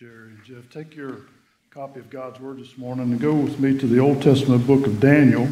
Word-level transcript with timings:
Sherry. 0.00 0.30
and 0.30 0.42
Jeff, 0.42 0.68
take 0.70 0.96
your 0.96 1.18
copy 1.70 2.00
of 2.00 2.10
God's 2.10 2.40
Word 2.40 2.58
this 2.58 2.76
morning 2.76 3.12
and 3.12 3.20
go 3.20 3.32
with 3.32 3.60
me 3.60 3.78
to 3.78 3.86
the 3.86 4.00
Old 4.00 4.20
Testament 4.20 4.66
book 4.66 4.88
of 4.88 4.98
Daniel, 4.98 5.46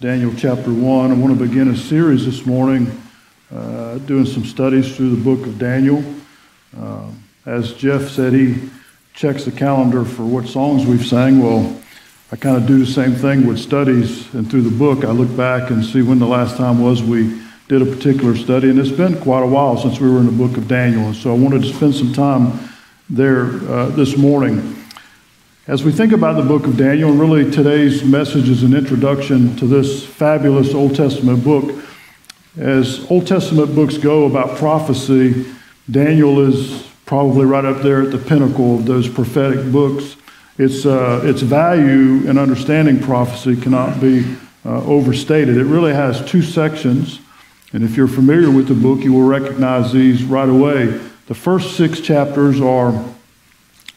Daniel 0.00 0.32
chapter 0.34 0.72
1. 0.72 1.10
I 1.10 1.14
want 1.14 1.38
to 1.38 1.46
begin 1.46 1.68
a 1.68 1.76
series 1.76 2.24
this 2.24 2.46
morning 2.46 2.90
uh, 3.54 3.98
doing 3.98 4.24
some 4.24 4.46
studies 4.46 4.96
through 4.96 5.14
the 5.14 5.22
book 5.22 5.46
of 5.46 5.58
Daniel. 5.58 6.02
Uh, 6.74 7.08
as 7.44 7.74
Jeff 7.74 8.08
said, 8.08 8.32
he 8.32 8.70
checks 9.12 9.44
the 9.44 9.52
calendar 9.52 10.06
for 10.06 10.24
what 10.24 10.46
songs 10.46 10.86
we've 10.86 11.04
sang. 11.04 11.42
Well, 11.42 11.78
I 12.32 12.36
kind 12.36 12.56
of 12.56 12.66
do 12.66 12.78
the 12.78 12.90
same 12.90 13.14
thing 13.14 13.46
with 13.46 13.58
studies 13.58 14.32
and 14.32 14.50
through 14.50 14.62
the 14.62 14.74
book. 14.74 15.04
I 15.04 15.10
look 15.10 15.36
back 15.36 15.70
and 15.70 15.84
see 15.84 16.00
when 16.00 16.18
the 16.18 16.26
last 16.26 16.56
time 16.56 16.80
was 16.80 17.02
we 17.02 17.42
did 17.68 17.82
a 17.82 17.86
particular 17.86 18.36
study, 18.36 18.70
and 18.70 18.78
it's 18.78 18.90
been 18.90 19.20
quite 19.20 19.42
a 19.42 19.46
while 19.46 19.76
since 19.76 20.00
we 20.00 20.10
were 20.10 20.20
in 20.20 20.26
the 20.26 20.32
book 20.32 20.56
of 20.56 20.66
Daniel. 20.66 21.02
And 21.02 21.14
so 21.14 21.30
I 21.30 21.36
wanted 21.36 21.60
to 21.60 21.74
spend 21.74 21.94
some 21.94 22.14
time 22.14 22.70
there 23.10 23.46
uh, 23.68 23.86
this 23.90 24.16
morning. 24.16 24.76
As 25.66 25.84
we 25.84 25.92
think 25.92 26.12
about 26.12 26.36
the 26.36 26.42
book 26.42 26.66
of 26.66 26.78
Daniel, 26.78 27.10
and 27.10 27.20
really 27.20 27.50
today's 27.50 28.02
message 28.02 28.48
is 28.48 28.62
an 28.62 28.74
introduction 28.74 29.54
to 29.56 29.66
this 29.66 30.04
fabulous 30.04 30.72
Old 30.72 30.94
Testament 30.96 31.44
book. 31.44 31.84
As 32.56 33.04
Old 33.10 33.26
Testament 33.26 33.74
books 33.74 33.98
go 33.98 34.24
about 34.24 34.56
prophecy, 34.56 35.44
Daniel 35.90 36.40
is 36.40 36.88
probably 37.04 37.44
right 37.44 37.64
up 37.66 37.82
there 37.82 38.00
at 38.02 38.10
the 38.10 38.18
pinnacle 38.18 38.76
of 38.76 38.86
those 38.86 39.06
prophetic 39.06 39.70
books. 39.70 40.16
Its, 40.56 40.86
uh, 40.86 41.20
its 41.24 41.42
value 41.42 42.26
in 42.26 42.38
understanding 42.38 42.98
prophecy 43.00 43.60
cannot 43.60 44.00
be 44.00 44.24
uh, 44.64 44.82
overstated. 44.84 45.58
It 45.58 45.64
really 45.64 45.92
has 45.92 46.24
two 46.24 46.40
sections, 46.40 47.20
and 47.74 47.84
if 47.84 47.98
you're 47.98 48.08
familiar 48.08 48.50
with 48.50 48.68
the 48.68 48.74
book, 48.74 49.00
you 49.00 49.12
will 49.12 49.26
recognize 49.26 49.92
these 49.92 50.24
right 50.24 50.48
away. 50.48 51.00
The 51.26 51.34
first 51.34 51.76
six 51.76 52.00
chapters 52.00 52.60
are 52.60 53.04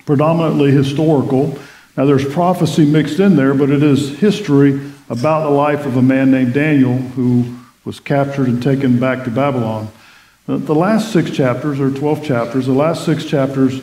predominantly 0.06 0.72
historical. 0.72 1.60
Now, 1.98 2.06
there's 2.06 2.26
prophecy 2.26 2.86
mixed 2.86 3.20
in 3.20 3.36
there, 3.36 3.54
but 3.54 3.70
it 3.70 3.84
is 3.84 4.18
history 4.20 4.80
about 5.10 5.44
the 5.44 5.56
life 5.56 5.86
of 5.86 5.98
a 5.98 6.02
man 6.02 6.32
named 6.32 6.54
Daniel 6.54 6.96
who 6.96 7.58
was 7.84 8.00
captured 8.00 8.48
and 8.48 8.62
taken 8.64 9.00
back 9.00 9.24
to 9.26 9.32
Babylon. 9.32 9.90
The 10.46 10.76
last 10.76 11.12
six 11.12 11.30
chapters, 11.30 11.80
or 11.82 11.92
12 11.92 12.24
chapters, 12.24 12.66
the 12.66 12.72
last 12.72 13.04
six 13.04 13.26
chapters 13.26 13.82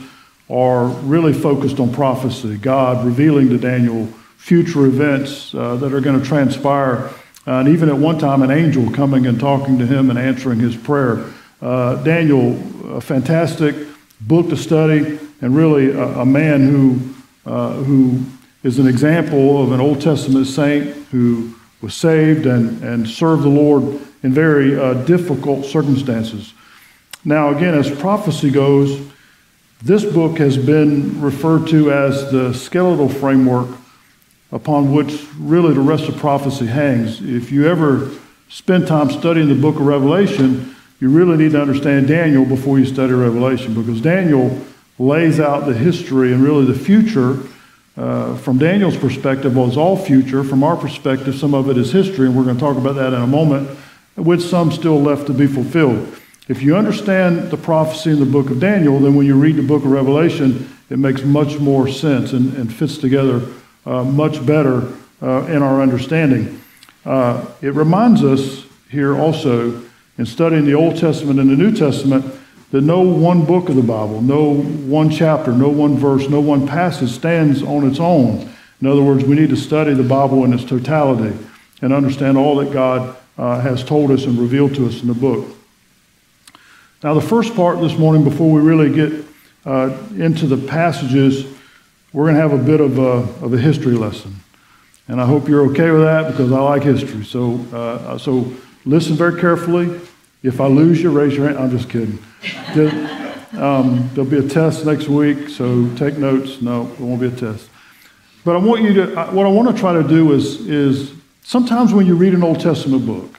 are 0.48 0.86
really 0.86 1.34
focused 1.34 1.79
on 1.81 1.92
prophecy, 1.92 2.56
God 2.56 3.05
revealing 3.05 3.51
to 3.51 3.58
Daniel 3.58 4.06
future 4.36 4.86
events 4.86 5.55
uh, 5.55 5.77
that 5.77 5.92
are 5.92 6.01
going 6.01 6.19
to 6.19 6.27
transpire. 6.27 7.11
Uh, 7.47 7.61
and 7.61 7.69
even 7.69 7.91
at 7.91 7.97
one 7.97 8.19
time, 8.19 8.42
an 8.42 8.51
angel 8.51 8.91
coming 8.92 9.27
and 9.27 9.39
talking 9.39 9.79
to 9.79 9.86
him 9.86 10.08
and 10.08 10.19
answering 10.19 10.58
his 10.58 10.77
prayer. 10.77 11.27
Uh, 11.61 12.03
Daniel, 12.03 12.59
a 12.97 13.01
fantastic 13.01 13.75
book 14.21 14.49
to 14.49 14.57
study, 14.57 15.19
and 15.41 15.57
really 15.57 15.91
a, 15.91 16.21
a 16.21 16.27
man 16.27 16.69
who, 16.69 17.01
uh, 17.47 17.75
who 17.75 18.21
is 18.63 18.79
an 18.79 18.87
example 18.87 19.63
of 19.63 19.73
an 19.73 19.81
Old 19.81 20.01
Testament 20.01 20.47
saint 20.47 20.95
who 21.11 21.55
was 21.81 21.95
saved 21.95 22.47
and, 22.47 22.83
and 22.83 23.09
served 23.09 23.43
the 23.43 23.49
Lord 23.49 24.01
in 24.23 24.33
very 24.33 24.79
uh, 24.79 24.95
difficult 25.05 25.67
circumstances. 25.67 26.55
Now, 27.25 27.51
again, 27.51 27.75
as 27.75 27.91
prophecy 27.91 28.51
goes, 28.51 29.07
this 29.83 30.05
book 30.05 30.39
has 30.39 30.57
been 30.57 31.21
referred 31.21 31.67
to 31.69 31.93
as 31.93 32.31
the 32.31 32.55
skeletal 32.55 33.09
framework 33.09 33.69
upon 34.51 34.93
which 34.93 35.27
really 35.39 35.75
the 35.75 35.81
rest 35.81 36.09
of 36.09 36.17
prophecy 36.17 36.67
hangs. 36.67 37.21
If 37.21 37.53
you 37.53 37.67
ever 37.67 38.11
spend 38.49 38.87
time 38.87 39.11
studying 39.11 39.49
the 39.49 39.55
book 39.55 39.77
of 39.77 39.83
Revelation, 39.83 40.73
you 41.05 41.11
really 41.11 41.37
need 41.37 41.53
to 41.53 41.61
understand 41.61 42.09
Daniel 42.09 42.47
before 42.47 42.79
you 42.79 42.87
study 42.87 43.13
Revelation 43.13 43.75
because 43.75 44.01
Daniel 44.01 44.59
lays 44.99 45.39
out 45.39 45.67
the 45.67 45.75
history 45.75 46.33
and 46.33 46.43
really 46.43 46.65
the 46.65 46.73
future. 46.73 47.41
Uh, 47.95 48.35
from 48.39 48.57
Daniel's 48.57 48.97
perspective, 48.97 49.55
well, 49.55 49.69
it's 49.69 49.77
all 49.77 49.99
future. 49.99 50.43
From 50.43 50.65
our 50.65 50.79
perspective, 50.79 51.35
some 51.35 51.53
of 51.53 51.69
it 51.69 51.77
is 51.77 51.93
history, 51.93 52.27
and 52.27 52.35
we're 52.35 52.45
going 52.45 52.57
to 52.57 52.61
talk 52.61 52.79
about 52.79 52.95
that 52.95 53.13
in 53.13 53.20
a 53.20 53.27
moment, 53.27 53.69
with 54.17 54.41
some 54.41 54.73
still 54.73 54.98
left 54.98 55.27
to 55.27 55.35
be 55.35 55.47
fulfilled. 55.47 56.19
If 56.48 56.63
you 56.63 56.75
understand 56.75 57.51
the 57.51 57.59
prophecy 57.59 58.13
in 58.13 58.19
the 58.19 58.25
book 58.25 58.48
of 58.48 58.59
Daniel, 58.59 58.98
then 58.98 59.14
when 59.14 59.27
you 59.27 59.39
read 59.39 59.57
the 59.57 59.63
book 59.63 59.85
of 59.85 59.91
Revelation, 59.91 60.75
it 60.89 60.98
makes 60.98 61.23
much 61.23 61.59
more 61.59 61.87
sense 61.87 62.33
and, 62.33 62.55
and 62.55 62.73
fits 62.73 62.97
together 62.97 63.47
uh, 63.85 64.05
much 64.05 64.47
better 64.47 64.91
uh, 65.20 65.45
in 65.48 65.63
our 65.63 65.83
understanding. 65.83 66.63
Uh, 67.05 67.45
it 67.61 67.75
reminds 67.75 68.25
us 68.25 68.64
here 68.89 69.14
also 69.14 69.85
in 70.19 70.27
studying 70.27 70.64
the 70.64 70.75
Old 70.75 70.97
Testament 70.97 71.41
and 71.41 71.51
the 71.51 71.57
New 71.57 71.73
Testament 71.73 72.25
that 72.70 72.83
no 72.83 73.01
one 73.01 73.45
book 73.45 73.69
of 73.69 73.77
the 73.77 73.83
Bible, 73.83 74.20
no 74.20 74.55
one 74.55 75.11
chapter, 75.11 75.52
no 75.52 75.69
one 75.69 75.97
verse, 75.97 76.29
no 76.29 76.41
one 76.41 76.67
passage 76.67 77.11
stands 77.11 77.63
on 77.63 77.89
its 77.89 78.01
own. 78.01 78.52
In 78.80 78.86
other 78.86 79.02
words, 79.02 79.25
we 79.25 79.36
need 79.36 79.51
to 79.51 79.57
study 79.57 79.95
the 79.95 80.02
Bible 80.02 80.45
in 80.45 80.52
its 80.52 80.64
totality 80.64 81.36
and 81.83 81.92
understand 81.92 82.36
all 82.36 82.57
that 82.57 82.73
God 82.73 83.17
uh, 83.39 83.61
has 83.61 83.85
told 83.85 84.11
us 84.11 84.25
and 84.25 84.39
revealed 84.39 84.75
to 84.75 84.86
us 84.86 85.02
in 85.02 85.08
the 85.08 85.14
book. 85.14 85.47
Now, 87.02 87.14
the 87.14 87.20
first 87.20 87.55
part 87.55 87.81
this 87.81 87.98
morning, 87.98 88.25
before 88.25 88.51
we 88.51 88.61
really 88.61 88.92
get 88.92 89.25
uh, 89.67 89.96
into 90.17 90.46
the 90.46 90.57
passages, 90.57 91.46
we're 92.13 92.25
going 92.25 92.36
to 92.36 92.41
have 92.41 92.52
a 92.52 92.63
bit 92.63 92.81
of 92.81 92.98
a, 92.98 93.45
of 93.45 93.52
a 93.52 93.58
history 93.58 93.95
lesson. 93.95 94.35
And 95.08 95.20
I 95.20 95.27
hope 95.27 95.48
you're 95.48 95.70
okay 95.70 95.91
with 95.91 96.02
that 96.02 96.31
because 96.31 96.51
I 96.51 96.61
like 96.61 96.83
history. 96.83 97.25
So, 97.25 97.61
uh, 97.73 98.17
so 98.17 98.52
Listen 98.86 99.17
very 99.17 99.40
carefully. 99.40 100.00
If 100.42 100.61
I 100.61 100.67
lose 100.67 101.00
you, 101.02 101.11
raise 101.11 101.34
your 101.34 101.46
hand. 101.46 101.58
I'm 101.58 101.70
just 101.70 101.89
kidding. 101.89 102.18
um, 103.58 104.11
there'll 104.12 104.30
be 104.30 104.39
a 104.39 104.48
test 104.48 104.84
next 104.84 105.08
week, 105.08 105.48
so 105.48 105.89
take 105.96 106.18
notes. 106.18 106.61
No, 106.61 106.84
there 106.84 107.06
won't 107.06 107.20
be 107.20 107.28
a 107.28 107.30
test. 107.30 107.70
But 108.45 108.56
I 108.56 108.58
want 108.58 108.83
you 108.83 108.92
to, 108.95 109.06
what 109.33 109.46
I 109.46 109.48
want 109.48 109.74
to 109.74 109.80
try 109.80 109.95
to 109.95 110.06
do 110.06 110.33
is, 110.33 110.61
is 110.68 111.12
sometimes 111.42 111.95
when 111.95 112.06
you 112.06 112.14
read 112.14 112.34
an 112.34 112.42
Old 112.42 112.61
Testament 112.61 113.06
book, 113.06 113.39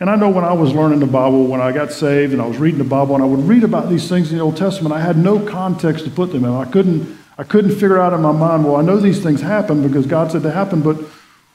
and 0.00 0.10
I 0.10 0.16
know 0.16 0.30
when 0.30 0.42
I 0.42 0.52
was 0.52 0.74
learning 0.74 0.98
the 0.98 1.06
Bible, 1.06 1.46
when 1.46 1.60
I 1.60 1.70
got 1.70 1.92
saved 1.92 2.32
and 2.32 2.42
I 2.42 2.46
was 2.46 2.58
reading 2.58 2.78
the 2.78 2.84
Bible, 2.84 3.14
and 3.14 3.22
I 3.22 3.26
would 3.26 3.46
read 3.46 3.62
about 3.62 3.88
these 3.88 4.08
things 4.08 4.32
in 4.32 4.38
the 4.38 4.42
Old 4.42 4.56
Testament, 4.56 4.92
I 4.92 5.00
had 5.00 5.16
no 5.16 5.38
context 5.38 6.04
to 6.06 6.10
put 6.10 6.32
them 6.32 6.44
in. 6.44 6.50
I 6.50 6.64
couldn't, 6.64 7.16
I 7.38 7.44
couldn't 7.44 7.70
figure 7.70 8.00
out 8.00 8.12
in 8.12 8.20
my 8.20 8.32
mind, 8.32 8.64
well, 8.64 8.74
I 8.74 8.82
know 8.82 8.96
these 8.96 9.22
things 9.22 9.40
happened 9.40 9.84
because 9.84 10.06
God 10.06 10.32
said 10.32 10.42
they 10.42 10.50
happened, 10.50 10.82
but 10.82 10.96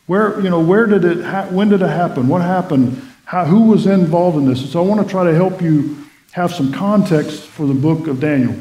where, 0.05 0.39
you 0.39 0.49
know, 0.49 0.61
where 0.61 0.85
did 0.85 1.03
it, 1.03 1.25
ha- 1.25 1.47
when 1.47 1.67
did 1.67 1.81
it 1.81 1.89
happen? 1.89 2.29
What 2.29 2.41
happened? 2.41 3.01
How, 3.27 3.43
who 3.43 3.63
was 3.63 3.85
involved 3.87 4.37
in 4.37 4.45
this. 4.45 4.71
so 4.71 4.81
I 4.81 4.87
want 4.87 5.05
to 5.05 5.11
try 5.11 5.25
to 5.25 5.35
help 5.35 5.61
you 5.61 5.97
have 6.31 6.53
some 6.53 6.71
context 6.71 7.43
for 7.43 7.65
the 7.65 7.73
book 7.73 8.07
of 8.07 8.21
Daniel. 8.21 8.55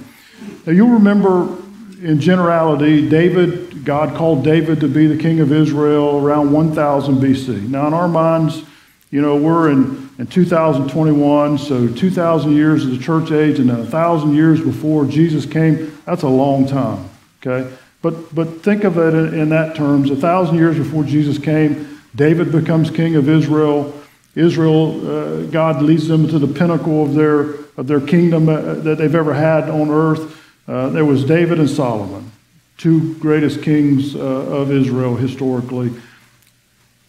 Now, 0.67 0.73
you'll 0.73 0.89
remember 0.89 1.57
in 2.03 2.19
generality, 2.19 3.09
David, 3.09 3.85
God 3.85 4.17
called 4.17 4.43
David 4.43 4.81
to 4.81 4.89
be 4.89 5.07
the 5.07 5.17
king 5.17 5.39
of 5.39 5.53
Israel 5.53 6.19
around 6.19 6.51
1000 6.51 7.15
BC. 7.15 7.69
Now, 7.69 7.87
in 7.87 7.95
our 7.95 8.09
minds, 8.09 8.65
you 9.13 9.23
know, 9.23 9.37
we're 9.37 9.71
in, 9.71 10.11
in 10.19 10.27
2021, 10.27 11.59
so 11.59 11.87
2,000 11.87 12.57
years 12.57 12.85
of 12.85 12.91
the 12.91 12.99
church 12.99 13.31
age 13.31 13.61
and 13.61 13.71
then 13.71 13.79
1,000 13.79 14.35
years 14.35 14.61
before 14.61 15.05
Jesus 15.07 15.47
came, 15.47 15.97
that's 16.05 16.23
a 16.23 16.29
long 16.29 16.67
time, 16.67 17.09
okay? 17.41 17.73
But, 18.03 18.35
but 18.35 18.63
think 18.65 18.83
of 18.83 18.99
it 18.99 19.15
in, 19.15 19.33
in 19.33 19.49
that 19.51 19.77
terms. 19.77 20.11
A 20.11 20.15
1,000 20.15 20.57
years 20.57 20.77
before 20.77 21.05
Jesus 21.05 21.39
came, 21.39 22.01
David 22.17 22.51
becomes 22.51 22.91
king 22.91 23.15
of 23.15 23.29
Israel. 23.29 23.93
Israel, 24.37 25.09
uh, 25.09 25.43
God 25.47 25.83
leads 25.83 26.07
them 26.07 26.29
to 26.29 26.39
the 26.39 26.47
pinnacle 26.47 27.03
of 27.03 27.15
their, 27.15 27.55
of 27.77 27.87
their 27.87 28.01
kingdom 28.01 28.49
uh, 28.49 28.75
that 28.75 28.99
they've 28.99 29.15
ever 29.15 29.35
had 29.35 29.69
on 29.71 29.91
earth. 29.91 30.41
Uh, 30.69 30.91
there 30.91 31.07
was 31.07 31.25
David 31.25 31.59
and 31.59 31.71
Solomon, 31.71 32.31
two 32.77 33.15
greatest 33.15 33.63
kings 33.63 34.15
uh, 34.15 34.19
of 34.19 34.71
Israel 34.71 35.17
historically. 35.17 35.91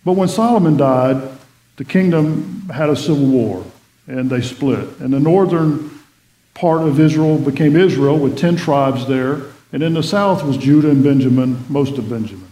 But 0.06 0.14
when 0.14 0.30
Solomon 0.30 0.78
died, 0.78 1.22
the 1.76 1.84
kingdom 1.84 2.70
had 2.74 2.90
a 2.90 2.96
civil 2.96 3.28
war 3.28 3.66
and 4.08 4.30
they 4.30 4.42
split. 4.42 4.88
And 5.00 5.12
the 5.12 5.20
northern 5.20 6.00
part 6.54 6.84
of 6.84 6.98
Israel 6.98 7.38
became 7.38 7.76
Israel 7.76 8.18
with 8.18 8.38
10 8.38 8.56
tribes 8.56 9.06
there. 9.06 9.42
And 9.74 9.84
in 9.84 9.94
the 9.94 10.02
south 10.02 10.44
was 10.44 10.56
Judah 10.56 10.90
and 10.90 11.04
Benjamin, 11.04 11.66
most 11.68 11.98
of 11.98 12.10
Benjamin. 12.10 12.48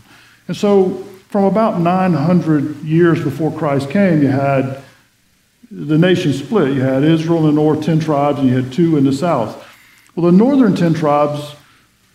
And 0.49 0.57
so 0.57 1.07
from 1.29 1.45
about 1.45 1.79
900 1.79 2.83
years 2.83 3.23
before 3.23 3.51
Christ 3.51 3.89
came, 3.89 4.21
you 4.21 4.29
had 4.29 4.81
the 5.71 5.97
nation 5.97 6.31
split. 6.33 6.73
You 6.73 6.81
had 6.81 7.03
Israel 7.03 7.39
in 7.39 7.55
the 7.55 7.61
north, 7.61 7.83
10 7.83 7.99
tribes, 7.99 8.39
and 8.39 8.47
you 8.47 8.55
had 8.55 8.71
two 8.71 8.97
in 8.97 9.03
the 9.03 9.13
south. 9.13 9.61
Well, 10.15 10.31
the 10.31 10.37
northern 10.37 10.75
10 10.75 10.93
tribes 10.93 11.55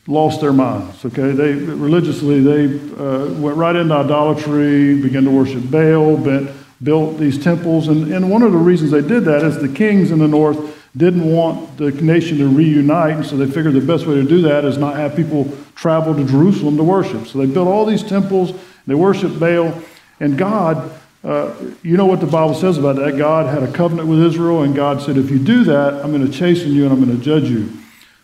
lost 0.07 0.41
their 0.41 0.53
minds, 0.53 1.05
okay? 1.05 1.33
They 1.33 1.53
religiously, 1.53 2.41
they 2.41 2.65
uh, 2.97 3.33
went 3.35 3.57
right 3.57 3.77
into 3.77 3.95
idolatry, 3.95 5.01
began 5.01 5.25
to 5.25 5.31
worship 5.31 5.71
Baal, 5.71 6.17
bent, 6.17 6.51
built 6.83 7.19
these 7.19 7.43
temples. 7.43 7.89
And, 7.89 8.13
and 8.13 8.31
one 8.31 8.43
of 8.43 8.53
the 8.53 8.59
reasons 8.59 8.91
they 8.91 9.03
did 9.03 9.25
that 9.27 9.43
is 9.43 9.59
the 9.59 9.69
kings 9.69 10.11
in 10.11 10.19
the 10.19 10.29
north 10.29 10.79
didn't 10.97 11.31
want 11.31 11.77
the 11.77 11.93
nation 11.93 12.39
to 12.39 12.49
reunite, 12.49 13.17
and 13.17 13.27
so 13.27 13.37
they 13.37 13.47
figured 13.47 13.75
the 13.75 13.81
best 13.81 14.07
way 14.07 14.15
to 14.17 14.25
do 14.25 14.43
that 14.43 14.65
is 14.65 14.77
not 14.77 14.97
have 14.97 15.15
people 15.15 15.49
travel 15.77 16.15
to 16.15 16.25
Jerusalem 16.25 16.77
to 16.79 16.83
worship. 16.83 17.29
So 17.29 17.39
they 17.39 17.47
built 17.47 17.69
all 17.69 17.87
these 17.87 18.03
temples 18.03 18.53
they 18.87 18.95
worshiped 18.95 19.39
Baal. 19.39 19.81
And 20.21 20.37
God, 20.37 20.91
uh, 21.23 21.55
you 21.83 21.97
know 21.97 22.07
what 22.07 22.21
the 22.21 22.27
Bible 22.27 22.55
says 22.55 22.79
about 22.79 22.97
that. 22.97 23.19
God 23.19 23.47
had 23.47 23.63
a 23.63 23.73
covenant 23.73 24.09
with 24.09 24.23
Israel, 24.23 24.63
and 24.63 24.75
God 24.75 25.03
said, 25.03 25.17
if 25.17 25.31
you 25.31 25.39
do 25.39 25.65
that, 25.65 25.95
I'm 26.05 26.13
going 26.13 26.27
to 26.27 26.33
chasten 26.33 26.73
you 26.73 26.85
and 26.85 26.93
I'm 26.93 27.05
going 27.05 27.17
to 27.17 27.23
judge 27.23 27.49
you. 27.51 27.71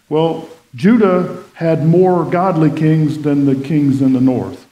Well, 0.08 0.49
Judah 0.75 1.43
had 1.55 1.87
more 1.87 2.25
godly 2.25 2.70
kings 2.70 3.19
than 3.19 3.47
the 3.47 3.55
kings 3.55 4.03
in 4.03 4.12
the 4.12 4.20
north. 4.20 4.67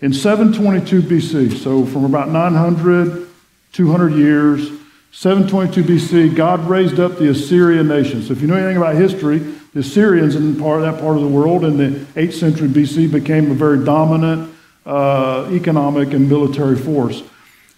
In 0.00 0.12
722 0.12 1.02
BC, 1.02 1.56
so 1.56 1.86
from 1.86 2.04
about 2.04 2.28
900, 2.28 3.28
200 3.72 4.12
years, 4.14 4.70
722 5.12 5.84
BC, 5.84 6.36
God 6.36 6.68
raised 6.68 6.98
up 6.98 7.18
the 7.18 7.30
Assyrian 7.30 7.88
nation. 7.88 8.22
So 8.22 8.32
if 8.32 8.40
you 8.40 8.46
know 8.48 8.56
anything 8.56 8.76
about 8.76 8.96
history, 8.96 9.38
the 9.38 9.80
Assyrians 9.80 10.36
in 10.36 10.58
part, 10.58 10.82
that 10.82 11.00
part 11.00 11.16
of 11.16 11.22
the 11.22 11.28
world 11.28 11.64
in 11.64 11.76
the 11.76 11.98
8th 12.20 12.34
century 12.34 12.68
BC 12.68 13.10
became 13.10 13.50
a 13.50 13.54
very 13.54 13.84
dominant 13.84 14.53
uh, 14.86 15.48
economic 15.50 16.12
and 16.12 16.28
military 16.28 16.76
force. 16.76 17.22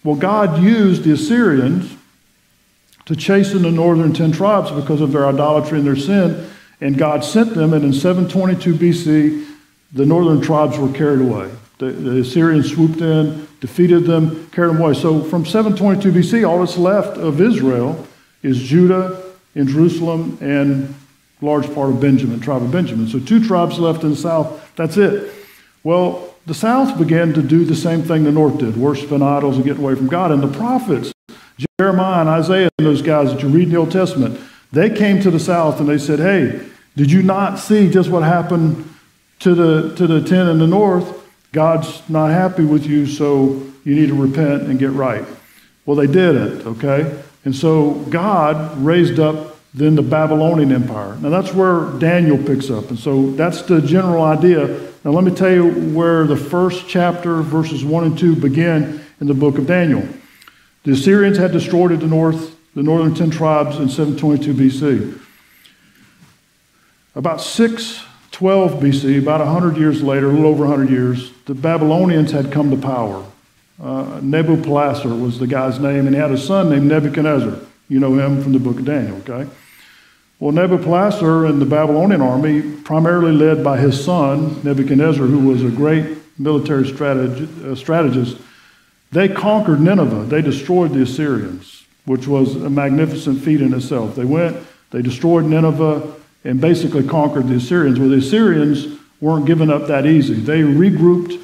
Well, 0.03 0.15
God 0.15 0.61
used 0.61 1.03
the 1.03 1.13
Assyrians 1.13 1.95
to 3.05 3.15
chasten 3.15 3.61
the 3.61 3.71
northern 3.71 4.13
10 4.13 4.33
tribes 4.33 4.71
because 4.71 5.01
of 5.01 5.11
their 5.11 5.25
idolatry 5.27 5.79
and 5.79 5.87
their 5.87 5.95
sin, 5.95 6.49
and 6.81 6.97
God 6.97 7.23
sent 7.23 7.55
them, 7.55 7.73
and 7.73 7.83
in 7.83 7.93
722 7.93 8.75
BC, 8.75 9.47
the 9.93 10.05
northern 10.05 10.41
tribes 10.41 10.77
were 10.77 10.91
carried 10.91 11.21
away. 11.21 11.49
The, 11.79 11.91
the 11.91 12.19
Assyrians 12.19 12.71
swooped 12.71 13.01
in, 13.01 13.47
defeated 13.61 14.05
them, 14.05 14.47
carried 14.51 14.69
them 14.69 14.81
away. 14.81 14.93
So 14.93 15.23
from 15.23 15.45
722 15.45 16.11
BC, 16.11 16.47
all 16.47 16.59
that's 16.59 16.77
left 16.77 17.17
of 17.17 17.39
Israel 17.39 18.05
is 18.43 18.59
Judah 18.59 19.23
and 19.55 19.67
Jerusalem 19.67 20.37
and 20.41 20.93
large 21.41 21.71
part 21.73 21.89
of 21.89 22.01
Benjamin, 22.01 22.39
tribe 22.39 22.63
of 22.63 22.71
Benjamin. 22.71 23.07
So 23.07 23.19
two 23.19 23.45
tribes 23.45 23.79
left 23.79 24.03
in 24.03 24.11
the 24.11 24.15
south. 24.15 24.75
That's 24.75 24.97
it. 24.97 25.33
Well, 25.83 26.26
the 26.47 26.53
south 26.53 26.97
began 26.97 27.33
to 27.33 27.41
do 27.41 27.65
the 27.65 27.75
same 27.75 28.01
thing 28.01 28.23
the 28.23 28.31
north 28.31 28.57
did, 28.57 28.77
worshiping 28.77 29.21
idols 29.21 29.57
and 29.57 29.65
getting 29.65 29.83
away 29.83 29.95
from 29.95 30.07
God. 30.07 30.31
And 30.31 30.41
the 30.41 30.57
prophets, 30.57 31.11
Jeremiah 31.77 32.21
and 32.21 32.29
Isaiah 32.29 32.69
and 32.79 32.87
those 32.87 33.01
guys 33.01 33.33
that 33.33 33.43
you 33.43 33.49
read 33.49 33.65
in 33.65 33.71
the 33.71 33.75
Old 33.75 33.91
Testament, 33.91 34.39
they 34.71 34.89
came 34.89 35.21
to 35.21 35.29
the 35.29 35.41
south 35.41 35.81
and 35.81 35.89
they 35.89 35.97
said, 35.97 36.19
Hey, 36.19 36.65
did 36.95 37.11
you 37.11 37.21
not 37.21 37.59
see 37.59 37.91
just 37.91 38.09
what 38.09 38.23
happened 38.23 38.89
to 39.39 39.53
the, 39.53 39.93
to 39.95 40.07
the 40.07 40.21
ten 40.21 40.47
in 40.47 40.57
the 40.57 40.67
north? 40.67 41.21
God's 41.51 42.01
not 42.09 42.31
happy 42.31 42.63
with 42.63 42.85
you, 42.85 43.07
so 43.07 43.61
you 43.83 43.95
need 43.95 44.07
to 44.07 44.15
repent 44.15 44.63
and 44.63 44.79
get 44.79 44.91
right. 44.91 45.25
Well, 45.85 45.97
they 45.97 46.07
didn't, 46.07 46.65
okay? 46.65 47.21
And 47.43 47.53
so 47.53 47.91
God 48.09 48.77
raised 48.77 49.19
up 49.19 49.57
then 49.73 49.95
the 49.95 50.01
Babylonian 50.01 50.71
Empire. 50.71 51.17
Now 51.17 51.29
that's 51.29 51.53
where 51.53 51.91
Daniel 51.99 52.37
picks 52.37 52.69
up. 52.69 52.89
And 52.89 52.97
so 52.97 53.31
that's 53.31 53.61
the 53.63 53.81
general 53.81 54.23
idea. 54.23 54.86
Now 55.03 55.11
let 55.11 55.23
me 55.23 55.31
tell 55.31 55.51
you 55.51 55.69
where 55.93 56.25
the 56.25 56.35
first 56.35 56.87
chapter, 56.87 57.41
verses 57.41 57.85
1 57.85 58.03
and 58.03 58.17
2, 58.17 58.35
begin 58.35 59.01
in 59.21 59.27
the 59.27 59.33
book 59.33 59.57
of 59.57 59.67
Daniel. 59.67 60.07
The 60.83 60.91
Assyrians 60.93 61.37
had 61.37 61.51
destroyed 61.51 61.97
the 61.99 62.07
north, 62.07 62.55
the 62.73 62.83
northern 62.83 63.13
10 63.13 63.29
tribes 63.29 63.77
in 63.77 63.89
722 63.89 64.53
BC. 64.53 65.21
About 67.15 67.41
612 67.41 68.71
BC, 68.73 69.19
about 69.19 69.39
100 69.39 69.77
years 69.77 70.01
later, 70.01 70.27
a 70.27 70.33
little 70.33 70.47
over 70.47 70.65
100 70.65 70.89
years, 70.89 71.31
the 71.45 71.55
Babylonians 71.55 72.31
had 72.31 72.51
come 72.51 72.69
to 72.69 72.77
power. 72.77 73.25
Uh, 73.81 74.19
Nebuchadnezzar 74.21 75.13
was 75.13 75.39
the 75.39 75.47
guy's 75.47 75.79
name, 75.79 76.07
and 76.07 76.15
he 76.15 76.21
had 76.21 76.31
a 76.31 76.37
son 76.37 76.69
named 76.69 76.87
Nebuchadnezzar. 76.87 77.59
You 77.89 77.99
know 77.99 78.13
him 78.17 78.41
from 78.41 78.53
the 78.53 78.59
book 78.59 78.79
of 78.79 78.85
Daniel, 78.85 79.17
okay? 79.17 79.49
Well, 80.39 80.51
Nebuchadnezzar 80.51 81.45
and 81.45 81.59
the 81.59 81.65
Babylonian 81.65 82.21
army, 82.21 82.61
primarily 82.61 83.31
led 83.31 83.63
by 83.63 83.79
his 83.79 84.03
son, 84.03 84.61
Nebuchadnezzar, 84.63 85.25
who 85.25 85.49
was 85.49 85.63
a 85.63 85.69
great 85.69 86.17
military 86.37 86.87
uh, 86.87 87.75
strategist, 87.75 88.37
they 89.11 89.29
conquered 89.29 89.81
Nineveh. 89.81 90.25
They 90.25 90.43
destroyed 90.43 90.93
the 90.93 91.01
Assyrians, 91.01 91.85
which 92.05 92.27
was 92.27 92.55
a 92.55 92.69
magnificent 92.69 93.41
feat 93.41 93.61
in 93.61 93.73
itself. 93.73 94.15
They 94.15 94.25
went, 94.25 94.57
they 94.91 95.01
destroyed 95.01 95.45
Nineveh, 95.45 96.13
and 96.43 96.61
basically 96.61 97.07
conquered 97.07 97.47
the 97.47 97.55
Assyrians. 97.55 97.99
Well, 97.99 98.09
the 98.09 98.17
Assyrians 98.17 98.99
weren't 99.19 99.47
given 99.47 99.71
up 99.71 99.87
that 99.87 100.05
easy. 100.05 100.35
They 100.35 100.61
regrouped, 100.61 101.41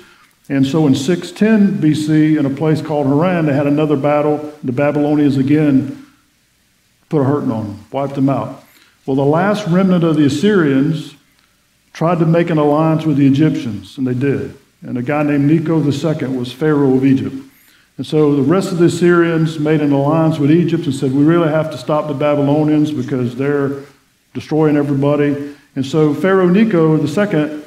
and 0.50 0.68
so 0.68 0.86
in 0.86 0.94
610 0.94 1.81
BC, 1.81 2.38
in 2.38 2.45
a 2.45 2.50
place 2.50 2.81
called 2.81 3.07
Haran, 3.07 3.48
they 3.48 3.54
had 3.54 3.66
another 3.66 3.98
battle. 3.98 4.54
The 4.63 4.72
Babylonians 4.72 5.38
again 5.38 6.06
put 7.10 7.22
a 7.22 7.24
hurting 7.24 7.50
on 7.51 7.68
them, 7.68 7.86
wiped 7.92 8.16
them 8.16 8.30
out. 8.30 8.62
Well, 9.06 9.16
the 9.16 9.24
last 9.26 9.68
remnant 9.68 10.04
of 10.04 10.16
the 10.16 10.26
Assyrians 10.26 11.16
tried 11.92 12.20
to 12.20 12.26
make 12.26 12.50
an 12.50 12.58
alliance 12.58 13.06
with 13.06 13.18
the 13.18 13.28
Egyptians, 13.28 13.98
and 13.98 14.08
they 14.08 14.14
did. 14.14 14.58
And 14.82 14.98
a 14.98 15.02
guy 15.02 15.24
named 15.24 15.46
Necho 15.46 15.82
II 15.82 16.38
was 16.38 16.52
Pharaoh 16.52 16.96
of 16.96 17.06
Egypt. 17.06 17.36
And 17.98 18.06
so 18.06 18.36
the 18.36 18.42
rest 18.42 18.72
of 18.72 18.80
the 18.80 18.86
Assyrians 18.86 19.60
made 19.60 19.82
an 19.82 19.92
alliance 19.92 20.40
with 20.40 20.52
Egypt 20.52 20.86
and 20.86 20.96
said, 20.96 21.12
We 21.12 21.24
really 21.24 21.50
have 21.50 21.70
to 21.72 21.78
stop 21.78 22.08
the 22.08 22.14
Babylonians 22.14 22.92
because 22.92 23.36
they're 23.36 23.82
destroying 24.34 24.76
everybody. 24.76 25.56
And 25.76 25.86
so 25.86 26.14
Pharaoh 26.14 26.50
Necho 26.50 26.98
II 26.98 27.64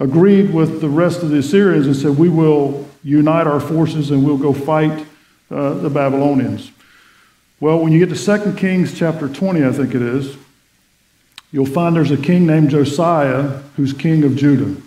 agreed 0.00 0.52
with 0.52 0.80
the 0.80 0.88
rest 0.88 1.22
of 1.22 1.30
the 1.30 1.38
Assyrians 1.38 1.86
and 1.86 1.94
said, 1.94 2.18
We 2.18 2.28
will 2.28 2.88
unite 3.04 3.46
our 3.46 3.60
forces 3.60 4.10
and 4.10 4.24
we'll 4.24 4.38
go 4.38 4.52
fight 4.52 5.06
uh, 5.50 5.74
the 5.74 5.90
Babylonians. 5.90 6.72
Well, 7.60 7.78
when 7.78 7.92
you 7.92 8.04
get 8.04 8.16
to 8.16 8.38
2 8.38 8.54
Kings 8.54 8.98
chapter 8.98 9.28
20, 9.28 9.64
I 9.64 9.72
think 9.72 9.94
it 9.94 10.02
is, 10.02 10.36
you'll 11.52 11.66
find 11.66 11.94
there's 11.96 12.10
a 12.10 12.16
king 12.16 12.46
named 12.46 12.70
Josiah 12.70 13.62
who's 13.76 13.92
king 13.92 14.24
of 14.24 14.36
Judah 14.36 14.80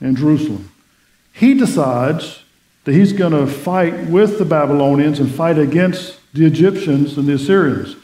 and 0.00 0.16
Jerusalem. 0.16 0.70
He 1.32 1.54
decides 1.54 2.42
that 2.84 2.94
he's 2.94 3.12
going 3.12 3.32
to 3.32 3.46
fight 3.46 4.06
with 4.06 4.38
the 4.38 4.44
Babylonians 4.44 5.20
and 5.20 5.30
fight 5.30 5.58
against 5.58 6.18
the 6.32 6.46
Egyptians 6.46 7.16
and 7.16 7.26
the 7.26 7.34
Assyrians. 7.34 7.96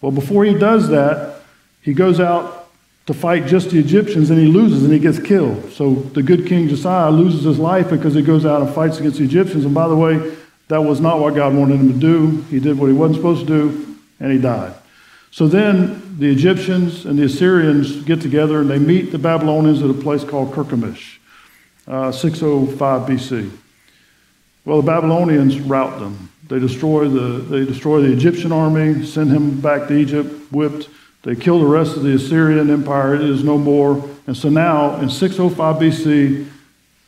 Well, 0.00 0.12
before 0.12 0.44
he 0.44 0.54
does 0.54 0.88
that, 0.88 1.40
he 1.80 1.92
goes 1.92 2.20
out 2.20 2.70
to 3.06 3.14
fight 3.14 3.46
just 3.46 3.70
the 3.70 3.78
Egyptians 3.78 4.30
and 4.30 4.38
he 4.38 4.46
loses 4.46 4.84
and 4.84 4.92
he 4.92 4.98
gets 4.98 5.18
killed. 5.18 5.72
So 5.72 5.94
the 5.94 6.22
good 6.22 6.46
King 6.46 6.68
Josiah 6.68 7.10
loses 7.10 7.44
his 7.44 7.58
life 7.58 7.90
because 7.90 8.14
he 8.14 8.22
goes 8.22 8.46
out 8.46 8.62
and 8.62 8.72
fights 8.72 8.98
against 8.98 9.18
the 9.18 9.24
Egyptians. 9.24 9.64
And 9.64 9.74
by 9.74 9.88
the 9.88 9.96
way, 9.96 10.36
that 10.68 10.82
was 10.82 11.00
not 11.00 11.18
what 11.18 11.34
God 11.34 11.54
wanted 11.54 11.80
him 11.80 11.92
to 11.92 11.98
do. 11.98 12.42
He 12.42 12.60
did 12.60 12.78
what 12.78 12.86
he 12.86 12.92
wasn't 12.92 13.16
supposed 13.16 13.46
to 13.46 13.46
do 13.46 13.96
and 14.20 14.32
he 14.32 14.38
died. 14.38 14.74
So 15.30 15.48
then 15.48 16.01
the 16.18 16.30
Egyptians 16.30 17.06
and 17.06 17.18
the 17.18 17.24
Assyrians 17.24 18.02
get 18.02 18.20
together 18.20 18.60
and 18.60 18.70
they 18.70 18.78
meet 18.78 19.12
the 19.12 19.18
Babylonians 19.18 19.82
at 19.82 19.90
a 19.90 19.94
place 19.94 20.24
called 20.24 20.52
Carchemish, 20.52 21.18
uh, 21.88 22.12
605 22.12 23.08
BC. 23.08 23.50
Well, 24.64 24.82
the 24.82 24.86
Babylonians 24.86 25.58
rout 25.60 25.98
them. 25.98 26.30
They 26.48 26.58
destroy 26.58 27.08
the, 27.08 27.38
they 27.38 27.64
destroy 27.64 28.02
the 28.02 28.12
Egyptian 28.12 28.52
army, 28.52 29.06
send 29.06 29.30
him 29.30 29.60
back 29.60 29.88
to 29.88 29.94
Egypt, 29.94 30.52
whipped. 30.52 30.88
They 31.22 31.34
kill 31.34 31.60
the 31.60 31.66
rest 31.66 31.96
of 31.96 32.02
the 32.02 32.14
Assyrian 32.14 32.68
Empire. 32.70 33.14
It 33.14 33.22
is 33.22 33.42
no 33.42 33.56
more. 33.56 34.08
And 34.26 34.36
so 34.36 34.48
now, 34.48 34.96
in 34.96 35.08
605 35.08 35.76
BC, 35.76 36.46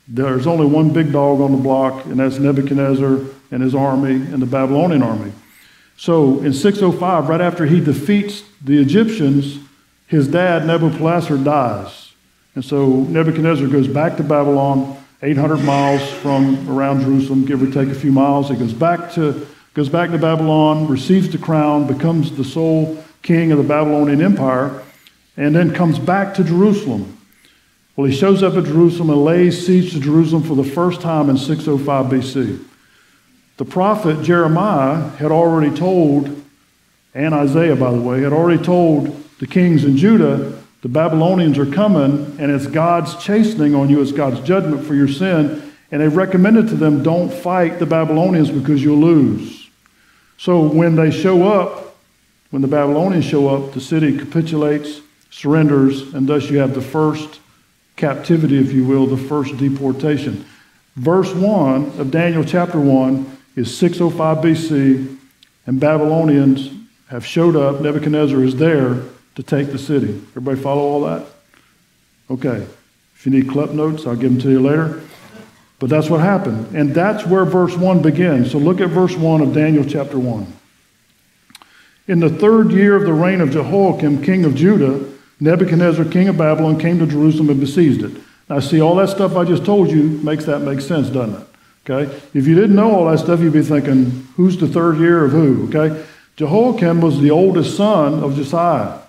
there's 0.08 0.46
only 0.46 0.66
one 0.66 0.92
big 0.92 1.12
dog 1.12 1.40
on 1.40 1.52
the 1.52 1.58
block, 1.58 2.04
and 2.06 2.18
that's 2.18 2.38
Nebuchadnezzar 2.38 3.20
and 3.50 3.62
his 3.62 3.74
army 3.74 4.14
and 4.14 4.40
the 4.40 4.46
Babylonian 4.46 5.02
army. 5.02 5.32
So 5.96 6.40
in 6.40 6.52
605, 6.52 7.28
right 7.28 7.40
after 7.40 7.66
he 7.66 7.80
defeats 7.80 8.42
the 8.62 8.80
Egyptians, 8.80 9.58
his 10.06 10.28
dad, 10.28 10.66
Nebuchadnezzar, 10.66 11.38
dies. 11.38 12.12
And 12.54 12.64
so 12.64 12.86
Nebuchadnezzar 12.86 13.68
goes 13.68 13.88
back 13.88 14.16
to 14.16 14.22
Babylon, 14.22 14.96
800 15.22 15.58
miles 15.58 16.08
from 16.10 16.68
around 16.68 17.00
Jerusalem, 17.00 17.44
give 17.44 17.62
or 17.62 17.70
take 17.70 17.88
a 17.88 17.98
few 17.98 18.12
miles. 18.12 18.48
He 18.48 18.56
goes 18.56 18.72
back 18.72 19.12
to, 19.14 19.46
goes 19.74 19.88
back 19.88 20.10
to 20.10 20.18
Babylon, 20.18 20.86
receives 20.86 21.30
the 21.30 21.38
crown, 21.38 21.86
becomes 21.86 22.36
the 22.36 22.44
sole 22.44 23.02
king 23.22 23.52
of 23.52 23.58
the 23.58 23.64
Babylonian 23.64 24.20
Empire, 24.20 24.82
and 25.36 25.54
then 25.54 25.74
comes 25.74 25.98
back 25.98 26.34
to 26.34 26.44
Jerusalem. 26.44 27.18
Well, 27.96 28.08
he 28.08 28.14
shows 28.14 28.42
up 28.42 28.54
at 28.54 28.64
Jerusalem 28.64 29.10
and 29.10 29.24
lays 29.24 29.64
siege 29.66 29.92
to 29.92 30.00
Jerusalem 30.00 30.42
for 30.42 30.56
the 30.56 30.64
first 30.64 31.00
time 31.00 31.30
in 31.30 31.38
605 31.38 32.06
BC. 32.06 32.64
The 33.56 33.64
prophet 33.64 34.22
Jeremiah 34.22 35.10
had 35.10 35.30
already 35.30 35.74
told, 35.76 36.42
and 37.14 37.32
Isaiah, 37.32 37.76
by 37.76 37.92
the 37.92 38.00
way, 38.00 38.22
had 38.22 38.32
already 38.32 38.62
told 38.62 39.24
the 39.38 39.46
kings 39.46 39.84
in 39.84 39.96
Judah, 39.96 40.60
the 40.82 40.88
Babylonians 40.88 41.56
are 41.58 41.70
coming, 41.70 42.36
and 42.40 42.50
it's 42.50 42.66
God's 42.66 43.16
chastening 43.22 43.74
on 43.74 43.88
you, 43.88 44.02
it's 44.02 44.12
God's 44.12 44.40
judgment 44.40 44.84
for 44.84 44.94
your 44.94 45.08
sin. 45.08 45.72
And 45.92 46.02
they 46.02 46.08
recommended 46.08 46.68
to 46.68 46.74
them, 46.74 47.04
don't 47.04 47.32
fight 47.32 47.78
the 47.78 47.86
Babylonians 47.86 48.50
because 48.50 48.82
you'll 48.82 48.98
lose. 48.98 49.70
So 50.36 50.66
when 50.66 50.96
they 50.96 51.12
show 51.12 51.48
up, 51.48 51.96
when 52.50 52.60
the 52.60 52.68
Babylonians 52.68 53.24
show 53.24 53.48
up, 53.48 53.72
the 53.72 53.80
city 53.80 54.18
capitulates, 54.18 55.00
surrenders, 55.30 56.12
and 56.12 56.26
thus 56.26 56.50
you 56.50 56.58
have 56.58 56.74
the 56.74 56.82
first 56.82 57.40
captivity, 57.96 58.58
if 58.58 58.72
you 58.72 58.84
will, 58.84 59.06
the 59.06 59.16
first 59.16 59.56
deportation. 59.56 60.44
Verse 60.96 61.32
1 61.32 61.98
of 61.98 62.10
Daniel 62.10 62.44
chapter 62.44 62.80
1 62.80 63.38
is 63.56 63.76
605 63.76 64.38
BC, 64.38 65.18
and 65.66 65.80
Babylonians 65.80 66.70
have 67.08 67.24
showed 67.24 67.56
up. 67.56 67.80
Nebuchadnezzar 67.80 68.42
is 68.42 68.56
there 68.56 69.02
to 69.36 69.42
take 69.42 69.70
the 69.72 69.78
city. 69.78 70.20
Everybody 70.30 70.60
follow 70.60 70.82
all 70.82 71.00
that? 71.02 71.26
Okay. 72.30 72.66
If 73.16 73.26
you 73.26 73.32
need 73.32 73.48
Cliff 73.48 73.70
notes, 73.72 74.06
I'll 74.06 74.16
give 74.16 74.32
them 74.32 74.40
to 74.42 74.50
you 74.50 74.60
later. 74.60 75.02
But 75.78 75.90
that's 75.90 76.08
what 76.08 76.20
happened. 76.20 76.74
And 76.74 76.94
that's 76.94 77.26
where 77.26 77.44
verse 77.44 77.76
1 77.76 78.02
begins. 78.02 78.52
So 78.52 78.58
look 78.58 78.80
at 78.80 78.90
verse 78.90 79.16
1 79.16 79.40
of 79.40 79.54
Daniel 79.54 79.84
chapter 79.84 80.18
1. 80.18 80.46
In 82.06 82.20
the 82.20 82.28
third 82.28 82.70
year 82.70 82.96
of 82.96 83.04
the 83.04 83.12
reign 83.12 83.40
of 83.40 83.50
Jehoiakim, 83.50 84.22
king 84.22 84.44
of 84.44 84.54
Judah, 84.54 85.10
Nebuchadnezzar, 85.40 86.04
king 86.06 86.28
of 86.28 86.36
Babylon, 86.36 86.78
came 86.78 86.98
to 86.98 87.06
Jerusalem 87.06 87.50
and 87.50 87.60
besieged 87.60 88.02
it. 88.02 88.22
Now, 88.48 88.60
see, 88.60 88.80
all 88.80 88.94
that 88.96 89.08
stuff 89.08 89.36
I 89.36 89.44
just 89.44 89.64
told 89.64 89.90
you 89.90 90.02
makes 90.02 90.44
that 90.44 90.60
make 90.60 90.80
sense, 90.80 91.08
doesn't 91.08 91.40
it? 91.40 91.48
Okay? 91.88 92.12
If 92.32 92.46
you 92.46 92.54
didn't 92.54 92.76
know 92.76 92.90
all 92.92 93.10
that 93.10 93.18
stuff, 93.18 93.40
you'd 93.40 93.52
be 93.52 93.62
thinking, 93.62 94.26
who's 94.36 94.56
the 94.56 94.68
third 94.68 94.98
year 94.98 95.24
of 95.24 95.32
who? 95.32 95.68
Okay? 95.68 96.04
Jehoiakim 96.36 97.00
was 97.00 97.20
the 97.20 97.30
oldest 97.30 97.76
son 97.76 98.24
of 98.24 98.34
Josiah. 98.34 99.00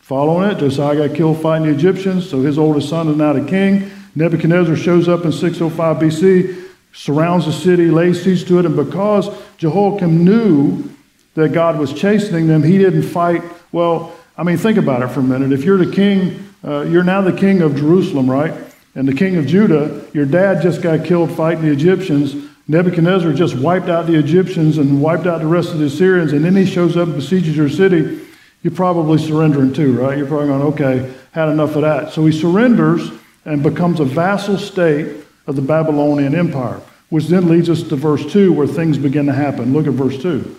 Following 0.00 0.50
it, 0.50 0.58
Josiah 0.58 1.08
got 1.08 1.16
killed 1.16 1.40
fighting 1.42 1.66
the 1.66 1.74
Egyptians, 1.74 2.28
so 2.28 2.40
his 2.40 2.58
oldest 2.58 2.88
son 2.88 3.08
is 3.08 3.16
now 3.16 3.32
the 3.32 3.44
king. 3.44 3.90
Nebuchadnezzar 4.14 4.76
shows 4.76 5.08
up 5.08 5.24
in 5.24 5.32
605 5.32 5.96
BC, 5.96 6.68
surrounds 6.92 7.46
the 7.46 7.52
city, 7.52 7.90
lays 7.90 8.22
siege 8.22 8.46
to 8.46 8.58
it, 8.58 8.66
and 8.66 8.76
because 8.76 9.28
Jehoiakim 9.58 10.24
knew 10.24 10.88
that 11.34 11.52
God 11.52 11.78
was 11.78 11.92
chastening 11.92 12.46
them, 12.46 12.62
he 12.62 12.78
didn't 12.78 13.02
fight. 13.02 13.42
Well, 13.70 14.14
I 14.36 14.42
mean, 14.44 14.56
think 14.56 14.78
about 14.78 15.02
it 15.02 15.08
for 15.08 15.20
a 15.20 15.24
minute. 15.24 15.52
If 15.52 15.64
you're 15.64 15.84
the 15.84 15.92
king, 15.92 16.52
uh, 16.64 16.82
you're 16.82 17.04
now 17.04 17.20
the 17.20 17.32
king 17.32 17.60
of 17.60 17.76
Jerusalem, 17.76 18.30
right? 18.30 18.54
And 18.94 19.06
the 19.06 19.14
king 19.14 19.36
of 19.36 19.46
Judah, 19.46 20.06
your 20.12 20.26
dad 20.26 20.62
just 20.62 20.82
got 20.82 21.04
killed 21.04 21.30
fighting 21.32 21.64
the 21.64 21.72
Egyptians. 21.72 22.34
Nebuchadnezzar 22.66 23.32
just 23.32 23.56
wiped 23.56 23.88
out 23.88 24.06
the 24.06 24.18
Egyptians 24.18 24.78
and 24.78 25.00
wiped 25.00 25.26
out 25.26 25.40
the 25.40 25.46
rest 25.46 25.70
of 25.70 25.78
the 25.78 25.86
Assyrians, 25.86 26.32
and 26.32 26.44
then 26.44 26.56
he 26.56 26.66
shows 26.66 26.96
up 26.96 27.08
and 27.08 27.16
besieges 27.16 27.56
your 27.56 27.68
city. 27.68 28.20
You're 28.62 28.74
probably 28.74 29.18
surrendering 29.18 29.72
too, 29.72 29.98
right? 29.98 30.18
You're 30.18 30.26
probably 30.26 30.48
going, 30.48 30.62
okay, 30.74 31.14
had 31.32 31.48
enough 31.48 31.76
of 31.76 31.82
that. 31.82 32.12
So 32.12 32.26
he 32.26 32.32
surrenders 32.32 33.10
and 33.44 33.62
becomes 33.62 34.00
a 34.00 34.04
vassal 34.04 34.58
state 34.58 35.24
of 35.46 35.56
the 35.56 35.62
Babylonian 35.62 36.34
Empire, 36.34 36.80
which 37.08 37.26
then 37.26 37.48
leads 37.48 37.70
us 37.70 37.82
to 37.84 37.96
verse 37.96 38.30
2 38.30 38.52
where 38.52 38.66
things 38.66 38.98
begin 38.98 39.26
to 39.26 39.32
happen. 39.32 39.72
Look 39.72 39.86
at 39.86 39.92
verse 39.92 40.20
2. 40.20 40.56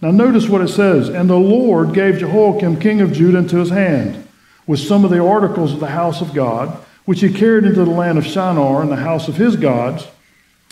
Now, 0.00 0.10
notice 0.10 0.48
what 0.48 0.60
it 0.60 0.68
says 0.68 1.08
And 1.08 1.28
the 1.28 1.36
Lord 1.36 1.94
gave 1.94 2.18
Jehoiakim, 2.18 2.80
king 2.80 3.00
of 3.00 3.12
Judah, 3.12 3.38
into 3.38 3.56
his 3.56 3.70
hand 3.70 4.26
with 4.66 4.80
some 4.80 5.04
of 5.04 5.10
the 5.10 5.24
articles 5.24 5.72
of 5.72 5.80
the 5.80 5.86
house 5.86 6.20
of 6.20 6.34
God, 6.34 6.84
which 7.08 7.22
he 7.22 7.32
carried 7.32 7.64
into 7.64 7.86
the 7.86 7.90
land 7.90 8.18
of 8.18 8.26
Shinar 8.26 8.82
in 8.82 8.90
the 8.90 8.96
house 8.96 9.28
of 9.28 9.36
his 9.36 9.56
gods, 9.56 10.06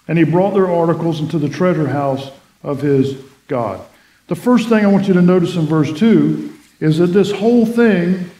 and 0.07 0.19
he 0.19 0.25
brought 0.25 0.53
their 0.53 0.71
articles 0.71 1.19
into 1.19 1.39
the 1.39 1.49
treasure 1.49 1.89
house 1.89 2.31
of 2.63 2.83
his 2.83 3.17
God. 3.49 3.81
The 4.27 4.35
first 4.35 4.69
thing 4.69 4.85
I 4.85 4.89
want 4.89 5.09
you 5.09 5.15
to 5.15 5.23
notice 5.23 5.57
in 5.57 5.65
verse 5.65 5.99
2 5.99 6.55
is 6.79 6.99
that 6.99 7.07
this 7.07 7.33
whole 7.33 7.65
thing 7.65 8.31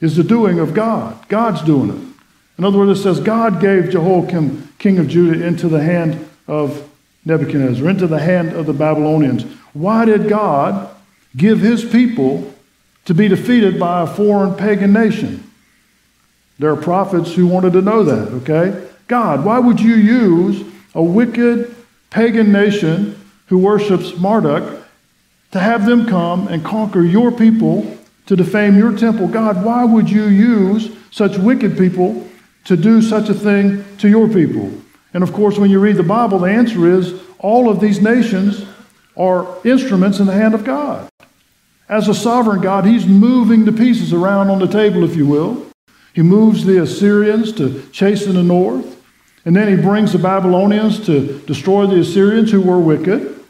is 0.00 0.14
the 0.14 0.22
doing 0.22 0.60
of 0.60 0.72
God. 0.72 1.26
God's 1.26 1.62
doing 1.62 1.90
it. 1.90 2.58
In 2.58 2.64
other 2.64 2.78
words, 2.78 3.00
it 3.00 3.02
says 3.02 3.18
God 3.18 3.60
gave 3.60 3.90
Jehoiakim, 3.90 4.74
king 4.78 5.00
of 5.00 5.08
Judah, 5.08 5.44
into 5.44 5.66
the 5.66 5.82
hand 5.82 6.24
of 6.46 6.88
Nebuchadnezzar, 7.24 7.88
into 7.88 8.06
the 8.06 8.20
hand 8.20 8.52
of 8.52 8.66
the 8.66 8.72
Babylonians. 8.72 9.42
Why 9.72 10.04
did 10.04 10.28
God 10.28 10.94
give 11.36 11.58
his 11.58 11.84
people 11.84 12.54
to 13.06 13.14
be 13.14 13.26
defeated 13.26 13.80
by 13.80 14.02
a 14.02 14.06
foreign 14.06 14.54
pagan 14.54 14.92
nation? 14.92 15.50
There 16.58 16.70
are 16.70 16.76
prophets 16.76 17.34
who 17.34 17.46
wanted 17.46 17.72
to 17.72 17.82
know 17.82 18.04
that, 18.04 18.28
okay? 18.42 18.88
God, 19.08 19.44
why 19.44 19.58
would 19.58 19.80
you 19.80 19.94
use 19.94 20.64
a 20.94 21.02
wicked 21.02 21.74
pagan 22.10 22.52
nation 22.52 23.20
who 23.46 23.58
worships 23.58 24.16
Marduk 24.16 24.82
to 25.50 25.60
have 25.60 25.84
them 25.84 26.06
come 26.06 26.48
and 26.48 26.64
conquer 26.64 27.02
your 27.02 27.32
people 27.32 27.98
to 28.26 28.36
defame 28.36 28.78
your 28.78 28.96
temple? 28.96 29.28
God, 29.28 29.64
why 29.64 29.84
would 29.84 30.08
you 30.08 30.24
use 30.24 30.96
such 31.10 31.36
wicked 31.36 31.76
people 31.76 32.26
to 32.64 32.76
do 32.76 33.02
such 33.02 33.28
a 33.28 33.34
thing 33.34 33.84
to 33.98 34.08
your 34.08 34.28
people? 34.28 34.72
And 35.12 35.22
of 35.22 35.32
course, 35.32 35.58
when 35.58 35.70
you 35.70 35.80
read 35.80 35.96
the 35.96 36.02
Bible, 36.02 36.38
the 36.38 36.50
answer 36.50 36.88
is 36.88 37.20
all 37.38 37.68
of 37.68 37.80
these 37.80 38.00
nations 38.00 38.64
are 39.16 39.46
instruments 39.64 40.18
in 40.18 40.26
the 40.26 40.32
hand 40.32 40.54
of 40.54 40.64
God. 40.64 41.08
As 41.88 42.08
a 42.08 42.14
sovereign 42.14 42.62
God, 42.62 42.84
He's 42.84 43.06
moving 43.06 43.64
the 43.64 43.72
pieces 43.72 44.12
around 44.12 44.50
on 44.50 44.58
the 44.58 44.66
table, 44.66 45.04
if 45.04 45.14
you 45.14 45.26
will. 45.26 45.66
He 46.14 46.22
moves 46.22 46.64
the 46.64 46.80
Assyrians 46.80 47.52
to 47.54 47.86
chase 47.90 48.26
in 48.26 48.34
the 48.34 48.42
north. 48.42 49.02
And 49.44 49.54
then 49.54 49.68
he 49.68 49.82
brings 49.82 50.12
the 50.12 50.18
Babylonians 50.18 51.04
to 51.06 51.38
destroy 51.40 51.86
the 51.86 52.00
Assyrians 52.00 52.50
who 52.50 52.62
were 52.62 52.78
wicked. 52.78 53.40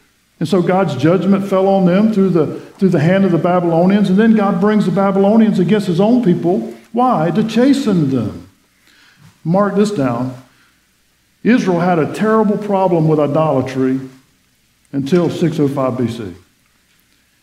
And 0.40 0.49
so 0.49 0.61
God's 0.61 0.97
judgment 0.97 1.47
fell 1.47 1.68
on 1.68 1.85
them 1.85 2.12
through 2.12 2.30
the, 2.30 2.59
through 2.78 2.88
the 2.88 3.00
hand 3.00 3.25
of 3.25 3.30
the 3.30 3.38
Babylonians. 3.38 4.11
And 4.11 4.18
then 4.18 4.35
God 4.35 4.61
brings 4.61 4.87
the 4.87 4.92
Babylonians 4.92 5.61
against 5.61 5.87
his 5.87 6.00
own 6.00 6.25
people. 6.25 6.75
Why? 6.92 7.30
To 7.30 7.47
chasten 7.47 8.11
them. 8.11 8.49
Mark 9.44 9.76
this 9.76 9.90
down. 9.90 10.35
Israel 11.44 11.80
had 11.80 11.99
a 11.99 12.12
terrible 12.14 12.56
problem 12.56 13.06
with 13.06 13.21
idolatry 13.21 14.00
until 14.90 15.28
605 15.28 15.99
BC. 15.99 16.35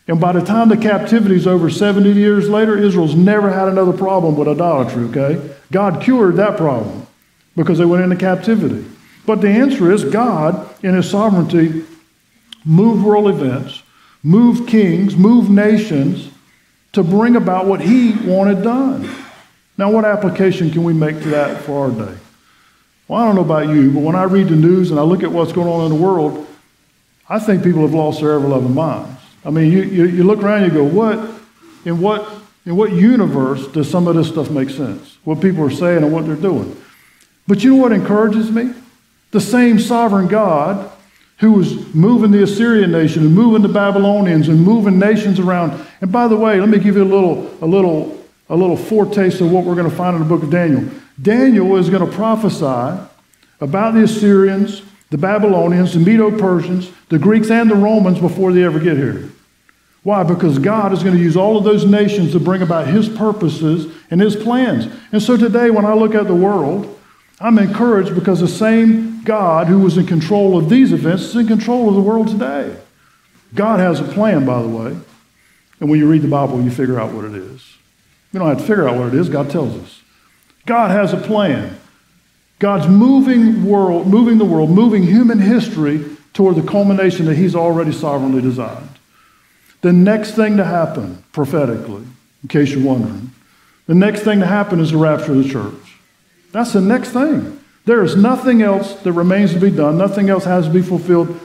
And 0.07 0.19
by 0.19 0.31
the 0.31 0.41
time 0.41 0.69
the 0.69 0.77
captivity 0.77 1.35
is 1.35 1.47
over 1.47 1.69
70 1.69 2.11
years 2.11 2.49
later, 2.49 2.77
Israel's 2.77 3.15
never 3.15 3.51
had 3.51 3.67
another 3.67 3.93
problem 3.93 4.35
with 4.35 4.47
idolatry, 4.47 5.03
okay? 5.05 5.55
God 5.71 6.01
cured 6.01 6.35
that 6.35 6.57
problem 6.57 7.07
because 7.55 7.77
they 7.77 7.85
went 7.85 8.03
into 8.03 8.15
captivity. 8.15 8.85
But 9.25 9.41
the 9.41 9.49
answer 9.49 9.91
is 9.91 10.03
God, 10.03 10.67
in 10.83 10.95
his 10.95 11.09
sovereignty, 11.09 11.85
moved 12.65 13.03
world 13.03 13.29
events, 13.29 13.83
moved 14.23 14.67
kings, 14.67 15.15
moved 15.15 15.49
nations 15.49 16.29
to 16.93 17.03
bring 17.03 17.35
about 17.35 17.67
what 17.67 17.81
he 17.81 18.13
wanted 18.27 18.63
done. 18.63 19.09
Now, 19.77 19.91
what 19.91 20.05
application 20.05 20.71
can 20.71 20.83
we 20.83 20.93
make 20.93 21.21
to 21.21 21.29
that 21.29 21.61
for 21.61 21.85
our 21.85 21.91
day? 21.91 22.17
Well, 23.07 23.21
I 23.21 23.25
don't 23.25 23.35
know 23.35 23.41
about 23.41 23.69
you, 23.69 23.91
but 23.91 24.01
when 24.01 24.15
I 24.15 24.23
read 24.23 24.49
the 24.49 24.55
news 24.55 24.91
and 24.91 24.99
I 24.99 25.03
look 25.03 25.23
at 25.23 25.31
what's 25.31 25.51
going 25.51 25.67
on 25.67 25.91
in 25.91 25.97
the 25.97 26.03
world, 26.03 26.47
I 27.29 27.39
think 27.39 27.63
people 27.63 27.81
have 27.81 27.93
lost 27.93 28.19
their 28.19 28.33
ever 28.33 28.47
loving 28.47 28.73
minds. 28.73 29.19
I 29.43 29.49
mean, 29.49 29.71
you, 29.71 29.81
you, 29.83 30.05
you 30.05 30.23
look 30.23 30.43
around 30.43 30.63
you 30.63 30.71
go, 30.71 30.83
what, 30.83 31.17
in 31.85 31.99
what, 31.99 32.27
in 32.65 32.75
what 32.75 32.91
universe 32.91 33.67
does 33.67 33.89
some 33.89 34.07
of 34.07 34.15
this 34.15 34.27
stuff 34.27 34.49
make 34.49 34.69
sense? 34.69 35.17
What 35.23 35.41
people 35.41 35.63
are 35.63 35.71
saying 35.71 36.03
and 36.03 36.13
what 36.13 36.25
they're 36.25 36.35
doing. 36.35 36.79
But 37.47 37.63
you 37.63 37.71
know 37.71 37.81
what 37.81 37.91
encourages 37.91 38.51
me? 38.51 38.73
The 39.31 39.41
same 39.41 39.79
sovereign 39.79 40.27
God 40.27 40.91
who 41.41 41.53
was 41.53 41.93
moving 41.95 42.29
the 42.29 42.43
Assyrian 42.43 42.91
nation 42.91 43.23
and 43.23 43.33
moving 43.33 43.63
the 43.63 43.67
Babylonians 43.67 44.47
and 44.47 44.61
moving 44.61 44.99
nations 44.99 45.39
around. 45.39 45.85
And 45.99 46.11
by 46.11 46.27
the 46.27 46.37
way, 46.37 46.59
let 46.59 46.69
me 46.69 46.77
give 46.77 46.95
you 46.95 47.03
a 47.03 47.03
little, 47.03 47.51
a 47.61 47.65
little, 47.65 48.23
a 48.47 48.55
little 48.55 48.77
foretaste 48.77 49.41
of 49.41 49.51
what 49.51 49.65
we're 49.65 49.75
going 49.75 49.89
to 49.89 49.95
find 49.95 50.15
in 50.15 50.21
the 50.21 50.29
book 50.29 50.43
of 50.43 50.51
Daniel. 50.51 50.87
Daniel 51.19 51.75
is 51.77 51.89
going 51.89 52.07
to 52.07 52.15
prophesy 52.15 53.07
about 53.59 53.95
the 53.95 54.03
Assyrians, 54.03 54.83
the 55.11 55.17
Babylonians, 55.17 55.93
the 55.93 55.99
Medo 55.99 56.35
Persians, 56.35 56.89
the 57.09 57.19
Greeks, 57.19 57.51
and 57.51 57.69
the 57.69 57.75
Romans 57.75 58.19
before 58.19 58.51
they 58.51 58.63
ever 58.63 58.79
get 58.79 58.97
here. 58.97 59.29
Why? 60.03 60.23
Because 60.23 60.57
God 60.57 60.93
is 60.93 61.03
going 61.03 61.15
to 61.15 61.21
use 61.21 61.37
all 61.37 61.57
of 61.57 61.63
those 61.63 61.85
nations 61.85 62.31
to 62.31 62.39
bring 62.39 62.63
about 62.63 62.87
His 62.87 63.07
purposes 63.07 63.93
and 64.09 64.19
His 64.19 64.35
plans. 64.35 64.91
And 65.11 65.21
so 65.21 65.37
today, 65.37 65.69
when 65.69 65.85
I 65.85 65.93
look 65.93 66.15
at 66.15 66.27
the 66.27 66.35
world, 66.35 66.97
I'm 67.39 67.59
encouraged 67.59 68.15
because 68.15 68.39
the 68.39 68.47
same 68.47 69.21
God 69.23 69.67
who 69.67 69.79
was 69.79 69.97
in 69.97 70.07
control 70.07 70.57
of 70.57 70.69
these 70.69 70.93
events 70.93 71.23
is 71.23 71.35
in 71.35 71.45
control 71.45 71.89
of 71.89 71.95
the 71.95 72.01
world 72.01 72.29
today. 72.29 72.75
God 73.53 73.79
has 73.79 73.99
a 73.99 74.05
plan, 74.05 74.45
by 74.45 74.61
the 74.61 74.67
way. 74.67 74.95
And 75.79 75.89
when 75.89 75.99
you 75.99 76.07
read 76.07 76.21
the 76.21 76.29
Bible, 76.29 76.61
you 76.61 76.71
figure 76.71 76.99
out 76.99 77.11
what 77.11 77.25
it 77.25 77.35
is. 77.35 77.75
You 78.31 78.39
don't 78.39 78.47
have 78.47 78.59
to 78.59 78.63
figure 78.63 78.87
out 78.87 78.97
what 78.97 79.09
it 79.09 79.15
is, 79.15 79.27
God 79.27 79.49
tells 79.49 79.75
us. 79.75 80.01
God 80.65 80.91
has 80.91 81.11
a 81.11 81.17
plan. 81.17 81.77
God's 82.61 82.87
moving 82.87 83.65
world, 83.65 84.05
moving 84.05 84.37
the 84.37 84.45
world, 84.45 84.69
moving 84.69 85.01
human 85.01 85.39
history 85.39 86.05
toward 86.31 86.55
the 86.55 86.61
culmination 86.61 87.25
that 87.25 87.35
He's 87.35 87.55
already 87.55 87.91
sovereignly 87.91 88.39
designed. 88.39 88.99
The 89.81 89.91
next 89.91 90.35
thing 90.35 90.57
to 90.57 90.63
happen, 90.63 91.23
prophetically, 91.31 92.03
in 92.43 92.49
case 92.49 92.69
you're 92.69 92.85
wondering, 92.85 93.31
the 93.87 93.95
next 93.95 94.21
thing 94.21 94.41
to 94.41 94.45
happen 94.45 94.79
is 94.79 94.91
the 94.91 94.97
rapture 94.97 95.31
of 95.31 95.43
the 95.43 95.49
church. 95.49 95.97
That's 96.51 96.71
the 96.71 96.81
next 96.81 97.09
thing. 97.09 97.59
There 97.85 98.03
is 98.03 98.15
nothing 98.15 98.61
else 98.61 98.93
that 98.93 99.13
remains 99.13 99.53
to 99.53 99.59
be 99.59 99.71
done, 99.71 99.97
nothing 99.97 100.29
else 100.29 100.43
has 100.43 100.67
to 100.67 100.71
be 100.71 100.83
fulfilled. 100.83 101.39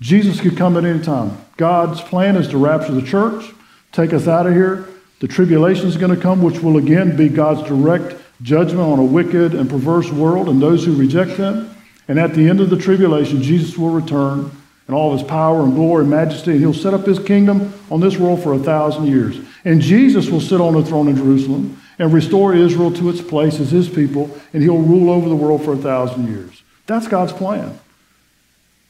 Jesus 0.00 0.40
could 0.40 0.56
come 0.56 0.76
at 0.76 0.84
any 0.84 1.02
time. 1.02 1.36
God's 1.56 2.00
plan 2.00 2.36
is 2.36 2.46
to 2.46 2.58
rapture 2.58 2.92
the 2.92 3.02
church, 3.02 3.44
take 3.90 4.12
us 4.12 4.28
out 4.28 4.46
of 4.46 4.52
here. 4.52 4.88
The 5.18 5.26
tribulation 5.26 5.88
is 5.88 5.96
going 5.96 6.14
to 6.14 6.22
come, 6.22 6.42
which 6.42 6.60
will 6.60 6.76
again 6.76 7.16
be 7.16 7.28
God's 7.28 7.68
direct 7.68 8.14
judgment 8.42 8.80
on 8.80 8.98
a 8.98 9.04
wicked 9.04 9.54
and 9.54 9.68
perverse 9.68 10.10
world 10.10 10.48
and 10.48 10.60
those 10.60 10.84
who 10.84 10.94
reject 10.94 11.36
them. 11.36 11.74
And 12.08 12.18
at 12.18 12.34
the 12.34 12.48
end 12.48 12.60
of 12.60 12.70
the 12.70 12.76
tribulation, 12.76 13.42
Jesus 13.42 13.76
will 13.76 13.90
return 13.90 14.50
in 14.88 14.94
all 14.94 15.12
of 15.12 15.20
his 15.20 15.28
power 15.28 15.62
and 15.62 15.74
glory 15.74 16.02
and 16.02 16.10
majesty, 16.10 16.50
and 16.50 16.60
he'll 16.60 16.74
set 16.74 16.94
up 16.94 17.06
his 17.06 17.20
kingdom 17.20 17.72
on 17.90 18.00
this 18.00 18.16
world 18.16 18.42
for 18.42 18.54
a 18.54 18.58
thousand 18.58 19.06
years. 19.06 19.38
And 19.64 19.80
Jesus 19.80 20.28
will 20.28 20.40
sit 20.40 20.60
on 20.60 20.74
the 20.74 20.84
throne 20.84 21.06
in 21.06 21.16
Jerusalem 21.16 21.80
and 22.00 22.12
restore 22.12 22.54
Israel 22.54 22.92
to 22.94 23.08
its 23.10 23.20
place 23.20 23.60
as 23.60 23.70
his 23.70 23.88
people, 23.88 24.36
and 24.52 24.62
he'll 24.62 24.78
rule 24.78 25.10
over 25.10 25.28
the 25.28 25.36
world 25.36 25.64
for 25.64 25.74
a 25.74 25.76
thousand 25.76 26.26
years. 26.26 26.62
That's 26.86 27.06
God's 27.06 27.32
plan. 27.32 27.78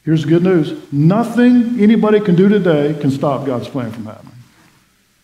Here's 0.05 0.23
the 0.23 0.29
good 0.29 0.43
news 0.43 0.81
nothing 0.91 1.79
anybody 1.81 2.21
can 2.21 2.35
do 2.35 2.49
today 2.49 2.99
can 2.99 3.11
stop 3.11 3.45
God's 3.45 3.69
plan 3.69 3.93
from 3.93 4.07
happening. 4.07 4.33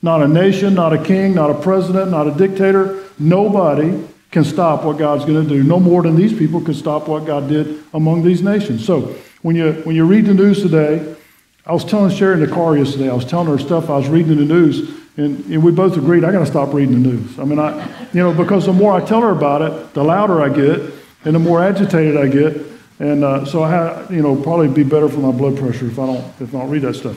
Not 0.02 0.23
a 0.23 0.28
nation, 0.28 0.75
not 0.75 0.92
a 0.92 1.02
king, 1.02 1.35
not 1.35 1.50
a 1.50 1.54
president, 1.54 2.11
not 2.11 2.26
a 2.26 2.33
dictator. 2.33 3.02
Nobody 3.18 4.06
can 4.37 4.45
stop 4.45 4.85
what 4.85 4.99
God's 4.99 5.25
going 5.25 5.43
to 5.43 5.49
do. 5.49 5.62
No 5.62 5.81
more 5.81 6.02
than 6.02 6.14
these 6.14 6.31
people 6.31 6.61
could 6.61 6.76
stop 6.76 7.09
what 7.09 7.25
God 7.25 7.49
did 7.49 7.83
among 7.95 8.23
these 8.23 8.43
nations. 8.43 8.85
So 8.85 9.16
when 9.40 9.57
you, 9.57 9.73
when 9.85 9.97
you 9.97 10.05
read 10.05 10.26
the 10.26 10.35
news 10.35 10.61
today, 10.61 11.16
I 11.64 11.73
was 11.73 11.87
telling 11.87 12.14
Sherry 12.14 12.35
in 12.35 12.40
the 12.40 12.55
car 12.55 12.76
yesterday, 12.76 13.09
I 13.09 13.14
was 13.14 13.25
telling 13.25 13.49
her 13.49 13.57
stuff 13.59 13.88
I 13.88 13.97
was 13.97 14.11
reading 14.11 14.33
in 14.33 14.37
the 14.37 14.45
news, 14.45 14.90
And, 15.16 15.43
and 15.47 15.64
we 15.64 15.73
both 15.73 15.97
agreed 15.97 16.23
I 16.23 16.33
got 16.33 16.40
to 16.40 16.47
stop 16.47 16.75
reading 16.75 17.02
the 17.02 17.09
news. 17.09 17.38
I 17.38 17.45
mean, 17.45 17.59
I, 17.59 17.88
you 18.12 18.23
know, 18.23 18.35
because 18.35 18.66
the 18.66 18.75
more 18.75 18.93
I 18.93 19.02
tell 19.02 19.23
her 19.23 19.31
about 19.31 19.62
it, 19.62 19.95
the 19.95 20.05
louder 20.05 20.43
I 20.43 20.50
get, 20.50 20.83
and 21.25 21.35
the 21.35 21.38
more 21.38 21.62
agitated 21.62 22.19
I 22.19 22.26
get. 22.28 22.61
And 22.99 23.25
uh, 23.25 23.47
so 23.47 23.62
I 23.62 24.07
you 24.11 24.21
know, 24.21 24.37
probably 24.37 24.69
be 24.69 24.85
better 24.85 25.09
for 25.09 25.21
my 25.21 25.33
blood 25.33 25.57
pressure 25.57 25.87
if 25.87 25.99
I 25.99 26.05
don't 26.05 26.40
if 26.43 26.55
I 26.55 26.59
don't 26.59 26.69
read 26.69 26.83
that 26.83 26.95
stuff. 26.95 27.16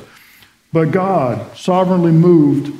But 0.71 0.91
God 0.91 1.57
sovereignly 1.57 2.13
moved 2.13 2.73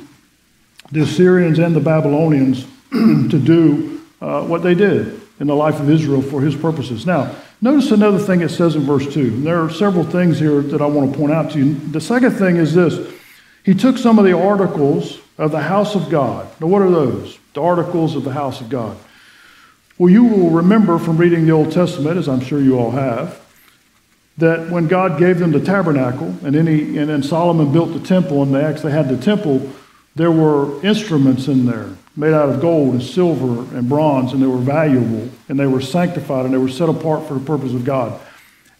the 0.92 1.02
Assyrians 1.02 1.58
and 1.58 1.76
the 1.76 1.80
Babylonians 1.80 2.66
to 2.90 3.38
do 3.38 3.89
uh, 4.20 4.44
what 4.44 4.62
they 4.62 4.74
did 4.74 5.20
in 5.40 5.46
the 5.46 5.56
life 5.56 5.80
of 5.80 5.88
Israel 5.88 6.22
for 6.22 6.40
His 6.40 6.54
purposes. 6.54 7.06
Now, 7.06 7.34
notice 7.60 7.90
another 7.90 8.18
thing 8.18 8.42
it 8.42 8.50
says 8.50 8.76
in 8.76 8.82
verse 8.82 9.12
two. 9.12 9.30
There 9.42 9.62
are 9.62 9.70
several 9.70 10.04
things 10.04 10.38
here 10.38 10.60
that 10.62 10.82
I 10.82 10.86
want 10.86 11.12
to 11.12 11.18
point 11.18 11.32
out 11.32 11.52
to 11.52 11.58
you. 11.58 11.74
The 11.74 12.00
second 12.00 12.32
thing 12.32 12.56
is 12.56 12.74
this: 12.74 13.12
He 13.64 13.74
took 13.74 13.98
some 13.98 14.18
of 14.18 14.24
the 14.24 14.36
articles 14.36 15.20
of 15.38 15.50
the 15.50 15.62
house 15.62 15.94
of 15.94 16.10
God. 16.10 16.48
Now, 16.60 16.66
what 16.66 16.82
are 16.82 16.90
those? 16.90 17.38
The 17.54 17.62
articles 17.62 18.14
of 18.14 18.24
the 18.24 18.32
house 18.32 18.60
of 18.60 18.68
God. 18.68 18.96
Well, 19.96 20.10
you 20.10 20.24
will 20.24 20.50
remember 20.50 20.98
from 20.98 21.18
reading 21.18 21.46
the 21.46 21.52
Old 21.52 21.72
Testament, 21.72 22.16
as 22.16 22.28
I'm 22.28 22.40
sure 22.40 22.60
you 22.60 22.78
all 22.78 22.90
have, 22.90 23.40
that 24.38 24.70
when 24.70 24.86
God 24.86 25.18
gave 25.18 25.38
them 25.38 25.52
the 25.52 25.60
tabernacle, 25.60 26.34
and 26.42 26.54
and 26.56 27.08
then 27.08 27.22
Solomon 27.22 27.72
built 27.72 27.92
the 27.92 28.00
temple, 28.00 28.42
and 28.42 28.54
they 28.54 28.64
actually 28.64 28.92
had 28.92 29.08
the 29.08 29.16
temple, 29.16 29.70
there 30.14 30.30
were 30.30 30.82
instruments 30.84 31.48
in 31.48 31.66
there 31.66 31.90
made 32.20 32.34
out 32.34 32.50
of 32.50 32.60
gold 32.60 32.92
and 32.94 33.02
silver 33.02 33.62
and 33.76 33.88
bronze, 33.88 34.32
and 34.32 34.42
they 34.42 34.46
were 34.46 34.58
valuable, 34.58 35.28
and 35.48 35.58
they 35.58 35.66
were 35.66 35.80
sanctified, 35.80 36.44
and 36.44 36.52
they 36.52 36.58
were 36.58 36.68
set 36.68 36.88
apart 36.88 37.26
for 37.26 37.34
the 37.34 37.40
purpose 37.40 37.72
of 37.72 37.84
God. 37.84 38.20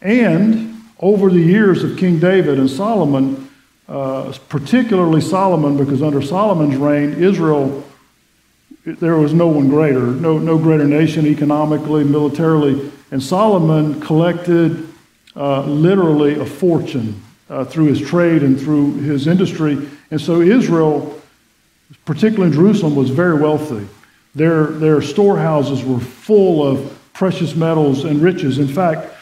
And 0.02 0.80
over 1.00 1.30
the 1.30 1.40
years 1.40 1.82
of 1.82 1.96
King 1.96 2.18
David 2.18 2.58
and 2.58 2.70
Solomon, 2.70 3.50
uh, 3.88 4.32
particularly 4.48 5.20
Solomon, 5.20 5.76
because 5.76 6.02
under 6.02 6.22
Solomon's 6.22 6.76
reign, 6.76 7.14
Israel 7.14 7.82
there 8.84 9.16
was 9.16 9.34
no 9.34 9.46
one 9.46 9.68
greater, 9.68 10.06
no, 10.06 10.38
no 10.38 10.56
greater 10.58 10.86
nation 10.86 11.26
economically, 11.26 12.04
militarily. 12.04 12.90
And 13.10 13.22
Solomon 13.22 14.00
collected 14.00 14.88
uh, 15.36 15.62
literally 15.62 16.38
a 16.38 16.46
fortune 16.46 17.20
uh, 17.50 17.64
through 17.64 17.86
his 17.86 18.00
trade 18.00 18.42
and 18.42 18.58
through 18.58 18.94
his 18.94 19.26
industry. 19.26 19.88
And 20.10 20.20
so 20.20 20.40
Israel, 20.40 21.19
particularly 22.10 22.52
Jerusalem, 22.52 22.96
was 22.96 23.08
very 23.08 23.40
wealthy. 23.40 23.86
Their, 24.34 24.66
their 24.66 25.00
storehouses 25.00 25.84
were 25.84 26.00
full 26.00 26.66
of 26.66 26.98
precious 27.12 27.54
metals 27.54 28.02
and 28.02 28.20
riches. 28.20 28.58
In 28.58 28.66
fact, 28.66 29.14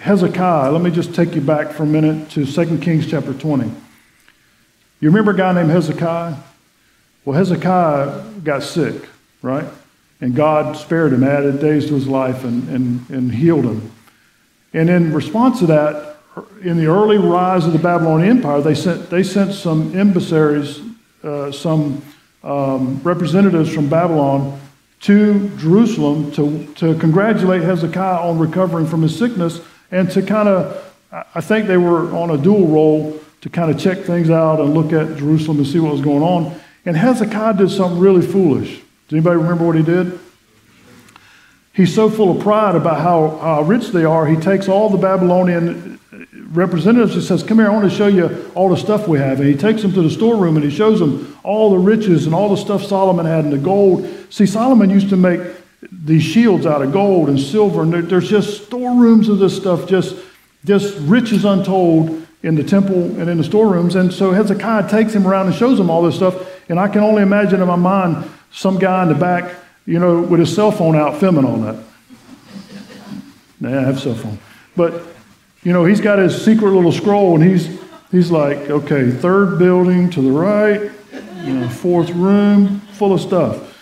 Hezekiah, 0.00 0.70
let 0.70 0.80
me 0.80 0.92
just 0.92 1.12
take 1.12 1.34
you 1.34 1.40
back 1.40 1.72
for 1.72 1.82
a 1.82 1.86
minute 1.86 2.30
to 2.30 2.46
2 2.46 2.78
Kings 2.78 3.10
chapter 3.10 3.34
20. 3.34 3.64
You 5.00 5.08
remember 5.08 5.32
a 5.32 5.36
guy 5.36 5.54
named 5.54 5.70
Hezekiah? 5.70 6.36
Well, 7.24 7.36
Hezekiah 7.36 8.22
got 8.44 8.62
sick, 8.62 9.02
right? 9.42 9.66
And 10.20 10.36
God 10.36 10.76
spared 10.76 11.14
him, 11.14 11.24
added 11.24 11.58
days 11.58 11.88
to 11.88 11.94
his 11.94 12.06
life, 12.06 12.44
and, 12.44 12.68
and, 12.68 13.10
and 13.10 13.34
healed 13.34 13.64
him. 13.64 13.90
And 14.72 14.88
in 14.88 15.12
response 15.12 15.58
to 15.58 15.66
that, 15.66 16.18
in 16.62 16.76
the 16.76 16.86
early 16.86 17.18
rise 17.18 17.66
of 17.66 17.72
the 17.72 17.80
Babylonian 17.80 18.36
Empire, 18.36 18.60
they 18.60 18.76
sent, 18.76 19.10
they 19.10 19.24
sent 19.24 19.52
some 19.52 19.98
emissaries, 19.98 20.85
uh, 21.26 21.52
some 21.52 22.02
um, 22.42 23.00
representatives 23.02 23.72
from 23.72 23.88
Babylon 23.88 24.60
to 25.00 25.48
Jerusalem 25.58 26.30
to, 26.32 26.66
to 26.74 26.94
congratulate 26.98 27.62
Hezekiah 27.62 28.20
on 28.20 28.38
recovering 28.38 28.86
from 28.86 29.02
his 29.02 29.16
sickness 29.18 29.60
and 29.90 30.10
to 30.12 30.22
kind 30.22 30.48
of, 30.48 30.94
I 31.12 31.40
think 31.40 31.66
they 31.66 31.76
were 31.76 32.14
on 32.14 32.30
a 32.30 32.38
dual 32.38 32.66
role 32.68 33.20
to 33.40 33.50
kind 33.50 33.70
of 33.70 33.78
check 33.78 33.98
things 33.98 34.30
out 34.30 34.60
and 34.60 34.74
look 34.74 34.92
at 34.92 35.16
Jerusalem 35.16 35.58
and 35.58 35.66
see 35.66 35.80
what 35.80 35.92
was 35.92 36.00
going 36.00 36.22
on. 36.22 36.58
And 36.84 36.96
Hezekiah 36.96 37.54
did 37.54 37.70
something 37.70 37.98
really 37.98 38.26
foolish. 38.26 38.80
Does 39.08 39.12
anybody 39.12 39.36
remember 39.36 39.66
what 39.66 39.76
he 39.76 39.82
did? 39.82 40.18
He's 41.72 41.94
so 41.94 42.08
full 42.08 42.36
of 42.36 42.42
pride 42.42 42.74
about 42.74 43.00
how, 43.00 43.36
how 43.38 43.62
rich 43.62 43.88
they 43.88 44.04
are, 44.04 44.26
he 44.26 44.36
takes 44.36 44.66
all 44.66 44.88
the 44.88 44.96
Babylonian 44.96 46.00
representatives 46.50 47.14
and 47.14 47.22
says, 47.22 47.42
Come 47.42 47.58
here, 47.58 47.68
I 47.68 47.70
want 47.70 47.90
to 47.90 47.96
show 47.96 48.06
you 48.06 48.50
all 48.54 48.68
the 48.68 48.76
stuff 48.76 49.08
we 49.08 49.18
have. 49.18 49.40
And 49.40 49.48
he 49.48 49.56
takes 49.56 49.82
them 49.82 49.92
to 49.92 50.02
the 50.02 50.10
storeroom 50.10 50.56
and 50.56 50.64
he 50.64 50.70
shows 50.70 51.00
them 51.00 51.36
all 51.42 51.70
the 51.70 51.78
riches 51.78 52.26
and 52.26 52.34
all 52.34 52.48
the 52.48 52.56
stuff 52.56 52.84
Solomon 52.84 53.26
had 53.26 53.44
and 53.44 53.52
the 53.52 53.58
gold. 53.58 54.08
See, 54.30 54.46
Solomon 54.46 54.90
used 54.90 55.08
to 55.10 55.16
make 55.16 55.40
these 55.92 56.22
shields 56.22 56.66
out 56.66 56.82
of 56.82 56.92
gold 56.92 57.28
and 57.28 57.38
silver, 57.38 57.82
and 57.82 57.92
there's 57.92 58.28
just 58.28 58.64
storerooms 58.64 59.28
of 59.28 59.38
this 59.38 59.56
stuff, 59.56 59.86
just, 59.86 60.16
just 60.64 60.96
riches 61.00 61.44
untold 61.44 62.26
in 62.42 62.54
the 62.54 62.64
temple 62.64 63.02
and 63.20 63.28
in 63.28 63.38
the 63.38 63.44
storerooms. 63.44 63.94
And 63.94 64.12
so 64.12 64.32
Hezekiah 64.32 64.88
takes 64.88 65.12
him 65.12 65.26
around 65.26 65.46
and 65.46 65.54
shows 65.54 65.78
him 65.78 65.90
all 65.90 66.02
this 66.02 66.16
stuff. 66.16 66.34
And 66.68 66.78
I 66.78 66.88
can 66.88 67.02
only 67.02 67.22
imagine 67.22 67.60
in 67.60 67.68
my 67.68 67.76
mind 67.76 68.28
some 68.50 68.78
guy 68.78 69.02
in 69.02 69.08
the 69.08 69.14
back, 69.14 69.54
you 69.84 69.98
know, 69.98 70.20
with 70.20 70.40
his 70.40 70.54
cell 70.54 70.70
phone 70.70 70.96
out 70.96 71.18
filming 71.18 71.44
on 71.44 71.62
that. 71.62 71.76
Nah, 73.60 73.80
I 73.80 73.82
have 73.82 74.00
cell 74.00 74.14
phone. 74.14 74.38
But, 74.76 75.02
you 75.66 75.72
know, 75.72 75.84
he's 75.84 76.00
got 76.00 76.20
his 76.20 76.44
secret 76.44 76.70
little 76.70 76.92
scroll 76.92 77.34
and 77.34 77.42
he's, 77.42 77.66
he's 78.12 78.30
like, 78.30 78.56
okay, 78.70 79.10
third 79.10 79.58
building 79.58 80.08
to 80.10 80.22
the 80.22 80.30
right, 80.30 80.92
you 81.42 81.54
know, 81.54 81.68
fourth 81.68 82.08
room, 82.10 82.78
full 82.92 83.12
of 83.12 83.20
stuff. 83.20 83.76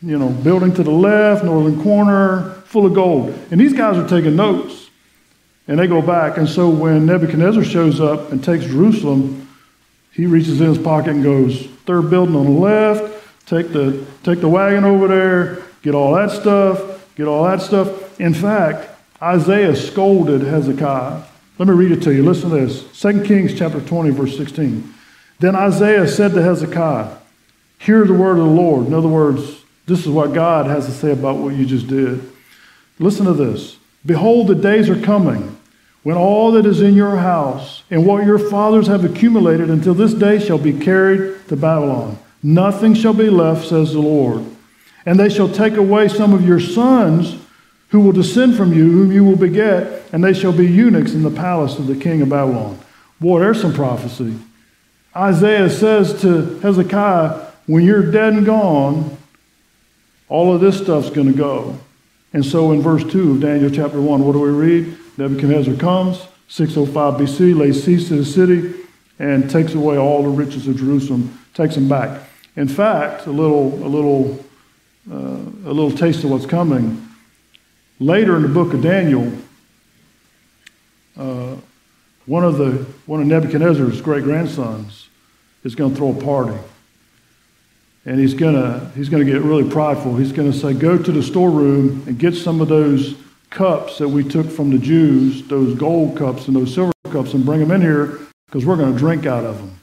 You 0.00 0.18
know, 0.18 0.30
building 0.30 0.72
to 0.72 0.82
the 0.82 0.90
left, 0.90 1.44
northern 1.44 1.82
corner, 1.82 2.52
full 2.64 2.86
of 2.86 2.94
gold. 2.94 3.38
And 3.50 3.60
these 3.60 3.74
guys 3.74 3.98
are 3.98 4.08
taking 4.08 4.34
notes. 4.34 4.88
And 5.68 5.78
they 5.78 5.86
go 5.86 6.00
back. 6.00 6.38
And 6.38 6.48
so 6.48 6.70
when 6.70 7.04
Nebuchadnezzar 7.04 7.64
shows 7.64 8.00
up 8.00 8.32
and 8.32 8.42
takes 8.42 8.64
Jerusalem, 8.64 9.46
he 10.12 10.24
reaches 10.24 10.58
in 10.58 10.68
his 10.68 10.78
pocket 10.78 11.10
and 11.10 11.22
goes, 11.22 11.66
third 11.84 12.08
building 12.08 12.34
on 12.34 12.46
the 12.46 12.58
left, 12.58 13.44
take 13.44 13.74
the, 13.74 14.06
take 14.22 14.40
the 14.40 14.48
wagon 14.48 14.84
over 14.84 15.06
there, 15.06 15.62
get 15.82 15.94
all 15.94 16.14
that 16.14 16.30
stuff, 16.30 17.14
get 17.14 17.26
all 17.26 17.44
that 17.44 17.60
stuff. 17.60 18.18
In 18.18 18.32
fact, 18.32 18.88
Isaiah 19.22 19.76
scolded 19.76 20.42
Hezekiah. 20.42 21.22
Let 21.58 21.68
me 21.68 21.74
read 21.74 21.92
it 21.92 22.02
to 22.04 22.14
you. 22.14 22.22
Listen 22.22 22.50
to 22.50 22.66
this 22.66 22.84
2 23.00 23.24
Kings 23.24 23.56
chapter 23.56 23.80
20, 23.80 24.10
verse 24.10 24.36
16. 24.36 24.94
Then 25.40 25.54
Isaiah 25.54 26.08
said 26.08 26.32
to 26.32 26.42
Hezekiah, 26.42 27.16
Hear 27.78 28.04
the 28.04 28.14
word 28.14 28.38
of 28.38 28.44
the 28.44 28.50
Lord. 28.50 28.86
In 28.86 28.94
other 28.94 29.08
words, 29.08 29.62
this 29.86 30.00
is 30.00 30.08
what 30.08 30.32
God 30.32 30.66
has 30.66 30.86
to 30.86 30.92
say 30.92 31.12
about 31.12 31.36
what 31.36 31.54
you 31.54 31.66
just 31.66 31.86
did. 31.86 32.30
Listen 32.98 33.26
to 33.26 33.32
this. 33.32 33.76
Behold, 34.04 34.46
the 34.46 34.54
days 34.54 34.88
are 34.88 35.00
coming 35.00 35.56
when 36.02 36.16
all 36.16 36.52
that 36.52 36.64
is 36.64 36.80
in 36.80 36.94
your 36.94 37.16
house 37.16 37.82
and 37.90 38.06
what 38.06 38.24
your 38.24 38.38
fathers 38.38 38.86
have 38.86 39.04
accumulated 39.04 39.68
until 39.68 39.92
this 39.92 40.14
day 40.14 40.38
shall 40.38 40.58
be 40.58 40.72
carried 40.72 41.46
to 41.48 41.56
Babylon. 41.56 42.18
Nothing 42.42 42.94
shall 42.94 43.12
be 43.12 43.28
left, 43.28 43.68
says 43.68 43.92
the 43.92 44.00
Lord. 44.00 44.44
And 45.04 45.18
they 45.18 45.28
shall 45.28 45.48
take 45.48 45.74
away 45.74 46.08
some 46.08 46.32
of 46.32 46.46
your 46.46 46.60
sons 46.60 47.39
who 47.90 48.00
will 48.00 48.12
descend 48.12 48.56
from 48.56 48.72
you, 48.72 48.90
whom 48.90 49.12
you 49.12 49.24
will 49.24 49.36
beget, 49.36 50.04
and 50.12 50.22
they 50.22 50.32
shall 50.32 50.52
be 50.52 50.66
eunuchs 50.66 51.12
in 51.12 51.22
the 51.22 51.30
palace 51.30 51.78
of 51.78 51.86
the 51.86 51.96
king 51.96 52.22
of 52.22 52.28
Babylon. 52.28 52.78
Boy, 53.20 53.40
there's 53.40 53.60
some 53.60 53.74
prophecy. 53.74 54.36
Isaiah 55.14 55.68
says 55.68 56.20
to 56.22 56.58
Hezekiah, 56.60 57.46
when 57.66 57.84
you're 57.84 58.10
dead 58.10 58.32
and 58.32 58.46
gone, 58.46 59.16
all 60.28 60.54
of 60.54 60.60
this 60.60 60.80
stuff's 60.80 61.10
going 61.10 61.26
to 61.26 61.36
go. 61.36 61.78
And 62.32 62.46
so 62.46 62.70
in 62.70 62.80
verse 62.80 63.04
2 63.04 63.32
of 63.32 63.40
Daniel 63.40 63.70
chapter 63.70 64.00
1, 64.00 64.24
what 64.24 64.32
do 64.32 64.40
we 64.40 64.50
read? 64.50 64.96
Nebuchadnezzar 65.18 65.74
comes, 65.74 66.26
605 66.48 67.20
BC, 67.20 67.58
lays 67.58 67.82
siege 67.82 68.06
to 68.08 68.16
the 68.16 68.24
city, 68.24 68.74
and 69.18 69.50
takes 69.50 69.74
away 69.74 69.98
all 69.98 70.22
the 70.22 70.28
riches 70.28 70.68
of 70.68 70.76
Jerusalem, 70.76 71.38
takes 71.54 71.74
them 71.74 71.88
back. 71.88 72.22
In 72.54 72.68
fact, 72.68 73.26
a 73.26 73.32
little, 73.32 73.74
a 73.84 73.88
little, 73.88 74.44
uh, 75.10 75.16
a 75.68 75.72
little 75.72 75.90
taste 75.90 76.22
of 76.22 76.30
what's 76.30 76.46
coming. 76.46 77.09
Later 78.00 78.36
in 78.36 78.42
the 78.42 78.48
book 78.48 78.72
of 78.72 78.82
Daniel, 78.82 79.30
uh, 81.18 81.54
one 82.24 82.44
of 82.44 82.56
the 82.56 82.86
one 83.04 83.20
of 83.20 83.26
Nebuchadnezzar's 83.26 84.00
great 84.00 84.24
grandsons 84.24 85.10
is 85.64 85.74
going 85.74 85.90
to 85.90 85.96
throw 85.96 86.12
a 86.12 86.14
party, 86.14 86.58
and 88.06 88.18
he's 88.18 88.32
going 88.32 88.54
to 88.54 88.90
he's 88.94 89.10
to 89.10 89.22
get 89.22 89.42
really 89.42 89.68
prideful. 89.68 90.16
He's 90.16 90.32
going 90.32 90.50
to 90.50 90.58
say, 90.58 90.72
"Go 90.72 90.96
to 90.96 91.12
the 91.12 91.22
storeroom 91.22 92.04
and 92.06 92.18
get 92.18 92.34
some 92.34 92.62
of 92.62 92.68
those 92.68 93.16
cups 93.50 93.98
that 93.98 94.08
we 94.08 94.24
took 94.24 94.50
from 94.50 94.70
the 94.70 94.78
Jews, 94.78 95.46
those 95.48 95.76
gold 95.76 96.16
cups 96.16 96.46
and 96.46 96.56
those 96.56 96.72
silver 96.72 96.92
cups, 97.10 97.34
and 97.34 97.44
bring 97.44 97.60
them 97.60 97.70
in 97.70 97.82
here 97.82 98.18
because 98.46 98.64
we're 98.64 98.76
going 98.76 98.94
to 98.94 98.98
drink 98.98 99.26
out 99.26 99.44
of 99.44 99.58
them. 99.58 99.78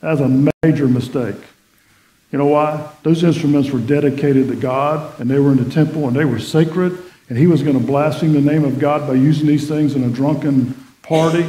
That's 0.00 0.20
a 0.20 0.50
major 0.64 0.88
mistake. 0.88 1.36
You 2.32 2.38
know 2.38 2.46
why? 2.46 2.90
Those 3.04 3.22
instruments 3.22 3.70
were 3.70 3.78
dedicated 3.78 4.48
to 4.48 4.56
God, 4.56 5.20
and 5.20 5.30
they 5.30 5.38
were 5.38 5.52
in 5.52 5.62
the 5.62 5.70
temple, 5.70 6.08
and 6.08 6.16
they 6.16 6.24
were 6.24 6.40
sacred, 6.40 6.98
and 7.32 7.38
he 7.38 7.46
was 7.46 7.62
going 7.62 7.80
to 7.80 7.86
blaspheme 7.86 8.34
the 8.34 8.42
name 8.42 8.62
of 8.62 8.78
God 8.78 9.08
by 9.08 9.14
using 9.14 9.46
these 9.46 9.66
things 9.66 9.94
in 9.94 10.04
a 10.04 10.10
drunken 10.10 10.74
party. 11.00 11.46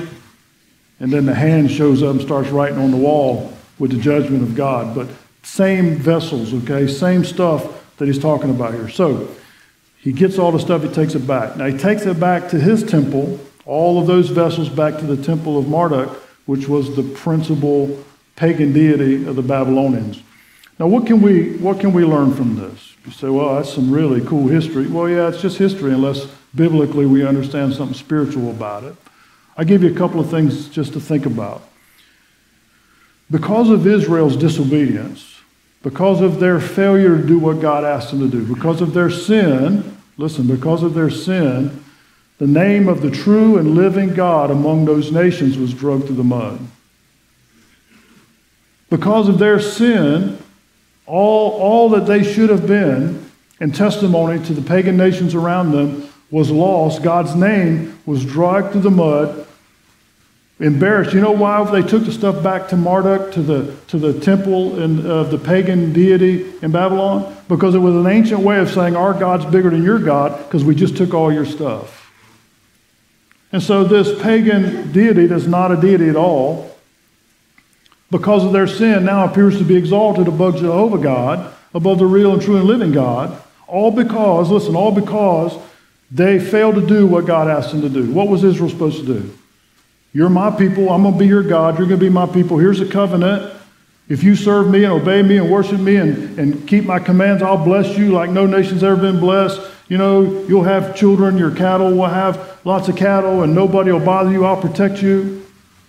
And 1.01 1.11
then 1.11 1.25
the 1.25 1.35
hand 1.35 1.69
shows 1.69 2.01
up 2.01 2.11
and 2.11 2.21
starts 2.21 2.47
writing 2.51 2.77
on 2.77 2.89
the 2.89 2.95
wall 2.95 3.51
with 3.79 3.91
the 3.91 3.97
judgment 3.97 4.43
of 4.43 4.55
God. 4.55 4.95
But 4.95 5.09
same 5.41 5.97
vessels, 5.97 6.53
okay? 6.53 6.87
Same 6.87 7.25
stuff 7.25 7.97
that 7.97 8.05
he's 8.05 8.17
talking 8.17 8.49
about 8.49 8.73
here. 8.73 8.87
So, 8.87 9.27
he 9.97 10.13
gets 10.13 10.39
all 10.39 10.53
the 10.53 10.59
stuff, 10.59 10.83
he 10.83 10.87
takes 10.87 11.15
it 11.15 11.27
back. 11.27 11.57
Now, 11.57 11.65
he 11.65 11.77
takes 11.77 12.05
it 12.05 12.17
back 12.17 12.47
to 12.51 12.59
his 12.61 12.81
temple, 12.83 13.37
all 13.65 13.99
of 13.99 14.07
those 14.07 14.29
vessels 14.29 14.69
back 14.69 14.99
to 14.99 15.05
the 15.05 15.21
temple 15.21 15.57
of 15.57 15.67
Marduk, 15.67 16.11
which 16.45 16.69
was 16.69 16.95
the 16.95 17.03
principal 17.03 18.01
pagan 18.37 18.71
deity 18.71 19.27
of 19.27 19.35
the 19.35 19.43
Babylonians. 19.43 20.23
Now, 20.79 20.87
what 20.87 21.05
can 21.05 21.21
we, 21.21 21.57
what 21.57 21.79
can 21.79 21.93
we 21.93 22.03
learn 22.03 22.33
from 22.33 22.55
this? 22.55 22.95
You 23.05 23.11
say, 23.11 23.29
well, 23.29 23.55
that's 23.55 23.73
some 23.73 23.91
really 23.91 24.21
cool 24.21 24.47
history. 24.47 24.87
Well, 24.87 25.09
yeah, 25.09 25.27
it's 25.27 25.41
just 25.41 25.57
history 25.57 25.93
unless 25.93 26.25
biblically 26.55 27.05
we 27.05 27.25
understand 27.25 27.73
something 27.73 27.97
spiritual 27.97 28.49
about 28.49 28.83
it. 28.83 28.95
I'll 29.57 29.65
give 29.65 29.83
you 29.83 29.93
a 29.93 29.97
couple 29.97 30.19
of 30.19 30.29
things 30.29 30.67
just 30.69 30.93
to 30.93 30.99
think 30.99 31.25
about. 31.25 31.61
Because 33.29 33.69
of 33.69 33.85
Israel's 33.85 34.35
disobedience, 34.35 35.39
because 35.83 36.21
of 36.21 36.39
their 36.39 36.59
failure 36.59 37.17
to 37.17 37.27
do 37.27 37.37
what 37.37 37.59
God 37.61 37.83
asked 37.83 38.11
them 38.11 38.19
to 38.19 38.27
do, 38.27 38.45
because 38.53 38.81
of 38.81 38.93
their 38.93 39.09
sin, 39.09 39.97
listen, 40.17 40.47
because 40.47 40.81
of 40.81 40.93
their 40.93 41.09
sin, 41.09 41.83
the 42.39 42.47
name 42.47 42.87
of 42.87 43.01
the 43.01 43.11
true 43.11 43.57
and 43.57 43.75
living 43.75 44.13
God 44.13 44.49
among 44.49 44.85
those 44.85 45.11
nations 45.11 45.57
was 45.57 45.73
dragged 45.73 46.05
through 46.05 46.15
the 46.15 46.23
mud. 46.23 46.59
Because 48.89 49.27
of 49.27 49.39
their 49.39 49.59
sin, 49.59 50.37
all, 51.05 51.51
all 51.51 51.89
that 51.89 52.05
they 52.05 52.23
should 52.23 52.49
have 52.49 52.65
been 52.65 53.29
in 53.59 53.71
testimony 53.71 54.43
to 54.45 54.53
the 54.53 54.61
pagan 54.61 54.97
nations 54.97 55.35
around 55.35 55.71
them 55.71 56.09
was 56.31 56.49
lost. 56.49 57.03
God's 57.03 57.35
name 57.35 57.99
was 58.05 58.25
dragged 58.25 58.71
through 58.71 58.81
the 58.81 58.91
mud, 58.91 59.45
embarrassed. 60.59 61.13
You 61.13 61.21
know 61.21 61.31
why 61.31 61.63
they 61.69 61.87
took 61.87 62.05
the 62.05 62.11
stuff 62.11 62.43
back 62.43 62.69
to 62.69 62.75
Marduk, 62.75 63.31
to 63.33 63.41
the, 63.41 63.75
to 63.87 63.97
the 63.97 64.19
temple 64.19 64.81
of 65.05 65.29
the 65.29 65.37
pagan 65.37 65.93
deity 65.93 66.51
in 66.61 66.71
Babylon? 66.71 67.35
Because 67.47 67.75
it 67.75 67.79
was 67.79 67.95
an 67.95 68.07
ancient 68.07 68.39
way 68.39 68.59
of 68.59 68.71
saying, 68.71 68.95
Our 68.95 69.13
God's 69.13 69.45
bigger 69.45 69.69
than 69.69 69.83
your 69.83 69.99
God 69.99 70.37
because 70.45 70.63
we 70.63 70.73
just 70.73 70.97
took 70.97 71.13
all 71.13 71.31
your 71.31 71.45
stuff. 71.45 71.99
And 73.51 73.61
so 73.61 73.83
this 73.83 74.19
pagan 74.21 74.91
deity 74.91 75.27
that's 75.27 75.45
not 75.45 75.71
a 75.71 75.79
deity 75.79 76.09
at 76.09 76.15
all 76.15 76.72
because 78.13 78.45
of 78.45 78.53
their 78.53 78.67
sin, 78.67 79.05
now 79.05 79.25
appears 79.25 79.57
to 79.57 79.63
be 79.63 79.75
exalted 79.75 80.27
above 80.27 80.57
Jehovah 80.57 80.99
God, 80.99 81.53
above 81.73 81.97
the 81.97 82.05
real 82.05 82.33
and 82.33 82.41
true 82.41 82.57
and 82.57 82.65
living 82.65 82.91
God, 82.91 83.41
all 83.67 83.89
because, 83.89 84.51
listen, 84.51 84.75
all 84.75 84.91
because 84.91 85.57
they 86.11 86.39
failed 86.39 86.75
to 86.75 86.85
do 86.85 87.07
what 87.07 87.25
God 87.25 87.47
asked 87.47 87.71
them 87.71 87.81
to 87.81 87.89
do. 87.89 88.11
What 88.11 88.27
was 88.27 88.43
Israel 88.43 88.69
supposed 88.69 88.99
to 88.99 89.05
do? 89.05 89.37
You're 90.13 90.29
my 90.29 90.51
people. 90.51 90.91
I'm 90.91 91.01
going 91.01 91.15
to 91.15 91.19
be 91.19 91.25
your 91.25 91.41
God. 91.41 91.79
You're 91.79 91.87
going 91.87 91.99
to 91.99 92.05
be 92.05 92.11
my 92.11 92.27
people. 92.27 92.59
Here's 92.59 92.79
a 92.79 92.87
covenant. 92.87 93.51
If 94.07 94.21
you 94.23 94.35
serve 94.35 94.69
me 94.69 94.83
and 94.83 94.93
obey 94.93 95.23
me 95.23 95.37
and 95.37 95.49
worship 95.49 95.79
me 95.79 95.95
and, 95.95 96.37
and 96.37 96.67
keep 96.67 96.85
my 96.85 96.99
commands, 96.99 97.41
I'll 97.41 97.65
bless 97.65 97.97
you 97.97 98.11
like 98.11 98.29
no 98.29 98.45
nation's 98.45 98.83
ever 98.83 98.95
been 98.95 99.19
blessed. 99.19 99.59
You 99.87 99.97
know, 99.97 100.21
you'll 100.43 100.65
have 100.65 100.95
children, 100.95 101.39
your 101.39 101.55
cattle 101.55 101.91
will 101.91 102.05
have 102.05 102.59
lots 102.63 102.87
of 102.89 102.95
cattle, 102.95 103.41
and 103.41 103.55
nobody 103.55 103.91
will 103.91 103.99
bother 103.99 104.31
you. 104.31 104.45
I'll 104.45 104.61
protect 104.61 105.01
you. 105.01 105.43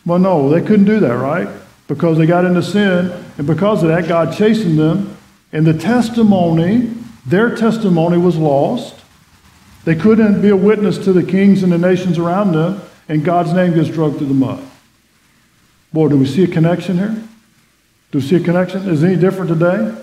Well, 0.07 0.19
no, 0.19 0.49
they 0.49 0.63
couldn't 0.63 0.87
do 0.87 1.01
that, 1.01 1.17
right? 1.17 1.49
Because 1.87 2.19
they 2.19 2.27
got 2.27 2.45
into 2.45 2.63
sin, 2.63 3.13
and 3.37 3.47
because 3.47 3.83
of 3.83 3.89
that, 3.89 4.09
God 4.09 4.37
chastened 4.37 4.79
them. 4.79 5.17
And 5.53 5.67
the 5.67 5.75
testimony, 5.75 6.93
their 7.27 7.55
testimony 7.55 8.19
was 8.19 8.37
lost. 8.37 8.97
They 9.85 9.95
couldn't 9.95 10.41
be 10.41 10.49
a 10.49 10.57
witness 10.57 10.99
to 10.99 11.13
the 11.13 11.23
kings 11.23 11.63
and 11.63 11.71
the 11.71 11.79
nations 11.79 12.19
around 12.19 12.53
them, 12.53 12.81
and 13.09 13.25
God's 13.25 13.53
name 13.53 13.75
gets 13.75 13.89
dragged 13.89 14.19
through 14.19 14.29
the 14.29 14.35
mud. 14.35 14.65
Boy, 15.93 16.09
do 16.09 16.17
we 16.17 16.27
see 16.27 16.43
a 16.43 16.49
connection 16.49 16.97
here? 16.97 17.15
Do 18.11 18.19
we 18.19 18.23
see 18.23 18.37
a 18.37 18.41
connection? 18.41 18.89
Is 18.89 19.05
any 19.05 19.17
different 19.17 19.49
today? 19.49 19.95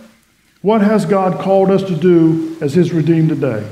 What 0.62 0.82
has 0.82 1.06
God 1.06 1.40
called 1.42 1.72
us 1.72 1.84
to 1.84 1.96
do 1.96 2.58
as 2.62 2.74
His 2.74 2.94
redeemed 2.94 3.30
today? 3.30 3.68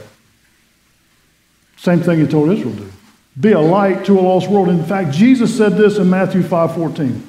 Same 1.78 2.02
thing 2.02 2.19
He 2.19 2.28
told 2.28 2.50
Israel 2.50 2.74
to 2.74 2.80
do. 2.80 2.91
Be 3.39 3.52
a 3.52 3.60
light 3.60 4.04
to 4.06 4.19
a 4.19 4.22
lost 4.22 4.50
world. 4.50 4.69
In 4.69 4.84
fact, 4.84 5.12
Jesus 5.12 5.56
said 5.56 5.78
this 5.78 5.98
in 5.98 6.10
Matthew 6.10 6.43
5 6.43 6.76
14. 6.76 7.29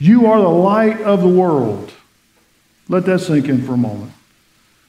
You 0.00 0.26
are 0.26 0.40
the 0.40 0.48
light 0.48 1.02
of 1.02 1.20
the 1.20 1.28
world. 1.28 1.92
Let 2.88 3.04
that 3.04 3.20
sink 3.20 3.48
in 3.48 3.62
for 3.62 3.74
a 3.74 3.76
moment. 3.76 4.12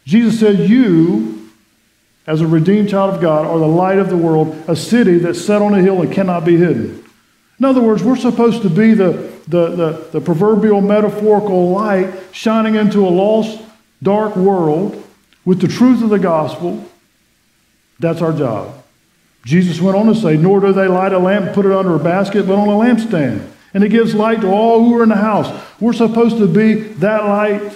Jesus 0.06 0.40
said, 0.40 0.70
You, 0.70 1.52
as 2.26 2.40
a 2.40 2.48
redeemed 2.48 2.90
child 2.90 3.16
of 3.16 3.22
God, 3.22 3.46
are 3.46 3.60
the 3.60 3.68
light 3.68 4.00
of 4.00 4.10
the 4.10 4.18
world, 4.18 4.56
a 4.68 4.76
city 4.76 5.18
that's 5.18 5.44
set 5.44 5.62
on 5.62 5.74
a 5.74 5.82
hill 5.82 6.02
and 6.02 6.12
cannot 6.12 6.46
be 6.46 6.56
hidden. 6.56 7.04
In 7.60 7.66
other 7.66 7.82
words, 7.82 8.02
we're 8.02 8.16
supposed 8.16 8.62
to 8.62 8.70
be 8.70 8.94
the, 8.94 9.12
the, 9.50 9.70
the, 9.76 10.08
the 10.14 10.22
proverbial 10.22 10.80
metaphorical 10.80 11.72
light 11.72 12.12
shining 12.32 12.76
into 12.76 13.06
a 13.06 13.10
lost, 13.10 13.62
dark 14.02 14.38
world 14.38 15.06
with 15.44 15.60
the 15.60 15.68
truth 15.68 16.02
of 16.02 16.10
the 16.10 16.20
gospel. 16.20 16.90
That's 18.00 18.22
our 18.22 18.34
job. 18.34 18.82
Jesus 19.46 19.82
went 19.82 19.98
on 19.98 20.06
to 20.06 20.16
say, 20.16 20.38
Nor 20.38 20.62
do 20.62 20.72
they 20.72 20.88
light 20.88 21.12
a 21.12 21.20
lamp 21.20 21.48
and 21.48 21.54
put 21.54 21.66
it 21.66 21.72
under 21.74 21.96
a 21.96 22.00
basket, 22.00 22.48
but 22.48 22.56
on 22.56 22.70
a 22.70 22.72
lampstand 22.72 23.46
and 23.74 23.84
it 23.84 23.90
gives 23.90 24.14
light 24.14 24.42
to 24.42 24.48
all 24.48 24.84
who 24.84 24.98
are 24.98 25.04
in 25.04 25.10
the 25.10 25.16
house. 25.16 25.50
We're 25.80 25.94
supposed 25.94 26.38
to 26.38 26.48
be 26.48 26.74
that 26.74 27.26
light 27.26 27.74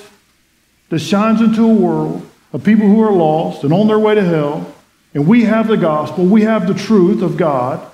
that 0.90 1.00
shines 1.00 1.42
into 1.42 1.64
a 1.64 1.74
world 1.74 2.30
of 2.54 2.64
people 2.64 2.88
who 2.88 3.02
are 3.02 3.12
lost 3.12 3.64
and 3.64 3.74
on 3.74 3.88
their 3.88 4.00
way 4.00 4.16
to 4.16 4.24
hell. 4.24 4.74
And 5.14 5.28
we 5.28 5.46
have 5.46 5.68
the 5.68 5.78
gospel, 5.78 6.26
we 6.26 6.42
have 6.42 6.68
the 6.68 6.74
truth 6.74 7.22
of 7.22 7.38
God, 7.38 7.86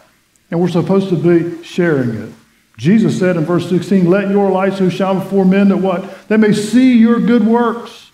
and 0.50 0.60
we're 0.60 0.68
supposed 0.68 1.10
to 1.10 1.16
be 1.16 1.64
sharing 1.64 2.10
it. 2.10 2.34
Jesus 2.78 3.20
said 3.20 3.38
in 3.38 3.46
verse 3.46 3.70
16, 3.70 4.10
Let 4.10 4.30
your 4.30 4.50
light 4.50 4.74
so 4.74 4.90
shine 4.90 5.20
before 5.20 5.46
men 5.46 5.70
that 5.70 5.78
what? 5.78 6.28
They 6.28 6.38
may 6.38 6.54
see 6.54 6.98
your 6.98 7.20
good 7.20 7.46
works 7.46 8.12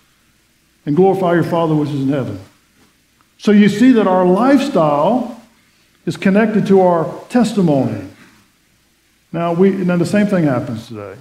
and 0.84 0.94
glorify 0.94 1.34
your 1.34 1.44
Father 1.44 1.74
which 1.74 1.88
is 1.88 2.02
in 2.02 2.08
heaven. 2.08 2.38
So 3.38 3.52
you 3.52 3.68
see 3.68 3.92
that 3.92 4.06
our 4.06 4.26
lifestyle 4.26 5.40
is 6.04 6.16
connected 6.16 6.66
to 6.66 6.80
our 6.80 7.24
testimony. 7.28 8.08
Now, 9.32 9.52
we, 9.52 9.70
now 9.70 9.96
the 9.96 10.06
same 10.06 10.26
thing 10.26 10.44
happens 10.44 10.88
today. 10.88 11.16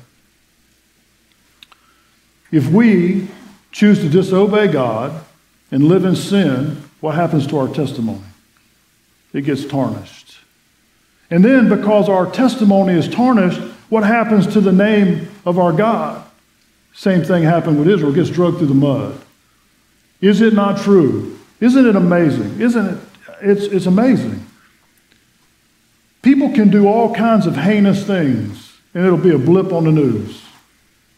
If 2.51 2.69
we 2.69 3.27
choose 3.71 3.99
to 3.99 4.09
disobey 4.09 4.67
God 4.67 5.23
and 5.71 5.83
live 5.83 6.05
in 6.05 6.15
sin, 6.15 6.83
what 7.01 7.15
happens 7.15 7.45
to 7.47 7.57
our 7.57 7.67
testimony? 7.67 8.21
It 9.33 9.41
gets 9.41 9.65
tarnished. 9.65 10.39
And 11.29 11.43
then, 11.43 11.67
because 11.67 12.07
our 12.07 12.29
testimony 12.31 12.93
is 12.93 13.09
tarnished, 13.09 13.59
what 13.89 14.03
happens 14.03 14.47
to 14.53 14.61
the 14.61 14.71
name 14.71 15.29
of 15.45 15.59
our 15.59 15.73
God? 15.73 16.25
Same 16.93 17.23
thing 17.23 17.43
happened 17.43 17.77
with 17.77 17.89
Israel, 17.89 18.11
it 18.11 18.15
gets 18.15 18.29
dragged 18.29 18.57
through 18.57 18.67
the 18.67 18.73
mud. 18.73 19.19
Is 20.21 20.41
it 20.41 20.53
not 20.53 20.79
true? 20.79 21.37
Isn't 21.59 21.85
it 21.85 21.95
amazing? 21.95 22.59
Isn't 22.61 22.85
it? 22.85 22.97
It's, 23.41 23.65
it's 23.65 23.85
amazing. 23.85 24.43
People 26.47 26.63
can 26.63 26.71
do 26.71 26.87
all 26.87 27.13
kinds 27.13 27.45
of 27.45 27.57
heinous 27.57 28.07
things, 28.07 28.73
and 28.93 29.05
it'll 29.05 29.17
be 29.17 29.33
a 29.33 29.37
blip 29.37 29.73
on 29.73 29.83
the 29.83 29.91
news. 29.91 30.41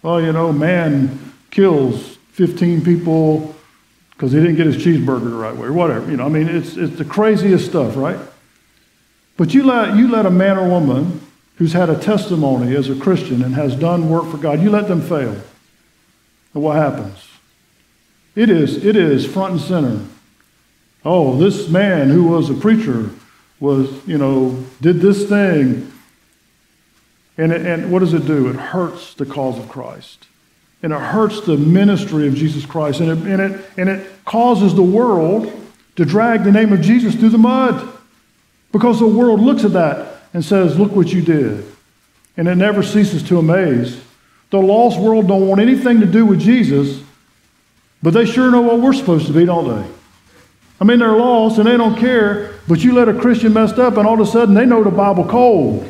Well, 0.01 0.19
you 0.19 0.31
know, 0.31 0.51
man 0.51 1.33
kills 1.51 2.17
15 2.31 2.83
people 2.83 3.55
because 4.09 4.31
he 4.31 4.39
didn't 4.39 4.55
get 4.55 4.65
his 4.65 4.77
cheeseburger 4.77 5.29
the 5.29 5.35
right 5.35 5.55
way, 5.55 5.67
or 5.67 5.73
whatever. 5.73 6.09
You 6.09 6.17
know, 6.17 6.25
I 6.25 6.29
mean, 6.29 6.47
it's, 6.47 6.75
it's 6.75 6.97
the 6.97 7.05
craziest 7.05 7.67
stuff, 7.67 7.95
right? 7.95 8.17
But 9.37 9.53
you 9.53 9.61
let, 9.61 9.95
you 9.95 10.07
let 10.07 10.25
a 10.25 10.31
man 10.31 10.57
or 10.57 10.67
woman 10.67 11.21
who's 11.57 11.73
had 11.73 11.91
a 11.91 11.99
testimony 11.99 12.75
as 12.75 12.89
a 12.89 12.95
Christian 12.95 13.43
and 13.43 13.53
has 13.53 13.75
done 13.75 14.09
work 14.09 14.25
for 14.31 14.37
God, 14.37 14.59
you 14.59 14.71
let 14.71 14.87
them 14.87 15.01
fail. 15.01 15.39
And 16.55 16.63
what 16.63 16.75
happens? 16.75 17.27
It 18.33 18.49
is, 18.49 18.83
it 18.83 18.95
is 18.95 19.27
front 19.27 19.53
and 19.53 19.61
center. 19.61 20.05
Oh, 21.05 21.37
this 21.37 21.69
man 21.69 22.09
who 22.09 22.23
was 22.23 22.49
a 22.49 22.55
preacher 22.55 23.11
was, 23.59 24.07
you 24.07 24.17
know, 24.17 24.63
did 24.81 25.01
this 25.01 25.27
thing. 25.27 25.91
And, 27.37 27.51
it, 27.51 27.65
and 27.65 27.91
what 27.91 27.99
does 27.99 28.13
it 28.13 28.25
do? 28.25 28.49
It 28.49 28.55
hurts 28.55 29.13
the 29.13 29.25
cause 29.25 29.57
of 29.57 29.69
Christ. 29.69 30.27
And 30.81 30.93
it 30.93 30.99
hurts 30.99 31.41
the 31.41 31.57
ministry 31.57 32.27
of 32.27 32.35
Jesus 32.35 32.65
Christ. 32.65 32.99
And 32.99 33.09
it, 33.09 33.31
and 33.31 33.41
it, 33.41 33.65
and 33.77 33.89
it 33.89 34.09
causes 34.25 34.73
the 34.75 34.83
world 34.83 35.51
to 35.95 36.05
drag 36.05 36.43
the 36.43 36.51
name 36.51 36.71
of 36.71 36.81
Jesus 36.81 37.15
through 37.15 37.29
the 37.29 37.37
mud. 37.37 37.97
Because 38.71 38.99
the 38.99 39.07
world 39.07 39.41
looks 39.41 39.65
at 39.65 39.73
that 39.73 40.21
and 40.33 40.43
says, 40.43 40.79
look 40.79 40.91
what 40.91 41.11
you 41.11 41.21
did. 41.21 41.65
And 42.37 42.47
it 42.47 42.55
never 42.55 42.83
ceases 42.83 43.23
to 43.23 43.39
amaze. 43.39 44.01
The 44.51 44.59
lost 44.59 44.99
world 44.99 45.27
don't 45.27 45.47
want 45.47 45.61
anything 45.61 45.99
to 45.99 46.05
do 46.05 46.25
with 46.25 46.39
Jesus, 46.39 47.03
but 48.01 48.11
they 48.11 48.25
sure 48.25 48.49
know 48.49 48.61
what 48.61 48.79
we're 48.79 48.93
supposed 48.93 49.27
to 49.27 49.33
be, 49.33 49.45
don't 49.45 49.67
they? 49.67 49.98
I 50.81 50.85
mean, 50.85 50.99
they're 50.99 51.17
lost 51.17 51.57
and 51.57 51.67
they 51.67 51.75
don't 51.75 51.97
care, 51.97 52.53
but 52.67 52.79
you 52.79 52.93
let 52.93 53.09
a 53.09 53.13
Christian 53.13 53.53
messed 53.53 53.79
up 53.79 53.97
and 53.97 54.07
all 54.07 54.13
of 54.13 54.21
a 54.21 54.25
sudden 54.25 54.55
they 54.55 54.65
know 54.65 54.83
the 54.83 54.91
Bible 54.91 55.25
cold. 55.25 55.85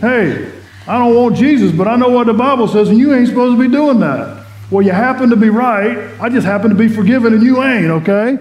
Hey, 0.00 0.52
I 0.86 0.98
don't 0.98 1.14
want 1.14 1.36
Jesus, 1.36 1.72
but 1.72 1.88
I 1.88 1.96
know 1.96 2.10
what 2.10 2.26
the 2.26 2.34
Bible 2.34 2.68
says, 2.68 2.88
and 2.88 2.98
you 2.98 3.14
ain't 3.14 3.28
supposed 3.28 3.56
to 3.56 3.60
be 3.60 3.72
doing 3.72 4.00
that. 4.00 4.44
Well, 4.70 4.84
you 4.84 4.92
happen 4.92 5.30
to 5.30 5.36
be 5.36 5.48
right. 5.48 5.98
I 6.20 6.28
just 6.28 6.46
happen 6.46 6.70
to 6.70 6.74
be 6.74 6.88
forgiven, 6.88 7.32
and 7.34 7.42
you 7.42 7.62
ain't, 7.62 7.86
okay? 7.86 8.38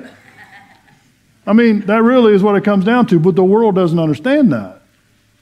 I 1.45 1.53
mean, 1.53 1.81
that 1.81 2.03
really 2.03 2.33
is 2.33 2.41
what 2.41 2.55
it 2.55 2.63
comes 2.63 2.85
down 2.85 3.05
to, 3.07 3.19
but 3.19 3.35
the 3.35 3.43
world 3.43 3.75
doesn't 3.75 3.99
understand 3.99 4.51
that. 4.53 4.81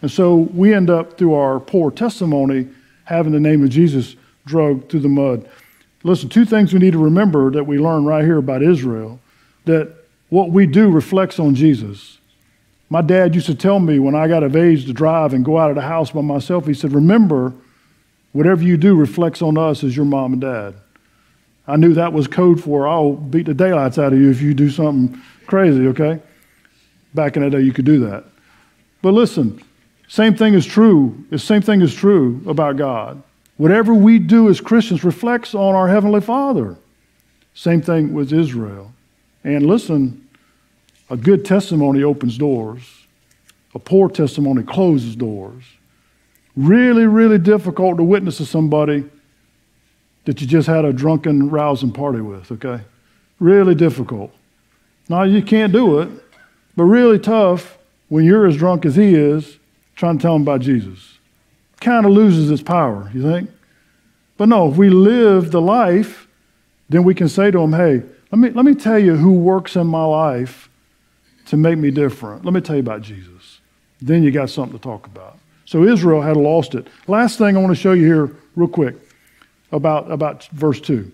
And 0.01 0.11
so 0.11 0.35
we 0.35 0.73
end 0.73 0.89
up, 0.89 1.17
through 1.17 1.33
our 1.35 1.59
poor 1.59 1.91
testimony, 1.91 2.67
having 3.05 3.31
the 3.31 3.39
name 3.39 3.63
of 3.63 3.69
Jesus 3.69 4.15
dragged 4.45 4.89
through 4.89 5.01
the 5.01 5.09
mud. 5.09 5.47
Listen, 6.03 6.29
two 6.29 6.45
things 6.45 6.73
we 6.73 6.79
need 6.79 6.93
to 6.93 7.03
remember 7.03 7.51
that 7.51 7.65
we 7.65 7.77
learn 7.77 8.05
right 8.05 8.23
here 8.23 8.37
about 8.37 8.63
Israel 8.63 9.19
that 9.65 9.93
what 10.29 10.51
we 10.51 10.65
do 10.65 10.89
reflects 10.89 11.39
on 11.39 11.55
Jesus. 11.55 12.17
My 12.89 13.01
dad 13.01 13.35
used 13.35 13.47
to 13.47 13.55
tell 13.55 13.79
me 13.79 13.99
when 13.99 14.15
I 14.15 14.27
got 14.27 14.43
of 14.43 14.55
age 14.55 14.85
to 14.85 14.93
drive 14.93 15.33
and 15.33 15.45
go 15.45 15.57
out 15.57 15.69
of 15.69 15.75
the 15.75 15.81
house 15.81 16.11
by 16.11 16.21
myself, 16.21 16.65
he 16.65 16.73
said, 16.73 16.91
Remember 16.93 17.53
Whatever 18.31 18.63
you 18.63 18.77
do 18.77 18.95
reflects 18.95 19.41
on 19.41 19.57
us 19.57 19.83
as 19.83 19.95
your 19.95 20.05
mom 20.05 20.33
and 20.33 20.41
dad. 20.41 20.75
I 21.67 21.75
knew 21.75 21.93
that 21.93 22.13
was 22.13 22.27
code 22.27 22.61
for 22.61 22.87
I'll 22.87 23.13
beat 23.13 23.45
the 23.45 23.53
daylights 23.53 23.97
out 23.97 24.13
of 24.13 24.19
you 24.19 24.29
if 24.29 24.41
you 24.41 24.53
do 24.53 24.69
something 24.69 25.21
crazy, 25.45 25.87
okay? 25.87 26.19
Back 27.13 27.37
in 27.37 27.43
the 27.43 27.49
day, 27.49 27.61
you 27.61 27.73
could 27.73 27.85
do 27.85 27.99
that. 28.07 28.23
But 29.01 29.13
listen, 29.13 29.61
same 30.07 30.35
thing 30.35 30.53
is 30.53 30.65
true. 30.65 31.23
The 31.29 31.39
same 31.39 31.61
thing 31.61 31.81
is 31.81 31.93
true 31.93 32.41
about 32.47 32.77
God. 32.77 33.21
Whatever 33.57 33.93
we 33.93 34.19
do 34.19 34.49
as 34.49 34.61
Christians 34.61 35.03
reflects 35.03 35.53
on 35.53 35.75
our 35.75 35.87
Heavenly 35.87 36.21
Father. 36.21 36.77
Same 37.53 37.81
thing 37.81 38.13
with 38.13 38.31
Israel. 38.31 38.93
And 39.43 39.65
listen, 39.65 40.27
a 41.09 41.17
good 41.17 41.45
testimony 41.45 42.03
opens 42.03 42.37
doors, 42.37 42.81
a 43.73 43.79
poor 43.79 44.09
testimony 44.09 44.63
closes 44.63 45.15
doors. 45.15 45.63
Really, 46.55 47.05
really 47.05 47.37
difficult 47.37 47.97
to 47.97 48.03
witness 48.03 48.37
to 48.37 48.45
somebody 48.45 49.05
that 50.25 50.41
you 50.41 50.47
just 50.47 50.67
had 50.67 50.85
a 50.85 50.91
drunken, 50.91 51.49
rousing 51.49 51.91
party 51.91 52.21
with, 52.21 52.51
okay? 52.51 52.83
Really 53.39 53.75
difficult. 53.75 54.31
Now, 55.07 55.23
you 55.23 55.41
can't 55.41 55.71
do 55.71 55.99
it, 55.99 56.09
but 56.75 56.83
really 56.83 57.17
tough 57.17 57.77
when 58.09 58.25
you're 58.25 58.45
as 58.45 58.57
drunk 58.57 58.85
as 58.85 58.95
he 58.95 59.15
is 59.15 59.57
trying 59.95 60.17
to 60.17 60.21
tell 60.21 60.35
him 60.35 60.41
about 60.43 60.61
Jesus. 60.61 61.17
Kind 61.79 62.05
of 62.05 62.11
loses 62.11 62.51
its 62.51 62.61
power, 62.61 63.09
you 63.13 63.21
think? 63.21 63.49
But 64.37 64.49
no, 64.49 64.69
if 64.69 64.77
we 64.77 64.89
live 64.89 65.51
the 65.51 65.61
life, 65.61 66.27
then 66.89 67.03
we 67.03 67.13
can 67.13 67.29
say 67.29 67.51
to 67.51 67.59
him, 67.59 67.73
hey, 67.73 68.03
let 68.31 68.39
me, 68.39 68.49
let 68.51 68.65
me 68.65 68.75
tell 68.75 68.99
you 68.99 69.15
who 69.15 69.31
works 69.31 69.75
in 69.75 69.87
my 69.87 70.05
life 70.05 70.69
to 71.47 71.57
make 71.57 71.77
me 71.77 71.89
different. 71.91 72.45
Let 72.45 72.53
me 72.53 72.61
tell 72.61 72.75
you 72.75 72.81
about 72.81 73.01
Jesus. 73.01 73.59
Then 74.01 74.23
you 74.23 74.31
got 74.31 74.49
something 74.49 74.77
to 74.77 74.83
talk 74.83 75.07
about. 75.07 75.39
So 75.65 75.83
Israel 75.83 76.21
had 76.21 76.37
lost 76.37 76.75
it. 76.75 76.87
Last 77.07 77.37
thing 77.37 77.57
I 77.57 77.59
want 77.59 77.75
to 77.75 77.81
show 77.81 77.93
you 77.93 78.05
here, 78.05 78.35
real 78.55 78.67
quick, 78.67 78.95
about, 79.71 80.11
about 80.11 80.45
verse 80.47 80.79
2. 80.81 81.11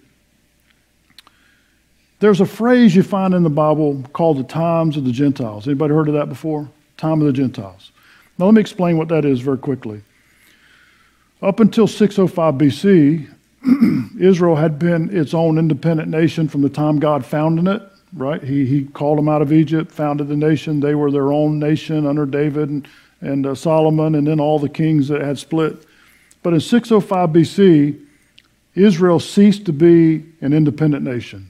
There's 2.20 2.42
a 2.42 2.46
phrase 2.46 2.96
you 2.96 3.04
find 3.04 3.34
in 3.34 3.44
the 3.44 3.50
Bible 3.50 4.04
called 4.14 4.38
the 4.38 4.44
times 4.44 4.98
of 4.98 5.04
the 5.06 5.12
Gentiles. 5.12 5.68
Anybody 5.68 5.94
heard 5.94 6.08
of 6.08 6.14
that 6.14 6.30
before? 6.30 6.70
Time 6.98 7.22
of 7.22 7.28
the 7.28 7.34
Gentiles. 7.34 7.92
Now 8.38 8.46
let 8.46 8.56
me 8.56 8.62
explain 8.62 8.98
what 8.98 9.10
that 9.10 9.26
is 9.26 9.42
very 9.42 9.58
quickly. 9.58 10.02
Up 11.42 11.60
until 11.60 11.88
605 11.88 12.56
BC, 12.56 13.28
Israel 14.20 14.56
had 14.56 14.80
been 14.80 15.16
its 15.16 15.34
own 15.34 15.58
independent 15.58 16.10
nation 16.10 16.48
from 16.48 16.62
the 16.62 16.70
time 16.70 17.00
God 17.00 17.26
founded 17.26 17.68
it, 17.68 17.82
right? 18.14 18.44
He, 18.44 18.66
he 18.66 18.86
called 18.86 19.18
them 19.18 19.28
out 19.28 19.42
of 19.42 19.52
Egypt, 19.52 19.92
founded 19.92 20.28
the 20.28 20.38
nation. 20.38 20.80
They 20.80 20.96
were 20.96 21.12
their 21.12 21.32
own 21.32 21.60
nation 21.60 22.06
under 22.06 22.26
David 22.26 22.70
and 22.70 22.88
and 23.22 23.46
uh, 23.46 23.56
Solomon, 23.56 24.16
and 24.16 24.28
then 24.28 24.40
all 24.40 24.60
the 24.60 24.70
kings 24.70 25.08
that 25.08 25.22
had 25.22 25.40
split. 25.40 25.86
But 26.44 26.54
in 26.54 26.60
605 26.60 27.30
BC, 27.30 28.00
Israel 28.76 29.20
ceased 29.20 29.66
to 29.66 29.74
be 29.74 30.26
an 30.42 30.54
independent 30.54 31.04
nation. 31.04 31.50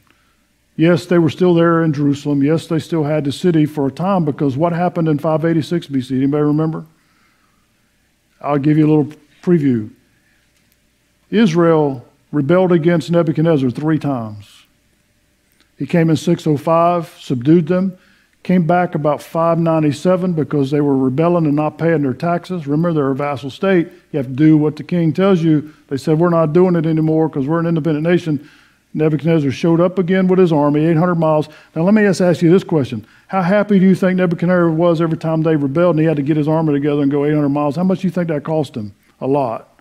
Yes, 0.77 1.05
they 1.05 1.17
were 1.17 1.29
still 1.29 1.53
there 1.53 1.83
in 1.83 1.93
Jerusalem. 1.93 2.43
Yes, 2.43 2.67
they 2.67 2.79
still 2.79 3.03
had 3.03 3.23
the 3.23 3.31
city 3.31 3.65
for 3.65 3.87
a 3.87 3.91
time 3.91 4.25
because 4.25 4.57
what 4.57 4.73
happened 4.73 5.07
in 5.07 5.17
586 5.17 5.87
BC? 5.87 6.17
Anybody 6.17 6.43
remember? 6.43 6.85
I'll 8.41 8.57
give 8.57 8.77
you 8.77 8.85
a 8.85 8.91
little 8.93 9.19
preview. 9.41 9.89
Israel 11.31 12.05
rebelled 12.35 12.71
against 12.71 13.09
Nebuchadnezzar 13.09 13.69
three 13.69 13.99
times. 13.99 14.65
He 15.77 15.85
came 15.85 16.09
in 16.09 16.15
605, 16.15 17.17
subdued 17.19 17.67
them 17.67 17.97
came 18.45 18.67
back 18.67 18.93
about 18.93 19.23
597 19.23 20.33
because 20.33 20.69
they 20.69 20.79
were 20.79 20.95
rebelling 20.95 21.47
and 21.47 21.55
not 21.55 21.79
paying 21.79 22.03
their 22.03 22.13
taxes. 22.13 22.67
Remember, 22.67 22.93
they're 22.93 23.09
a 23.09 23.15
vassal 23.15 23.49
state. 23.49 23.89
You 24.11 24.17
have 24.17 24.27
to 24.27 24.33
do 24.33 24.55
what 24.55 24.75
the 24.75 24.83
king 24.83 25.13
tells 25.13 25.41
you. 25.41 25.73
They 25.87 25.97
said, 25.97 26.19
We're 26.19 26.29
not 26.29 26.53
doing 26.53 26.75
it 26.75 26.85
anymore 26.85 27.27
because 27.27 27.47
we're 27.47 27.59
an 27.59 27.65
independent 27.65 28.03
nation. 28.03 28.47
Nebuchadnezzar 28.93 29.49
showed 29.49 29.81
up 29.81 29.97
again 29.97 30.27
with 30.27 30.37
his 30.37 30.53
army, 30.53 30.85
800 30.85 31.15
miles. 31.15 31.49
Now, 31.75 31.81
let 31.81 31.95
me 31.95 32.03
just 32.03 32.21
ask 32.21 32.43
you 32.43 32.51
this 32.51 32.63
question. 32.63 33.05
How 33.27 33.41
happy 33.41 33.79
do 33.79 33.85
you 33.85 33.95
think 33.95 34.17
Nebuchadnezzar 34.17 34.69
was 34.69 35.01
every 35.01 35.17
time 35.17 35.41
they 35.41 35.55
rebelled 35.55 35.95
and 35.95 36.01
he 36.01 36.05
had 36.05 36.17
to 36.17 36.23
get 36.23 36.37
his 36.37 36.47
army 36.47 36.71
together 36.71 37.01
and 37.01 37.11
go 37.11 37.25
800 37.25 37.49
miles? 37.49 37.75
How 37.75 37.83
much 37.83 38.01
do 38.01 38.07
you 38.07 38.11
think 38.11 38.27
that 38.27 38.43
cost 38.43 38.77
him? 38.77 38.93
A 39.21 39.27
lot. 39.27 39.74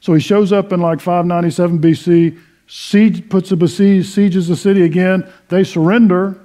So 0.00 0.14
he 0.14 0.20
shows 0.20 0.52
up 0.52 0.72
in 0.72 0.80
like 0.80 1.00
597 1.00 1.78
BC, 1.78 2.38
siege, 2.66 3.28
puts 3.28 3.50
a 3.52 3.56
besiege, 3.56 4.06
sieges 4.06 4.48
the 4.48 4.56
city 4.56 4.82
again. 4.82 5.30
They 5.48 5.64
surrender. 5.64 6.38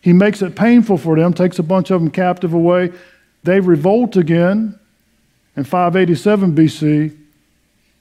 He 0.00 0.12
makes 0.12 0.42
it 0.42 0.56
painful 0.56 0.98
for 0.98 1.16
them, 1.16 1.32
takes 1.32 1.58
a 1.58 1.62
bunch 1.62 1.90
of 1.90 2.00
them 2.00 2.10
captive 2.10 2.52
away. 2.52 2.92
They 3.44 3.60
revolt 3.60 4.16
again. 4.16 4.78
In 5.56 5.64
587 5.64 6.54
BC, 6.54 7.16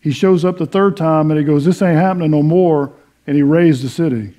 he 0.01 0.11
shows 0.11 0.45
up 0.45 0.57
the 0.57 0.65
third 0.65 0.95
time 0.95 1.31
and 1.31 1.39
he 1.39 1.45
goes, 1.45 1.65
This 1.65 1.81
ain't 1.81 1.97
happening 1.97 2.31
no 2.31 2.43
more. 2.43 2.93
And 3.25 3.35
he 3.35 3.43
razed 3.43 3.83
the 3.83 3.89
city, 3.89 4.33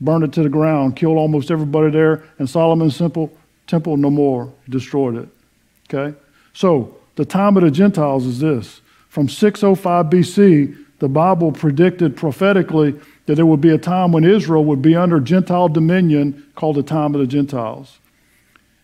burned 0.00 0.24
it 0.24 0.32
to 0.32 0.42
the 0.42 0.48
ground, 0.48 0.96
killed 0.96 1.18
almost 1.18 1.50
everybody 1.50 1.90
there. 1.90 2.24
And 2.38 2.50
Solomon's 2.50 2.96
simple 2.96 3.30
temple 3.66 3.96
no 3.96 4.10
more. 4.10 4.52
Destroyed 4.68 5.16
it. 5.16 5.28
Okay? 5.92 6.16
So, 6.52 6.96
the 7.16 7.24
time 7.24 7.56
of 7.56 7.62
the 7.62 7.70
Gentiles 7.70 8.26
is 8.26 8.40
this. 8.40 8.80
From 9.14 9.28
605 9.28 10.06
BC, 10.06 10.76
the 10.98 11.08
Bible 11.08 11.52
predicted 11.52 12.16
prophetically 12.16 12.98
that 13.26 13.36
there 13.36 13.46
would 13.46 13.60
be 13.60 13.70
a 13.70 13.78
time 13.78 14.10
when 14.10 14.24
Israel 14.24 14.64
would 14.64 14.82
be 14.82 14.96
under 14.96 15.20
Gentile 15.20 15.68
dominion 15.68 16.44
called 16.56 16.74
the 16.74 16.82
time 16.82 17.14
of 17.14 17.20
the 17.20 17.26
Gentiles. 17.28 18.00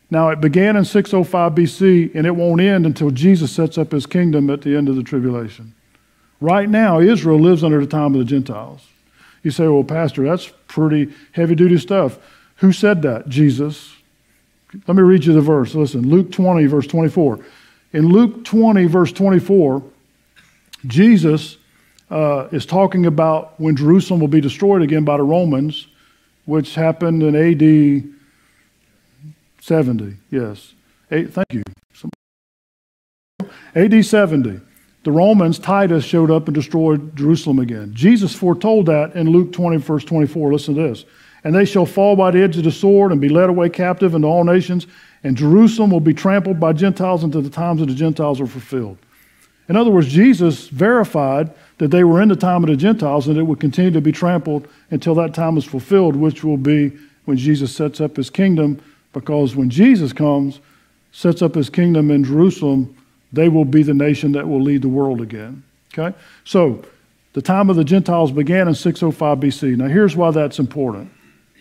Now, 0.09 0.29
it 0.29 0.41
began 0.41 0.77
in 0.77 0.85
605 0.85 1.53
BC, 1.53 2.15
and 2.15 2.29
it 2.29 2.37
won't 2.37 2.61
end 2.61 2.87
until 2.87 3.11
Jesus 3.11 3.51
sets 3.51 3.77
up 3.77 3.91
his 3.91 4.07
kingdom 4.07 4.51
at 4.51 4.63
the 4.63 4.77
end 4.77 4.89
of 4.89 4.95
the 4.95 5.03
tribulation. 5.03 5.75
Right 6.41 6.69
now, 6.69 7.01
Israel 7.01 7.41
lives 7.41 7.65
under 7.65 7.81
the 7.81 7.91
time 7.91 8.15
of 8.15 8.21
the 8.21 8.25
Gentiles. 8.25 8.87
You 9.43 9.51
say, 9.51 9.67
well, 9.67 9.83
Pastor, 9.83 10.23
that's 10.23 10.53
pretty 10.69 11.13
heavy 11.33 11.57
duty 11.57 11.79
stuff. 11.79 12.21
Who 12.59 12.71
said 12.71 13.03
that? 13.03 13.29
Jesus. 13.29 13.97
Let 14.87 14.97
me 14.97 15.03
read 15.03 15.25
you 15.25 15.33
the 15.33 15.41
verse. 15.41 15.75
Listen, 15.75 16.09
Luke 16.09 16.31
20, 16.31 16.67
verse 16.67 16.87
24. 16.87 17.41
In 17.95 18.07
Luke 18.07 18.45
20, 18.45 18.87
verse 18.87 19.11
24, 19.11 19.83
Jesus 20.87 21.57
uh, 22.11 22.49
is 22.51 22.67
talking 22.67 23.07
about 23.07 23.59
when 23.61 23.77
Jerusalem 23.77 24.21
will 24.21 24.29
be 24.29 24.41
destroyed 24.41 24.83
again 24.83 25.05
by 25.05 25.17
the 25.17 25.23
Romans, 25.23 25.87
which 26.45 26.75
happened 26.75 27.23
in 27.23 27.37
AD 27.37 28.05
70. 29.61 30.17
Yes. 30.31 30.75
Eight, 31.11 31.33
thank 31.33 31.53
you. 31.53 31.63
AD 33.75 34.05
70. 34.05 34.61
The 35.03 35.13
Romans, 35.13 35.59
Titus, 35.59 36.05
showed 36.05 36.31
up 36.31 36.47
and 36.47 36.55
destroyed 36.55 37.17
Jerusalem 37.17 37.59
again. 37.59 37.93
Jesus 37.95 38.35
foretold 38.35 38.87
that 38.87 39.15
in 39.15 39.31
Luke 39.31 39.53
20, 39.53 39.79
verse 39.79 40.05
24. 40.05 40.53
Listen 40.53 40.75
to 40.75 40.83
this. 40.83 41.05
And 41.43 41.55
they 41.55 41.65
shall 41.65 41.87
fall 41.87 42.17
by 42.17 42.31
the 42.31 42.43
edge 42.43 42.59
of 42.59 42.65
the 42.65 42.71
sword 42.71 43.13
and 43.13 43.21
be 43.21 43.31
led 43.31 43.49
away 43.49 43.71
captive 43.71 44.15
into 44.15 44.29
all 44.29 44.45
nations, 44.45 44.87
and 45.25 45.37
Jerusalem 45.37 45.91
will 45.91 46.01
be 46.01 46.13
trampled 46.13 46.61
by 46.61 46.75
Gentiles 46.75 47.25
until 47.25 47.41
the 47.41 47.49
times 47.49 47.81
of 47.81 47.89
the 47.89 47.95
Gentiles 47.95 48.43
are 48.43 48.47
fulfilled. 48.47 48.99
In 49.71 49.77
other 49.77 49.93
words, 49.93 50.09
Jesus 50.09 50.67
verified 50.67 51.53
that 51.79 51.93
they 51.93 52.03
were 52.03 52.21
in 52.21 52.29
the 52.29 52.35
time 52.35 52.65
of 52.65 52.71
the 52.71 52.77
Gentiles 52.77 53.29
and 53.29 53.39
it 53.39 53.45
would 53.45 53.61
continue 53.61 53.93
to 53.93 54.01
be 54.01 54.11
trampled 54.11 54.67
until 54.91 55.15
that 55.15 55.33
time 55.33 55.57
is 55.57 55.65
fulfilled, 55.65 56.17
which 56.17 56.43
will 56.43 56.57
be 56.57 56.91
when 57.27 57.37
Jesus 57.37 57.73
sets 57.73 58.01
up 58.01 58.17
his 58.17 58.31
kingdom. 58.31 58.83
Because 59.13 59.55
when 59.55 59.71
Jesus 59.71 60.13
comes, 60.13 60.59
sets 61.13 61.41
up 61.41 61.55
his 61.55 61.71
kingdom 61.71 62.11
in 62.11 62.25
Jerusalem, 62.25 62.97
they 63.33 63.49
will 63.49 63.65
be 63.65 63.85
the 63.85 63.95
nation 63.95 64.33
that 64.33 64.49
will 64.49 64.61
lead 64.61 64.83
the 64.83 64.89
world 64.89 65.21
again. 65.21 65.63
Okay? 65.97 66.17
So, 66.43 66.83
the 67.35 67.43
time 67.43 67.71
of 67.71 67.77
the 67.77 67.85
Gentiles 67.85 68.33
began 68.33 68.67
in 68.67 68.75
605 68.75 69.39
BC. 69.39 69.77
Now, 69.77 69.87
here's 69.87 70.17
why 70.17 70.33
that's 70.33 70.59
important. 70.59 71.13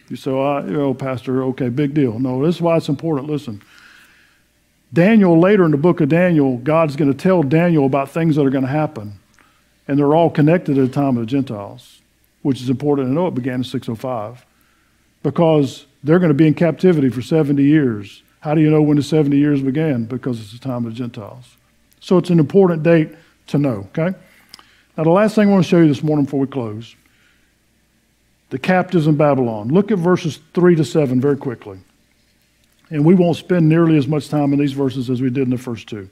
You 0.08 0.16
say, 0.16 0.32
oh, 0.32 0.96
Pastor, 0.96 1.44
okay, 1.44 1.70
big 1.70 1.94
deal. 1.94 2.18
No, 2.18 2.44
this 2.44 2.56
is 2.56 2.62
why 2.62 2.76
it's 2.78 2.90
important. 2.90 3.30
Listen. 3.30 3.62
Daniel, 4.92 5.40
later 5.40 5.66
in 5.66 5.72
the 5.72 5.78
book 5.78 6.02
of 6.02 6.10
Daniel, 6.10 6.58
God's 6.58 6.96
going 6.96 7.12
to 7.12 7.18
tell 7.18 7.44
Daniel 7.44 7.86
about 7.86 8.10
things 8.10 8.36
that 8.36 8.46
are 8.46 8.50
going 8.50 8.64
to 8.64 8.70
happen 8.70 9.20
and 9.90 9.98
they're 9.98 10.14
all 10.14 10.30
connected 10.30 10.78
at 10.78 10.86
the 10.86 10.94
time 10.94 11.18
of 11.18 11.24
the 11.24 11.26
Gentiles, 11.26 12.00
which 12.44 12.62
is 12.62 12.70
important 12.70 13.08
to 13.08 13.12
know. 13.12 13.26
It 13.26 13.34
began 13.34 13.56
in 13.56 13.64
605 13.64 14.46
because 15.24 15.88
they're 16.04 16.20
going 16.20 16.30
to 16.30 16.36
be 16.36 16.46
in 16.46 16.54
captivity 16.54 17.10
for 17.10 17.24
70 17.24 17.64
years. 17.64 18.22
How 18.42 18.54
do 18.54 18.62
you 18.62 18.70
know 18.70 18.84
when 18.84 18.98
the 18.98 19.04
70 19.04 19.36
years 19.36 19.64
began? 19.64 20.06
Because 20.06 20.40
it's 20.40 20.52
the 20.52 20.60
time 20.60 20.86
of 20.86 20.94
the 20.94 20.98
Gentiles. 20.98 21.58
So 22.00 22.20
it's 22.20 22.30
an 22.30 22.38
important 22.38 22.84
date 22.84 23.10
to 23.48 23.58
know, 23.58 23.90
okay? 23.98 24.16
Now, 24.96 25.04
the 25.06 25.10
last 25.10 25.34
thing 25.34 25.50
I 25.50 25.52
want 25.52 25.66
to 25.66 25.70
show 25.70 25.80
you 25.80 25.88
this 25.88 26.04
morning 26.04 26.26
before 26.26 26.40
we 26.40 26.48
close 26.48 26.96
the 28.52 28.60
captives 28.60 29.08
in 29.08 29.16
Babylon. 29.16 29.70
Look 29.70 29.92
at 29.92 29.98
verses 29.98 30.40
3 30.54 30.76
to 30.76 30.86
7 30.86 31.20
very 31.20 31.38
quickly. 31.38 31.80
And 32.90 33.06
we 33.06 33.16
won't 33.16 33.38
spend 33.38 33.70
nearly 33.70 33.98
as 33.98 34.08
much 34.08 34.30
time 34.30 34.54
in 34.54 34.60
these 34.60 34.74
verses 34.74 35.10
as 35.10 35.22
we 35.22 35.30
did 35.30 35.44
in 35.44 35.52
the 35.52 35.58
first 35.58 35.88
two. 35.88 36.10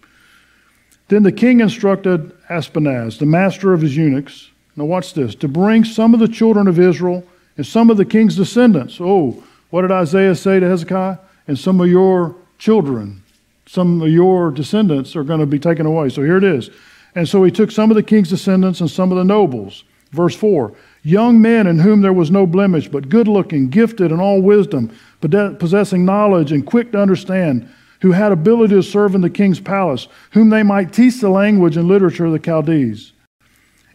Then 1.07 1.23
the 1.23 1.31
king 1.31 1.61
instructed 1.61 2.37
Ashpenaz, 2.49 3.17
the 3.17 3.25
master 3.25 3.73
of 3.73 3.81
his 3.81 3.95
eunuchs, 3.95 4.49
now 4.75 4.85
watch 4.85 5.13
this, 5.13 5.33
to 5.35 5.47
bring 5.47 5.83
some 5.83 6.13
of 6.13 6.19
the 6.19 6.27
children 6.27 6.67
of 6.67 6.79
Israel 6.79 7.25
and 7.57 7.65
some 7.65 7.89
of 7.89 7.97
the 7.97 8.05
king's 8.05 8.35
descendants. 8.35 8.99
Oh, 9.01 9.43
what 9.71 9.81
did 9.81 9.91
Isaiah 9.91 10.35
say 10.35 10.59
to 10.59 10.67
Hezekiah? 10.67 11.17
And 11.47 11.57
some 11.57 11.81
of 11.81 11.87
your 11.87 12.35
children, 12.59 13.23
some 13.65 14.01
of 14.01 14.09
your 14.09 14.51
descendants 14.51 15.15
are 15.15 15.23
going 15.23 15.39
to 15.39 15.45
be 15.45 15.59
taken 15.59 15.85
away. 15.85 16.09
So 16.09 16.21
here 16.21 16.37
it 16.37 16.43
is. 16.43 16.69
And 17.15 17.27
so 17.27 17.43
he 17.43 17.51
took 17.51 17.71
some 17.71 17.89
of 17.89 17.95
the 17.95 18.03
king's 18.03 18.29
descendants 18.29 18.81
and 18.81 18.91
some 18.91 19.11
of 19.11 19.17
the 19.17 19.23
nobles. 19.23 19.83
Verse 20.11 20.35
4 20.35 20.73
Young 21.08 21.41
men 21.41 21.67
in 21.67 21.80
whom 21.80 22.02
there 22.02 22.12
was 22.12 22.30
no 22.32 22.46
blemish, 22.46 22.89
but 22.89 23.08
good 23.08 23.30
looking, 23.30 23.70
gifted 23.70 24.12
in 24.12 24.20
all 24.20 24.41
wisdom, 24.41 24.91
possessing 25.22 26.04
knowledge 26.04 26.52
and 26.52 26.65
quick 26.65 26.91
to 26.91 27.02
understand, 27.02 27.70
who 28.02 28.12
had 28.12 28.34
ability 28.34 28.76
to 28.76 28.84
serve 28.84 29.15
in 29.15 29.22
the 29.22 29.30
king's 29.30 29.62
palace, 29.62 30.10
whom 30.32 30.50
they 30.50 30.63
might 30.63 30.91
teach 30.91 31.22
the 31.22 31.30
language 31.30 31.78
and 31.78 31.88
literature 31.88 32.26
of 32.26 32.34
the 32.34 32.43
Chaldees. 32.43 33.13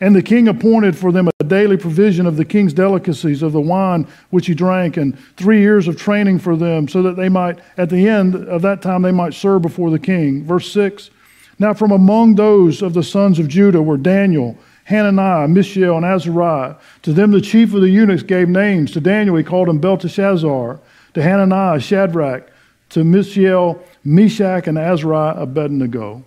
And 0.00 0.16
the 0.16 0.22
king 0.22 0.48
appointed 0.48 0.96
for 0.96 1.12
them 1.12 1.28
a 1.38 1.44
daily 1.44 1.76
provision 1.76 2.24
of 2.24 2.38
the 2.38 2.46
king's 2.46 2.72
delicacies, 2.72 3.42
of 3.42 3.52
the 3.52 3.60
wine 3.60 4.06
which 4.30 4.46
he 4.46 4.54
drank, 4.54 4.96
and 4.96 5.18
three 5.36 5.60
years 5.60 5.88
of 5.88 5.98
training 5.98 6.38
for 6.38 6.56
them, 6.56 6.88
so 6.88 7.02
that 7.02 7.16
they 7.16 7.28
might, 7.28 7.58
at 7.76 7.90
the 7.90 8.08
end 8.08 8.34
of 8.34 8.62
that 8.62 8.80
time, 8.80 9.02
they 9.02 9.12
might 9.12 9.34
serve 9.34 9.60
before 9.60 9.90
the 9.90 9.98
king. 9.98 10.44
Verse 10.44 10.72
6 10.72 11.10
Now 11.58 11.74
from 11.74 11.90
among 11.90 12.36
those 12.36 12.80
of 12.80 12.94
the 12.94 13.02
sons 13.02 13.38
of 13.38 13.48
Judah 13.48 13.82
were 13.82 13.98
Daniel, 13.98 14.56
Hananiah, 14.84 15.48
Mishael, 15.48 15.96
and 15.96 16.04
Azariah. 16.04 16.76
To 17.02 17.12
them 17.12 17.30
the 17.30 17.40
chief 17.40 17.74
of 17.74 17.80
the 17.80 17.90
eunuchs 17.90 18.22
gave 18.22 18.48
names. 18.48 18.92
To 18.92 19.00
Daniel 19.00 19.36
he 19.36 19.44
called 19.44 19.68
him 19.68 19.78
Belteshazzar. 19.78 20.80
To 21.14 21.22
Hananiah, 21.22 21.80
Shadrach. 21.80 22.50
To 22.90 23.04
Mishael, 23.04 23.82
Meshach, 24.04 24.66
and 24.66 24.76
Azariah, 24.76 25.34
Abednego. 25.40 26.24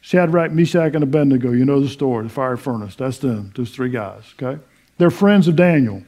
Shadrach, 0.00 0.52
Meshach, 0.52 0.94
and 0.94 1.02
Abednego. 1.02 1.52
You 1.52 1.64
know 1.64 1.80
the 1.80 1.88
story, 1.88 2.24
the 2.24 2.30
fire 2.30 2.56
furnace. 2.56 2.94
That's 2.94 3.18
them, 3.18 3.52
those 3.56 3.70
three 3.70 3.90
guys, 3.90 4.22
okay? 4.40 4.60
They're 4.98 5.10
friends 5.10 5.48
of 5.48 5.56
Daniel. 5.56 6.02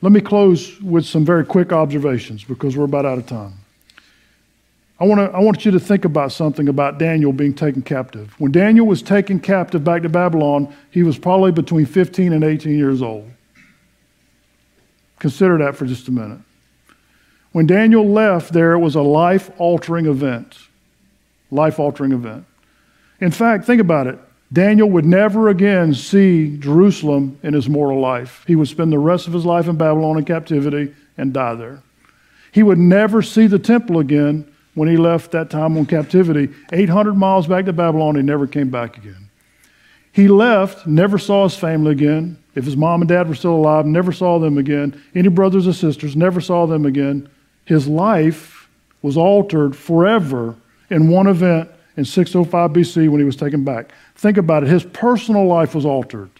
Let 0.00 0.12
me 0.12 0.20
close 0.20 0.80
with 0.80 1.06
some 1.06 1.24
very 1.24 1.44
quick 1.44 1.72
observations 1.72 2.42
because 2.42 2.76
we're 2.76 2.84
about 2.84 3.06
out 3.06 3.18
of 3.18 3.26
time. 3.26 3.54
I 5.02 5.04
want, 5.04 5.18
to, 5.18 5.36
I 5.36 5.40
want 5.40 5.64
you 5.64 5.72
to 5.72 5.80
think 5.80 6.04
about 6.04 6.30
something 6.30 6.68
about 6.68 7.00
Daniel 7.00 7.32
being 7.32 7.54
taken 7.54 7.82
captive. 7.82 8.36
When 8.38 8.52
Daniel 8.52 8.86
was 8.86 9.02
taken 9.02 9.40
captive 9.40 9.82
back 9.82 10.02
to 10.02 10.08
Babylon, 10.08 10.72
he 10.92 11.02
was 11.02 11.18
probably 11.18 11.50
between 11.50 11.86
15 11.86 12.32
and 12.32 12.44
18 12.44 12.78
years 12.78 13.02
old. 13.02 13.28
Consider 15.18 15.58
that 15.58 15.74
for 15.74 15.86
just 15.86 16.06
a 16.06 16.12
minute. 16.12 16.38
When 17.50 17.66
Daniel 17.66 18.08
left 18.08 18.52
there, 18.52 18.74
it 18.74 18.78
was 18.78 18.94
a 18.94 19.02
life 19.02 19.50
altering 19.58 20.06
event. 20.06 20.56
Life 21.50 21.80
altering 21.80 22.12
event. 22.12 22.44
In 23.20 23.32
fact, 23.32 23.64
think 23.64 23.80
about 23.80 24.06
it. 24.06 24.20
Daniel 24.52 24.88
would 24.88 25.04
never 25.04 25.48
again 25.48 25.94
see 25.94 26.56
Jerusalem 26.58 27.40
in 27.42 27.54
his 27.54 27.68
mortal 27.68 27.98
life. 27.98 28.44
He 28.46 28.54
would 28.54 28.68
spend 28.68 28.92
the 28.92 29.00
rest 29.00 29.26
of 29.26 29.32
his 29.32 29.44
life 29.44 29.66
in 29.66 29.76
Babylon 29.76 30.18
in 30.18 30.24
captivity 30.24 30.94
and 31.18 31.32
die 31.32 31.56
there. 31.56 31.82
He 32.52 32.62
would 32.62 32.78
never 32.78 33.20
see 33.20 33.48
the 33.48 33.58
temple 33.58 33.98
again 33.98 34.46
when 34.74 34.88
he 34.88 34.96
left 34.96 35.32
that 35.32 35.50
time 35.50 35.76
on 35.76 35.86
captivity. 35.86 36.48
800 36.72 37.14
miles 37.14 37.46
back 37.46 37.66
to 37.66 37.72
Babylon, 37.72 38.16
he 38.16 38.22
never 38.22 38.46
came 38.46 38.70
back 38.70 38.96
again. 38.96 39.28
He 40.12 40.28
left, 40.28 40.86
never 40.86 41.18
saw 41.18 41.44
his 41.44 41.56
family 41.56 41.92
again. 41.92 42.38
If 42.54 42.64
his 42.64 42.76
mom 42.76 43.00
and 43.00 43.08
dad 43.08 43.28
were 43.28 43.34
still 43.34 43.54
alive, 43.54 43.86
never 43.86 44.12
saw 44.12 44.38
them 44.38 44.58
again. 44.58 45.02
Any 45.14 45.28
brothers 45.28 45.66
or 45.66 45.72
sisters, 45.72 46.14
never 46.16 46.40
saw 46.40 46.66
them 46.66 46.84
again. 46.84 47.28
His 47.64 47.88
life 47.88 48.68
was 49.00 49.16
altered 49.16 49.74
forever 49.74 50.54
in 50.90 51.08
one 51.08 51.26
event 51.26 51.70
in 51.96 52.04
605 52.04 52.70
BC 52.70 53.08
when 53.08 53.20
he 53.20 53.24
was 53.24 53.36
taken 53.36 53.64
back. 53.64 53.92
Think 54.14 54.36
about 54.36 54.62
it. 54.62 54.68
His 54.68 54.84
personal 54.84 55.46
life 55.46 55.74
was 55.74 55.86
altered. 55.86 56.30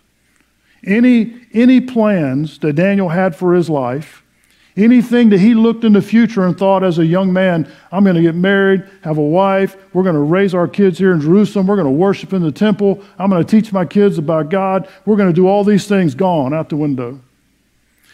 Any, 0.85 1.35
any 1.53 1.81
plans 1.81 2.59
that 2.59 2.75
Daniel 2.75 3.09
had 3.09 3.37
for 3.37 3.55
his 3.55 3.71
life, 3.71 4.23
anything 4.77 5.29
that 5.31 5.41
he 5.41 5.55
looked 5.55 5.85
in 5.85 5.93
the 5.93 6.03
future 6.03 6.47
and 6.47 6.57
thought 6.57 6.83
as 6.83 6.99
a 6.99 7.05
young 7.05 7.33
man, 7.33 7.71
I'm 7.91 8.05
going 8.05 8.17
to 8.17 8.23
get 8.23 8.35
married, 8.35 8.85
have 9.03 9.19
a 9.19 9.23
wife, 9.23 9.77
we're 9.93 10.03
going 10.03 10.15
to 10.15 10.21
raise 10.21 10.55
our 10.55 10.69
kids 10.69 10.99
here 10.99 11.13
in 11.13 11.21
Jerusalem, 11.21 11.67
we're 11.67 11.77
going 11.77 11.87
to 11.87 11.91
worship 11.91 12.33
in 12.33 12.43
the 12.43 12.53
temple, 12.53 13.03
I'm 13.19 13.31
going 13.31 13.45
to 13.45 13.51
teach 13.51 13.73
my 13.73 13.85
kids 13.85 14.19
about 14.19 14.49
God, 14.49 14.89
we're 15.05 15.17
going 15.17 15.29
to 15.29 15.35
do 15.35 15.47
all 15.47 15.65
these 15.65 15.87
things, 15.87 16.15
gone 16.15 16.55
out 16.55 16.69
the 16.69 16.77
window. 16.77 17.21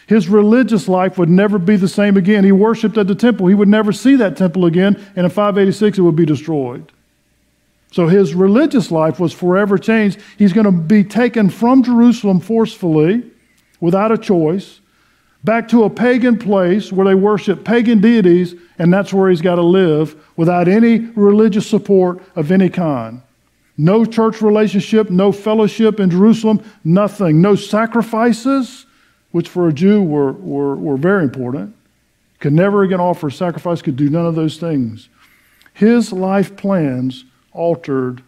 His 0.09 0.29
religious 0.29 0.89
life 0.89 1.19
would 1.19 1.29
never 1.29 1.59
be 1.59 1.77
the 1.77 1.87
same 1.87 2.17
again. 2.17 2.43
He 2.43 2.51
worshiped 2.51 2.97
at 2.97 3.07
the 3.07 3.15
temple. 3.15 3.47
He 3.47 3.55
would 3.55 3.69
never 3.69 3.93
see 3.93 4.17
that 4.17 4.39
temple 4.39 4.65
again, 4.65 4.97
and 5.15 5.27
in 5.27 5.31
586 5.31 5.99
it 5.99 6.01
would 6.01 6.17
be 6.17 6.25
destroyed. 6.25 6.91
So 7.93 8.07
his 8.09 8.35
religious 8.35 8.91
life 8.91 9.21
was 9.21 9.35
forever 9.35 9.77
changed. 9.77 10.19
He's 10.39 10.55
going 10.55 10.65
to 10.65 10.73
be 10.73 11.05
taken 11.05 11.51
from 11.51 11.83
Jerusalem 11.83 12.41
forcefully, 12.41 13.23
without 13.81 14.11
a 14.11 14.17
choice, 14.17 14.81
back 15.45 15.69
to 15.69 15.85
a 15.85 15.91
pagan 15.91 16.39
place 16.39 16.93
where 16.93 17.07
they 17.07 17.15
worship 17.15 17.65
pagan 17.65 18.01
deities, 18.01 18.55
and 18.79 18.93
that's 18.93 19.13
where 19.13 19.31
he's 19.31 19.41
got 19.41 19.57
to 19.57 19.63
live 19.63 20.17
without 20.37 20.69
any 20.69 20.99
religious 20.99 21.67
support 21.67 22.23
of 22.37 22.51
any 22.51 22.69
kind. 22.69 23.23
No 23.77 24.05
church 24.05 24.43
relationship, 24.43 25.09
no 25.09 25.31
fellowship 25.31 26.01
in 26.01 26.11
Jerusalem, 26.11 26.63
nothing. 26.83 27.41
No 27.41 27.55
sacrifices, 27.55 28.87
which 29.31 29.49
for 29.49 29.69
a 29.69 29.73
Jew 29.73 30.03
were, 30.03 30.33
were, 30.33 30.75
were 30.75 30.97
very 30.97 31.23
important. 31.23 31.77
Could 32.41 32.53
never 32.53 32.83
again 32.83 33.01
offer 33.01 33.31
sacrifice, 33.31 33.81
could 33.83 33.97
do 33.97 34.11
none 34.11 34.27
of 34.27 34.35
those 34.35 34.59
things. 34.59 35.09
His 35.75 36.13
life 36.13 36.57
plans 36.57 37.25
altered 37.53 38.23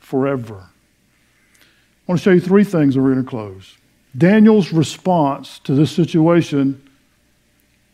forever. 0.00 0.56
I 0.56 2.06
want 2.06 2.20
to 2.20 2.24
show 2.24 2.30
you 2.30 2.40
three 2.40 2.64
things 2.64 2.96
and 2.96 3.04
we're 3.04 3.12
going 3.12 3.24
to 3.24 3.30
close. 3.30 3.76
Daniel's 4.16 4.72
response 4.72 5.58
to 5.60 5.74
this 5.74 5.90
situation 5.90 6.80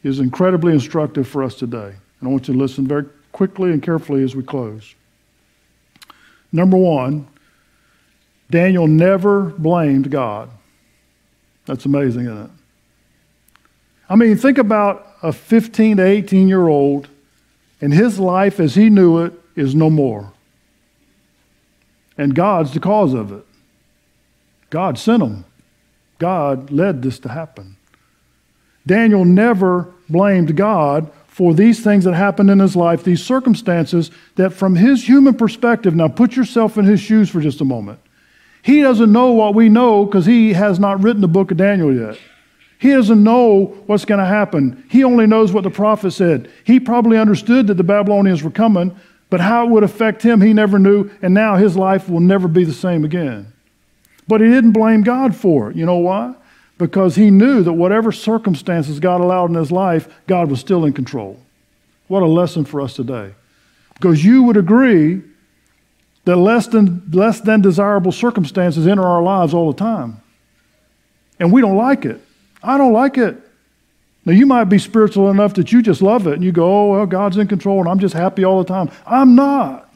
is 0.03 0.21
incredibly 0.21 0.73
instructive 0.73 1.27
for 1.27 1.43
us 1.43 1.55
today. 1.55 1.95
And 2.21 2.29
I 2.29 2.31
want 2.31 2.49
you 2.49 2.55
to 2.55 2.61
listen 2.61 2.87
very 2.87 3.07
quickly 3.33 3.71
and 3.71 3.83
carefully 3.83 4.23
as 4.23 4.35
we 4.35 4.43
close. 4.43 4.95
Number 6.53 6.77
one, 6.77 7.29
Daniel 8.51 8.87
never 8.87 9.45
blamed 9.45 10.11
God. 10.11 10.51
That's 11.67 11.85
amazing, 11.85 12.27
isn't 12.27 12.45
it? 12.45 12.51
I 14.09 14.17
mean, 14.17 14.37
think 14.37 14.59
about 14.59 15.07
a 15.23 15.33
15 15.33 15.99
to 15.99 16.05
18 16.05 16.49
year 16.49 16.67
old, 16.67 17.09
and 17.81 17.95
his 17.95 18.19
life 18.19 18.59
as 18.59 18.75
he 18.75 18.91
knew 18.91 19.19
it 19.19 19.33
is 19.55 19.75
no 19.75 19.89
more. 19.89 20.33
And 22.19 22.35
God's 22.35 22.75
the 22.75 22.81
cause 22.81 23.15
of 23.15 23.33
it. 23.33 23.45
God 24.69 24.99
sent 24.99 25.21
them. 25.21 25.45
God 26.21 26.71
led 26.71 27.03
this 27.03 27.19
to 27.21 27.29
happen. 27.29 27.77
Daniel 28.87 29.25
never 29.25 29.93
blamed 30.09 30.57
God 30.57 31.11
for 31.27 31.55
these 31.55 31.83
things 31.83 32.05
that 32.05 32.15
happened 32.15 32.51
in 32.51 32.59
his 32.59 32.77
life, 32.77 33.03
these 33.03 33.25
circumstances 33.25 34.11
that, 34.37 34.53
from 34.53 34.77
his 34.77 35.09
human 35.09 35.35
perspective, 35.35 35.95
now 35.95 36.09
put 36.09 36.37
yourself 36.37 36.77
in 36.77 36.85
his 36.85 37.01
shoes 37.01 37.29
for 37.31 37.41
just 37.41 37.61
a 37.61 37.65
moment. 37.65 37.99
He 38.63 38.83
doesn't 38.83 39.11
know 39.11 39.33
what 39.33 39.55
we 39.55 39.69
know 39.69 40.05
because 40.05 40.27
he 40.27 40.53
has 40.53 40.79
not 40.79 41.03
written 41.03 41.23
the 41.23 41.29
book 41.29 41.51
of 41.51 41.57
Daniel 41.57 41.95
yet. 41.95 42.19
He 42.79 42.91
doesn't 42.91 43.23
know 43.23 43.83
what's 43.87 44.05
going 44.05 44.21
to 44.21 44.27
happen. 44.27 44.85
He 44.91 45.05
only 45.05 45.27
knows 45.27 45.53
what 45.53 45.65
the 45.65 45.71
prophet 45.71 46.11
said. 46.13 46.51
He 46.65 46.81
probably 46.81 47.17
understood 47.17 47.67
that 47.69 47.75
the 47.75 47.85
Babylonians 47.85 48.43
were 48.43 48.51
coming, 48.51 48.95
but 49.31 49.41
how 49.41 49.67
it 49.67 49.71
would 49.71 49.85
affect 49.85 50.23
him, 50.23 50.41
he 50.41 50.53
never 50.53 50.79
knew, 50.79 51.11
and 51.23 51.33
now 51.33 51.57
his 51.57 51.77
life 51.77 52.09
will 52.09 52.21
never 52.21 52.49
be 52.49 52.65
the 52.65 52.73
same 52.73 53.05
again. 53.05 53.53
But 54.31 54.41
he 54.41 54.47
didn't 54.47 54.71
blame 54.71 55.03
God 55.03 55.35
for 55.35 55.73
it. 55.73 55.77
You 55.77 55.85
know 55.85 55.97
why? 55.97 56.33
Because 56.79 57.17
he 57.17 57.33
knew 57.33 57.65
that 57.65 57.73
whatever 57.73 58.13
circumstances 58.13 59.01
God 59.01 59.21
allowed 59.21 59.51
in 59.51 59.57
his 59.57 59.73
life, 59.73 60.09
God 60.29 60.49
was 60.49 60.61
still 60.61 60.85
in 60.85 60.93
control. 60.93 61.41
What 62.07 62.23
a 62.23 62.27
lesson 62.27 62.65
for 62.65 62.81
us 62.81 62.95
today. 62.95 63.35
Because 63.95 64.25
you 64.25 64.45
would 64.45 64.57
agree 64.57 65.21
that 66.27 66.37
less 66.37 66.69
than, 66.69 67.11
less 67.11 67.41
than 67.41 67.61
desirable 67.61 68.13
circumstances 68.13 68.87
enter 68.87 69.03
our 69.03 69.21
lives 69.21 69.53
all 69.53 69.73
the 69.73 69.77
time. 69.77 70.23
And 71.41 71.51
we 71.51 71.61
don't 71.61 71.77
like 71.77 72.05
it. 72.05 72.21
I 72.63 72.79
don't 72.79 72.93
like 72.93 73.19
it. 73.19 73.37
Now, 74.25 74.33
you 74.33 74.47
might 74.47 74.65
be 74.65 74.79
spiritual 74.79 75.29
enough 75.29 75.55
that 75.55 75.73
you 75.73 75.83
just 75.83 76.03
love 76.03 76.29
it 76.29 76.35
and 76.35 76.45
you 76.45 76.53
go, 76.53 76.73
oh, 76.73 76.93
well, 76.93 77.07
God's 77.07 77.37
in 77.37 77.49
control 77.49 77.81
and 77.81 77.89
I'm 77.89 77.99
just 77.99 78.15
happy 78.15 78.45
all 78.45 78.63
the 78.63 78.69
time. 78.69 78.93
I'm 79.05 79.35
not. 79.35 79.93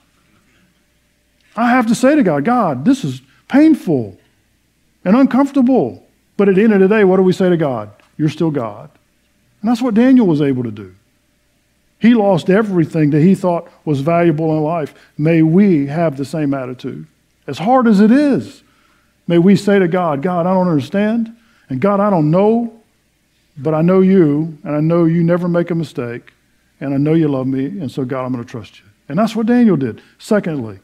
I 1.55 1.71
have 1.71 1.87
to 1.87 1.95
say 1.95 2.17
to 2.17 2.25
God, 2.25 2.45
God, 2.45 2.85
this 2.85 3.05
is 3.05 3.23
painful 3.47 4.19
and 5.05 5.17
uncomfortable. 5.17 6.07
But 6.37 6.49
at 6.49 6.57
the 6.57 6.63
end 6.63 6.73
of 6.73 6.81
the 6.81 6.89
day, 6.89 7.05
what 7.05 7.17
do 7.17 7.23
we 7.23 7.33
say 7.33 7.49
to 7.49 7.57
God? 7.57 7.91
You're 8.17 8.29
still 8.29 8.51
God. 8.51 8.91
And 9.61 9.71
that's 9.71 9.83
what 9.83 9.95
Daniel 9.95 10.27
was 10.27 10.43
able 10.43 10.63
to 10.65 10.71
do. 10.71 10.95
He 11.99 12.15
lost 12.15 12.51
everything 12.51 13.11
that 13.11 13.23
he 13.23 13.35
thought 13.35 13.71
was 13.85 14.01
valuable 14.01 14.57
in 14.57 14.63
life. 14.63 14.95
May 15.17 15.43
we 15.43 15.87
have 15.87 16.17
the 16.17 16.25
same 16.25 16.53
attitude. 16.53 17.07
As 17.47 17.59
hard 17.59 17.87
as 17.87 18.01
it 18.01 18.11
is, 18.11 18.63
may 19.27 19.39
we 19.39 19.57
say 19.57 19.79
to 19.79 19.89
God, 19.89 20.23
God, 20.23 20.47
I 20.47 20.55
don't 20.55 20.69
understand. 20.69 21.35
And 21.69 21.81
God, 21.81 22.01
I 22.01 22.11
don't 22.11 22.31
know. 22.31 22.81
But 23.57 23.75
I 23.75 23.83
know 23.83 24.01
you, 24.01 24.59
and 24.65 24.75
I 24.75 24.81
know 24.81 25.05
you 25.05 25.23
never 25.23 25.49
make 25.49 25.71
a 25.71 25.75
mistake, 25.75 26.33
and 26.81 26.93
I 26.93 26.97
know 26.97 27.15
you 27.15 27.29
love 27.29 27.47
me, 27.47 27.67
and 27.67 27.91
so, 27.91 28.05
God, 28.05 28.25
I'm 28.25 28.33
going 28.33 28.45
to 28.45 28.51
trust 28.51 28.81
you. 28.81 28.85
And 29.09 29.19
that's 29.19 29.37
what 29.37 29.47
Daniel 29.47 29.77
did. 29.77 30.03
Secondly, 30.19 30.81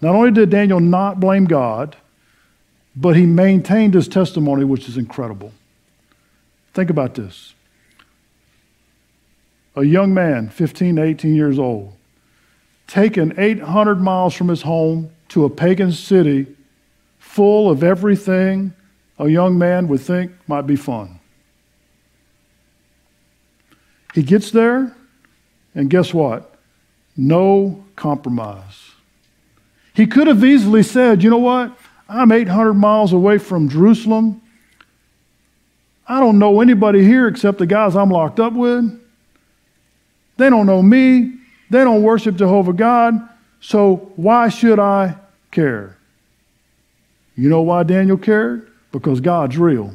not 0.00 0.14
only 0.14 0.30
did 0.30 0.50
Daniel 0.50 0.80
not 0.80 1.18
blame 1.18 1.46
God, 1.46 1.96
but 2.96 3.16
he 3.16 3.26
maintained 3.26 3.94
his 3.94 4.08
testimony, 4.08 4.64
which 4.64 4.88
is 4.88 4.96
incredible. 4.96 5.52
Think 6.72 6.90
about 6.90 7.14
this. 7.14 7.54
A 9.76 9.84
young 9.84 10.14
man, 10.14 10.48
15 10.48 10.96
to 10.96 11.02
18 11.02 11.34
years 11.34 11.58
old, 11.58 11.92
taken 12.86 13.34
800 13.38 13.96
miles 13.96 14.34
from 14.34 14.48
his 14.48 14.62
home 14.62 15.10
to 15.28 15.44
a 15.44 15.50
pagan 15.50 15.90
city 15.90 16.46
full 17.18 17.70
of 17.70 17.82
everything 17.82 18.72
a 19.18 19.28
young 19.28 19.58
man 19.58 19.88
would 19.88 20.00
think 20.00 20.32
might 20.46 20.66
be 20.66 20.76
fun. 20.76 21.18
He 24.12 24.22
gets 24.22 24.50
there, 24.50 24.94
and 25.74 25.90
guess 25.90 26.14
what? 26.14 26.54
No 27.16 27.84
compromise. 27.96 28.92
He 29.92 30.06
could 30.06 30.26
have 30.26 30.44
easily 30.44 30.82
said, 30.82 31.22
you 31.22 31.30
know 31.30 31.38
what? 31.38 31.76
I'm 32.08 32.32
800 32.32 32.74
miles 32.74 33.12
away 33.12 33.38
from 33.38 33.68
Jerusalem. 33.68 34.42
I 36.06 36.20
don't 36.20 36.38
know 36.38 36.60
anybody 36.60 37.02
here 37.02 37.28
except 37.28 37.58
the 37.58 37.66
guys 37.66 37.96
I'm 37.96 38.10
locked 38.10 38.40
up 38.40 38.52
with. 38.52 39.00
They 40.36 40.50
don't 40.50 40.66
know 40.66 40.82
me. 40.82 41.34
They 41.70 41.82
don't 41.82 42.02
worship 42.02 42.36
Jehovah 42.36 42.72
God. 42.72 43.14
So 43.60 44.12
why 44.16 44.48
should 44.48 44.78
I 44.78 45.16
care? 45.50 45.96
You 47.36 47.48
know 47.48 47.62
why 47.62 47.82
Daniel 47.84 48.18
cared? 48.18 48.70
Because 48.92 49.20
God's 49.20 49.56
real. 49.56 49.94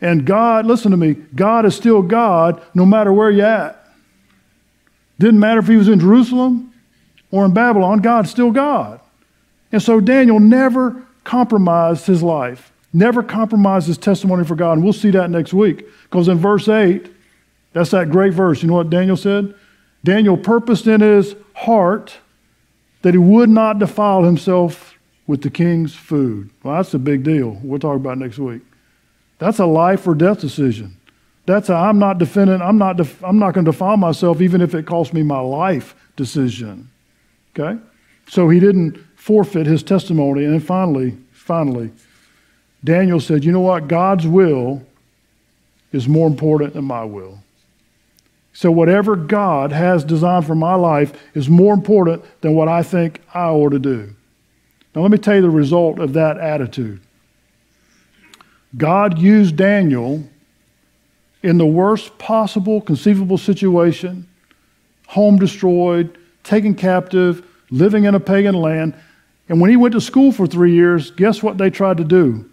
And 0.00 0.24
God, 0.26 0.66
listen 0.66 0.90
to 0.90 0.96
me, 0.96 1.14
God 1.34 1.64
is 1.64 1.74
still 1.74 2.02
God 2.02 2.62
no 2.74 2.84
matter 2.84 3.12
where 3.12 3.30
you're 3.30 3.46
at. 3.46 3.80
Didn't 5.18 5.40
matter 5.40 5.60
if 5.60 5.68
he 5.68 5.76
was 5.76 5.88
in 5.88 6.00
Jerusalem 6.00 6.72
or 7.30 7.44
in 7.44 7.54
Babylon, 7.54 7.98
God's 8.00 8.30
still 8.30 8.50
God. 8.50 9.00
And 9.74 9.82
so 9.82 9.98
Daniel 9.98 10.38
never 10.38 11.02
compromised 11.24 12.06
his 12.06 12.22
life, 12.22 12.70
never 12.92 13.24
compromised 13.24 13.88
his 13.88 13.98
testimony 13.98 14.44
for 14.44 14.54
God. 14.54 14.74
And 14.74 14.84
we'll 14.84 14.92
see 14.92 15.10
that 15.10 15.30
next 15.30 15.52
week. 15.52 15.84
Because 16.04 16.28
in 16.28 16.38
verse 16.38 16.68
8, 16.68 17.12
that's 17.72 17.90
that 17.90 18.08
great 18.08 18.32
verse. 18.34 18.62
You 18.62 18.68
know 18.68 18.74
what 18.74 18.88
Daniel 18.88 19.16
said? 19.16 19.52
Daniel 20.04 20.36
purposed 20.36 20.86
in 20.86 21.00
his 21.00 21.34
heart 21.54 22.18
that 23.02 23.14
he 23.14 23.18
would 23.18 23.48
not 23.48 23.80
defile 23.80 24.22
himself 24.22 24.94
with 25.26 25.42
the 25.42 25.50
king's 25.50 25.92
food. 25.92 26.50
Well, 26.62 26.76
that's 26.76 26.94
a 26.94 26.98
big 27.00 27.24
deal. 27.24 27.58
We'll 27.64 27.80
talk 27.80 27.96
about 27.96 28.16
next 28.16 28.38
week. 28.38 28.62
That's 29.38 29.58
a 29.58 29.66
life 29.66 30.06
or 30.06 30.14
death 30.14 30.38
decision. 30.38 30.96
That's 31.46 31.68
a 31.68 31.74
I'm 31.74 31.98
not 31.98 32.18
defending, 32.18 32.62
I'm 32.62 32.78
not, 32.78 32.96
def, 32.96 33.24
I'm 33.24 33.40
not 33.40 33.54
going 33.54 33.64
to 33.64 33.72
defile 33.72 33.96
myself 33.96 34.40
even 34.40 34.60
if 34.60 34.72
it 34.72 34.86
costs 34.86 35.12
me 35.12 35.24
my 35.24 35.40
life 35.40 35.96
decision. 36.14 36.92
Okay? 37.58 37.76
So 38.28 38.48
he 38.48 38.60
didn't 38.60 39.04
forfeit 39.24 39.66
his 39.66 39.82
testimony. 39.82 40.44
And 40.44 40.52
then 40.52 40.60
finally, 40.60 41.16
finally, 41.32 41.90
Daniel 42.84 43.18
said, 43.18 43.42
you 43.42 43.52
know 43.52 43.60
what? 43.60 43.88
God's 43.88 44.26
will 44.26 44.82
is 45.92 46.06
more 46.06 46.26
important 46.26 46.74
than 46.74 46.84
my 46.84 47.04
will. 47.04 47.38
So 48.52 48.70
whatever 48.70 49.16
God 49.16 49.72
has 49.72 50.04
designed 50.04 50.44
for 50.44 50.54
my 50.54 50.74
life 50.74 51.14
is 51.32 51.48
more 51.48 51.72
important 51.72 52.22
than 52.42 52.54
what 52.54 52.68
I 52.68 52.82
think 52.82 53.22
I 53.32 53.46
ought 53.46 53.70
to 53.70 53.78
do. 53.78 54.14
Now, 54.94 55.00
let 55.00 55.10
me 55.10 55.16
tell 55.16 55.36
you 55.36 55.40
the 55.40 55.48
result 55.48 56.00
of 56.00 56.12
that 56.12 56.36
attitude. 56.36 57.00
God 58.76 59.18
used 59.18 59.56
Daniel 59.56 60.22
in 61.42 61.56
the 61.56 61.64
worst 61.64 62.18
possible 62.18 62.82
conceivable 62.82 63.38
situation 63.38 64.28
home 65.06 65.38
destroyed, 65.38 66.18
taken 66.42 66.74
captive, 66.74 67.42
living 67.70 68.04
in 68.04 68.14
a 68.14 68.20
pagan 68.20 68.54
land. 68.54 68.94
And 69.48 69.60
when 69.60 69.70
he 69.70 69.76
went 69.76 69.92
to 69.92 70.00
school 70.00 70.32
for 70.32 70.46
three 70.46 70.72
years, 70.72 71.10
guess 71.10 71.42
what 71.42 71.58
they 71.58 71.70
tried 71.70 71.98
to 71.98 72.04
do? 72.04 72.48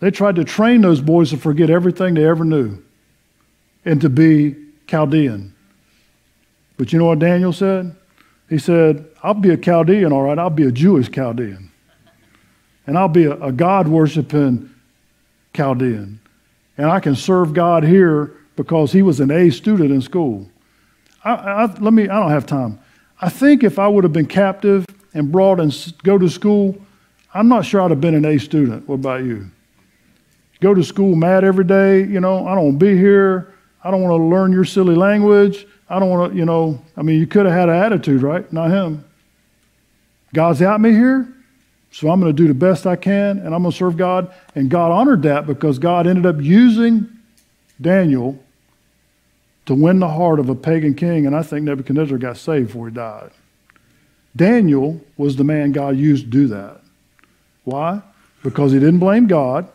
They 0.00 0.10
tried 0.10 0.36
to 0.36 0.44
train 0.44 0.80
those 0.80 1.00
boys 1.00 1.30
to 1.30 1.36
forget 1.36 1.70
everything 1.70 2.14
they 2.14 2.26
ever 2.26 2.44
knew 2.44 2.82
and 3.84 4.00
to 4.00 4.08
be 4.08 4.54
Chaldean. 4.86 5.54
But 6.76 6.92
you 6.92 6.98
know 6.98 7.06
what 7.06 7.18
Daniel 7.18 7.52
said? 7.52 7.94
He 8.48 8.58
said, 8.58 9.06
I'll 9.22 9.34
be 9.34 9.50
a 9.50 9.56
Chaldean, 9.56 10.12
all 10.12 10.22
right. 10.22 10.38
I'll 10.38 10.50
be 10.50 10.66
a 10.66 10.72
Jewish 10.72 11.10
Chaldean. 11.10 11.70
And 12.86 12.96
I'll 12.96 13.08
be 13.08 13.24
a, 13.24 13.32
a 13.42 13.52
God 13.52 13.88
worshiping 13.88 14.70
Chaldean. 15.52 16.20
And 16.78 16.90
I 16.90 17.00
can 17.00 17.16
serve 17.16 17.52
God 17.52 17.82
here 17.82 18.36
because 18.56 18.92
he 18.92 19.02
was 19.02 19.20
an 19.20 19.30
A 19.30 19.50
student 19.50 19.90
in 19.90 20.00
school. 20.00 20.48
I, 21.24 21.32
I, 21.32 21.64
let 21.80 21.92
me, 21.92 22.04
I 22.04 22.20
don't 22.20 22.30
have 22.30 22.46
time. 22.46 22.78
I 23.20 23.28
think 23.28 23.64
if 23.64 23.78
I 23.78 23.88
would 23.88 24.04
have 24.04 24.12
been 24.12 24.26
captive 24.26 24.86
and 25.14 25.32
brought 25.32 25.60
and 25.60 25.94
go 26.02 26.18
to 26.18 26.28
school, 26.28 26.76
I'm 27.34 27.48
not 27.48 27.64
sure 27.64 27.80
I'd 27.80 27.90
have 27.90 28.00
been 28.00 28.14
an 28.14 28.24
A 28.24 28.38
student. 28.38 28.88
What 28.88 28.96
about 28.96 29.24
you? 29.24 29.50
Go 30.60 30.74
to 30.74 30.82
school 30.82 31.14
mad 31.14 31.44
every 31.44 31.64
day, 31.64 32.04
you 32.04 32.20
know, 32.20 32.46
I 32.46 32.54
don't 32.54 32.78
be 32.78 32.96
here. 32.96 33.54
I 33.82 33.90
don't 33.90 34.02
want 34.02 34.20
to 34.20 34.24
learn 34.24 34.52
your 34.52 34.64
silly 34.64 34.96
language. 34.96 35.66
I 35.88 35.98
don't 36.00 36.10
want 36.10 36.32
to, 36.32 36.38
you 36.38 36.44
know, 36.44 36.82
I 36.96 37.02
mean, 37.02 37.20
you 37.20 37.26
could 37.26 37.46
have 37.46 37.54
had 37.54 37.68
an 37.68 37.76
attitude, 37.76 38.22
right? 38.22 38.50
Not 38.52 38.70
him. 38.70 39.04
God's 40.34 40.60
out 40.60 40.80
me 40.80 40.90
here. 40.90 41.32
So 41.90 42.10
I'm 42.10 42.20
going 42.20 42.34
to 42.34 42.36
do 42.36 42.48
the 42.48 42.54
best 42.54 42.86
I 42.86 42.96
can 42.96 43.38
and 43.38 43.54
I'm 43.54 43.62
going 43.62 43.72
to 43.72 43.76
serve 43.76 43.96
God. 43.96 44.34
And 44.54 44.68
God 44.68 44.90
honored 44.90 45.22
that 45.22 45.46
because 45.46 45.78
God 45.78 46.06
ended 46.06 46.26
up 46.26 46.40
using 46.40 47.08
Daniel 47.80 48.38
to 49.66 49.74
win 49.74 49.98
the 49.98 50.08
heart 50.08 50.38
of 50.38 50.48
a 50.48 50.54
pagan 50.54 50.94
king. 50.94 51.26
And 51.26 51.34
I 51.34 51.42
think 51.42 51.64
Nebuchadnezzar 51.64 52.18
got 52.18 52.36
saved 52.36 52.68
before 52.68 52.88
he 52.88 52.94
died. 52.94 53.30
Daniel 54.38 55.00
was 55.16 55.36
the 55.36 55.44
man 55.44 55.72
God 55.72 55.96
used 55.96 56.24
to 56.24 56.30
do 56.30 56.46
that. 56.46 56.80
Why? 57.64 58.00
Because 58.42 58.72
he 58.72 58.78
didn't 58.78 59.00
blame 59.00 59.26
God, 59.26 59.68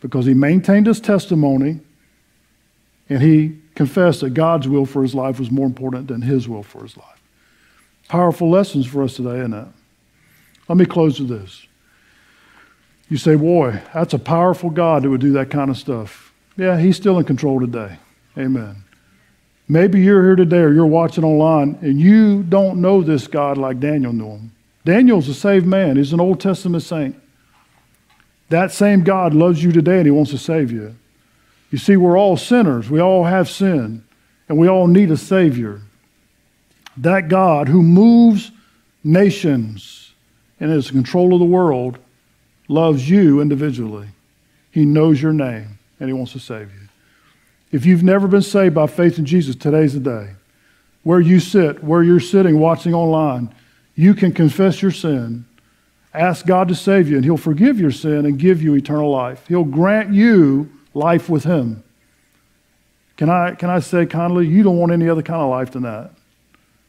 because 0.00 0.26
he 0.26 0.34
maintained 0.34 0.86
his 0.86 1.00
testimony, 1.00 1.80
and 3.08 3.22
he 3.22 3.58
confessed 3.74 4.20
that 4.20 4.34
God's 4.34 4.68
will 4.68 4.84
for 4.86 5.02
his 5.02 5.14
life 5.14 5.38
was 5.38 5.50
more 5.50 5.66
important 5.66 6.08
than 6.08 6.22
his 6.22 6.48
will 6.48 6.62
for 6.62 6.82
his 6.82 6.96
life. 6.96 7.20
Powerful 8.08 8.50
lessons 8.50 8.86
for 8.86 9.02
us 9.02 9.16
today, 9.16 9.38
isn't 9.38 9.54
it? 9.54 9.68
Let 10.68 10.76
me 10.76 10.84
close 10.84 11.18
with 11.18 11.30
this. 11.30 11.66
You 13.08 13.16
say, 13.16 13.36
boy, 13.36 13.80
that's 13.94 14.14
a 14.14 14.18
powerful 14.18 14.70
God 14.70 15.02
that 15.02 15.10
would 15.10 15.20
do 15.20 15.32
that 15.32 15.50
kind 15.50 15.70
of 15.70 15.78
stuff. 15.78 16.32
Yeah, 16.56 16.78
he's 16.78 16.96
still 16.96 17.18
in 17.18 17.24
control 17.24 17.58
today. 17.58 17.96
Amen. 18.36 18.84
Maybe 19.70 20.00
you're 20.00 20.24
here 20.24 20.34
today 20.34 20.58
or 20.58 20.72
you're 20.72 20.84
watching 20.84 21.22
online 21.22 21.78
and 21.80 22.00
you 22.00 22.42
don't 22.42 22.80
know 22.80 23.02
this 23.02 23.28
God 23.28 23.56
like 23.56 23.78
Daniel 23.78 24.12
knew 24.12 24.30
him. 24.30 24.52
Daniel's 24.84 25.28
a 25.28 25.34
saved 25.34 25.64
man, 25.64 25.96
he's 25.96 26.12
an 26.12 26.18
Old 26.18 26.40
Testament 26.40 26.82
saint. 26.82 27.14
That 28.48 28.72
same 28.72 29.04
God 29.04 29.32
loves 29.32 29.62
you 29.62 29.70
today 29.70 29.98
and 29.98 30.06
he 30.06 30.10
wants 30.10 30.32
to 30.32 30.38
save 30.38 30.72
you. 30.72 30.96
You 31.70 31.78
see, 31.78 31.96
we're 31.96 32.18
all 32.18 32.36
sinners, 32.36 32.90
we 32.90 32.98
all 32.98 33.22
have 33.22 33.48
sin, 33.48 34.02
and 34.48 34.58
we 34.58 34.68
all 34.68 34.88
need 34.88 35.12
a 35.12 35.16
Savior. 35.16 35.80
That 36.96 37.28
God 37.28 37.68
who 37.68 37.84
moves 37.84 38.50
nations 39.04 40.12
and 40.58 40.72
is 40.72 40.88
in 40.88 40.94
control 40.94 41.32
of 41.32 41.38
the 41.38 41.46
world 41.46 41.96
loves 42.66 43.08
you 43.08 43.40
individually. 43.40 44.08
He 44.72 44.84
knows 44.84 45.22
your 45.22 45.32
name 45.32 45.78
and 46.00 46.08
he 46.08 46.12
wants 46.12 46.32
to 46.32 46.40
save 46.40 46.74
you. 46.74 46.79
If 47.72 47.86
you've 47.86 48.02
never 48.02 48.26
been 48.26 48.42
saved 48.42 48.74
by 48.74 48.86
faith 48.86 49.18
in 49.18 49.26
Jesus, 49.26 49.54
today's 49.54 49.94
the 49.94 50.00
day. 50.00 50.34
Where 51.02 51.20
you 51.20 51.40
sit, 51.40 51.82
where 51.82 52.02
you're 52.02 52.20
sitting 52.20 52.58
watching 52.58 52.94
online, 52.94 53.54
you 53.94 54.14
can 54.14 54.32
confess 54.32 54.82
your 54.82 54.90
sin, 54.90 55.46
ask 56.12 56.44
God 56.46 56.68
to 56.68 56.74
save 56.74 57.08
you, 57.08 57.16
and 57.16 57.24
He'll 57.24 57.36
forgive 57.36 57.78
your 57.78 57.90
sin 57.90 58.26
and 58.26 58.38
give 58.38 58.60
you 58.62 58.74
eternal 58.74 59.10
life. 59.10 59.46
He'll 59.46 59.64
grant 59.64 60.12
you 60.12 60.70
life 60.94 61.28
with 61.28 61.44
Him. 61.44 61.82
Can 63.16 63.30
I, 63.30 63.54
can 63.54 63.70
I 63.70 63.80
say 63.80 64.06
kindly, 64.06 64.46
you 64.46 64.62
don't 64.62 64.78
want 64.78 64.92
any 64.92 65.08
other 65.08 65.22
kind 65.22 65.42
of 65.42 65.50
life 65.50 65.70
than 65.70 65.82
that. 65.82 66.10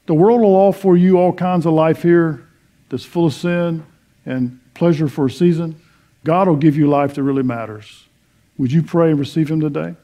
The 0.07 0.13
world 0.13 0.41
will 0.41 0.55
offer 0.55 0.95
you 0.95 1.17
all 1.17 1.33
kinds 1.33 1.65
of 1.65 1.73
life 1.73 2.01
here 2.01 2.47
that's 2.89 3.05
full 3.05 3.27
of 3.27 3.33
sin 3.33 3.85
and 4.25 4.59
pleasure 4.73 5.07
for 5.07 5.27
a 5.27 5.31
season, 5.31 5.79
God 6.23 6.47
will 6.47 6.55
give 6.55 6.75
you 6.75 6.87
life 6.87 7.15
that 7.15 7.23
really 7.23 7.43
matters. 7.43 8.05
Would 8.57 8.71
you 8.71 8.83
pray 8.83 9.09
and 9.09 9.19
receive 9.19 9.49
Him 9.49 9.61
today? 9.61 9.95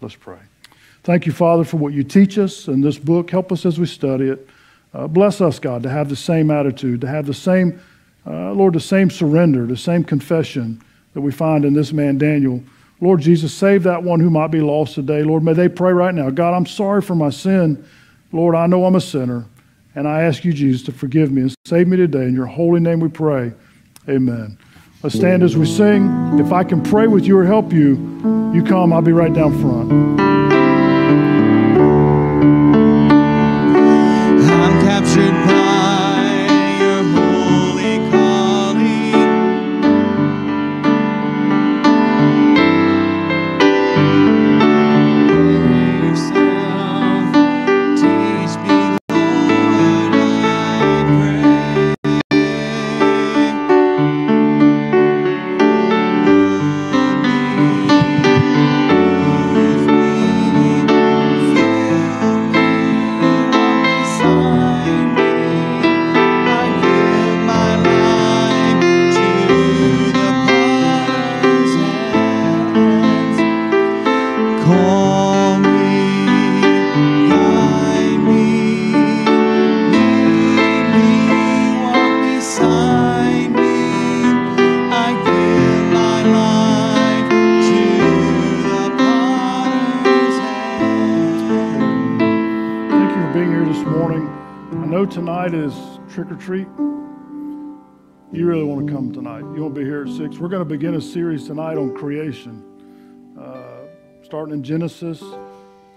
Let's 0.00 0.14
pray. 0.14 0.38
Thank 1.02 1.26
you, 1.26 1.32
Father, 1.32 1.64
for 1.64 1.76
what 1.76 1.92
you 1.92 2.02
teach 2.02 2.38
us 2.38 2.68
in 2.68 2.80
this 2.80 2.98
book. 2.98 3.30
Help 3.30 3.52
us 3.52 3.64
as 3.64 3.78
we 3.78 3.86
study 3.86 4.30
it. 4.30 4.48
Uh, 4.92 5.06
bless 5.06 5.40
us, 5.40 5.58
God, 5.58 5.82
to 5.84 5.88
have 5.88 6.08
the 6.08 6.16
same 6.16 6.50
attitude, 6.50 7.00
to 7.02 7.06
have 7.06 7.26
the 7.26 7.34
same, 7.34 7.80
uh, 8.26 8.52
Lord, 8.52 8.74
the 8.74 8.80
same 8.80 9.10
surrender, 9.10 9.66
the 9.66 9.76
same 9.76 10.02
confession 10.02 10.82
that 11.14 11.20
we 11.20 11.32
find 11.32 11.64
in 11.64 11.74
this 11.74 11.92
man, 11.92 12.18
Daniel. 12.18 12.62
Lord 13.00 13.20
Jesus, 13.20 13.52
save 13.52 13.82
that 13.82 14.02
one 14.02 14.20
who 14.20 14.30
might 14.30 14.48
be 14.48 14.60
lost 14.60 14.94
today. 14.94 15.22
Lord, 15.22 15.42
may 15.42 15.52
they 15.52 15.68
pray 15.68 15.92
right 15.92 16.14
now. 16.14 16.30
God, 16.30 16.54
I'm 16.54 16.66
sorry 16.66 17.02
for 17.02 17.14
my 17.14 17.30
sin. 17.30 17.84
Lord, 18.32 18.54
I 18.54 18.66
know 18.66 18.84
I'm 18.84 18.96
a 18.96 19.00
sinner. 19.00 19.46
And 19.94 20.06
I 20.06 20.22
ask 20.22 20.44
you, 20.44 20.52
Jesus, 20.52 20.82
to 20.84 20.92
forgive 20.92 21.32
me 21.32 21.42
and 21.42 21.54
save 21.64 21.88
me 21.88 21.96
today. 21.96 22.24
In 22.24 22.34
your 22.34 22.46
holy 22.46 22.80
name 22.80 23.00
we 23.00 23.08
pray. 23.08 23.52
Amen. 24.08 24.58
Let's 25.02 25.14
stand 25.14 25.42
as 25.42 25.56
we 25.56 25.66
sing. 25.66 26.38
If 26.38 26.52
I 26.52 26.64
can 26.64 26.82
pray 26.82 27.06
with 27.06 27.26
you 27.26 27.38
or 27.38 27.44
help 27.44 27.72
you, 27.72 27.96
you 28.54 28.64
come. 28.64 28.92
I'll 28.92 29.02
be 29.02 29.12
right 29.12 29.32
down 29.32 29.52
front. 29.60 30.45
6. 100.36 100.42
We're 100.42 100.48
going 100.48 100.60
to 100.60 100.68
begin 100.68 100.94
a 100.94 101.00
series 101.00 101.46
tonight 101.46 101.78
on 101.78 101.94
creation, 101.94 102.62
uh, 103.40 103.86
starting 104.22 104.54
in 104.54 104.62
Genesis. 104.62 105.22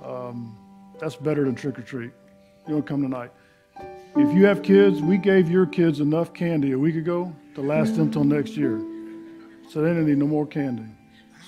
Um, 0.04 0.58
that's 0.98 1.18
better 1.18 1.44
than 1.44 1.56
trick 1.56 1.78
or 1.78 1.82
treat. 1.82 2.12
You 2.68 2.78
to 2.78 2.82
come 2.82 3.02
tonight. 3.02 3.32
If 4.16 4.34
you 4.36 4.46
have 4.46 4.64
kids, 4.64 5.02
we 5.02 5.18
gave 5.18 5.50
your 5.50 5.66
kids 5.66 6.00
enough 6.00 6.34
candy 6.34 6.72
a 6.72 6.80
week 6.80 6.96
ago 6.96 7.34
to 7.56 7.62
last 7.62 7.96
them 7.96 8.12
till 8.12 8.24
next 8.24 8.56
year. 8.56 8.80
So 9.70 9.82
they 9.82 9.90
don't 9.90 10.06
need 10.06 10.18
no 10.18 10.28
more 10.28 10.46
candy. 10.46 10.86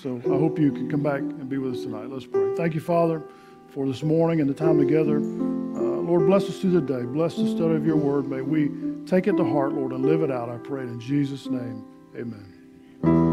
So 0.02 0.20
I 0.26 0.38
hope 0.38 0.58
you 0.58 0.70
can 0.70 0.90
come 0.90 1.02
back 1.02 1.20
and 1.20 1.48
be 1.48 1.58
with 1.58 1.74
us 1.74 1.82
tonight. 1.82 2.10
Let's 2.10 2.26
pray. 2.26 2.54
Thank 2.56 2.74
you, 2.74 2.80
Father, 2.80 3.22
for 3.68 3.86
this 3.86 4.02
morning 4.02 4.40
and 4.40 4.50
the 4.50 4.54
time 4.54 4.78
together. 4.78 5.16
Uh, 5.16 6.02
Lord, 6.02 6.26
bless 6.26 6.44
us 6.44 6.58
through 6.58 6.72
the 6.72 6.80
day. 6.80 7.02
Bless 7.04 7.36
the 7.36 7.48
study 7.48 7.74
of 7.74 7.86
your 7.86 7.96
word. 7.96 8.28
May 8.28 8.42
we 8.42 8.70
take 9.06 9.28
it 9.28 9.36
to 9.36 9.44
heart, 9.44 9.72
Lord, 9.72 9.92
and 9.92 10.04
live 10.04 10.22
it 10.22 10.30
out. 10.30 10.50
I 10.50 10.58
pray 10.58 10.82
in 10.82 11.00
Jesus' 11.00 11.46
name. 11.46 11.84
Amen. 12.16 12.51
Thank 13.02 13.14
you. 13.14 13.31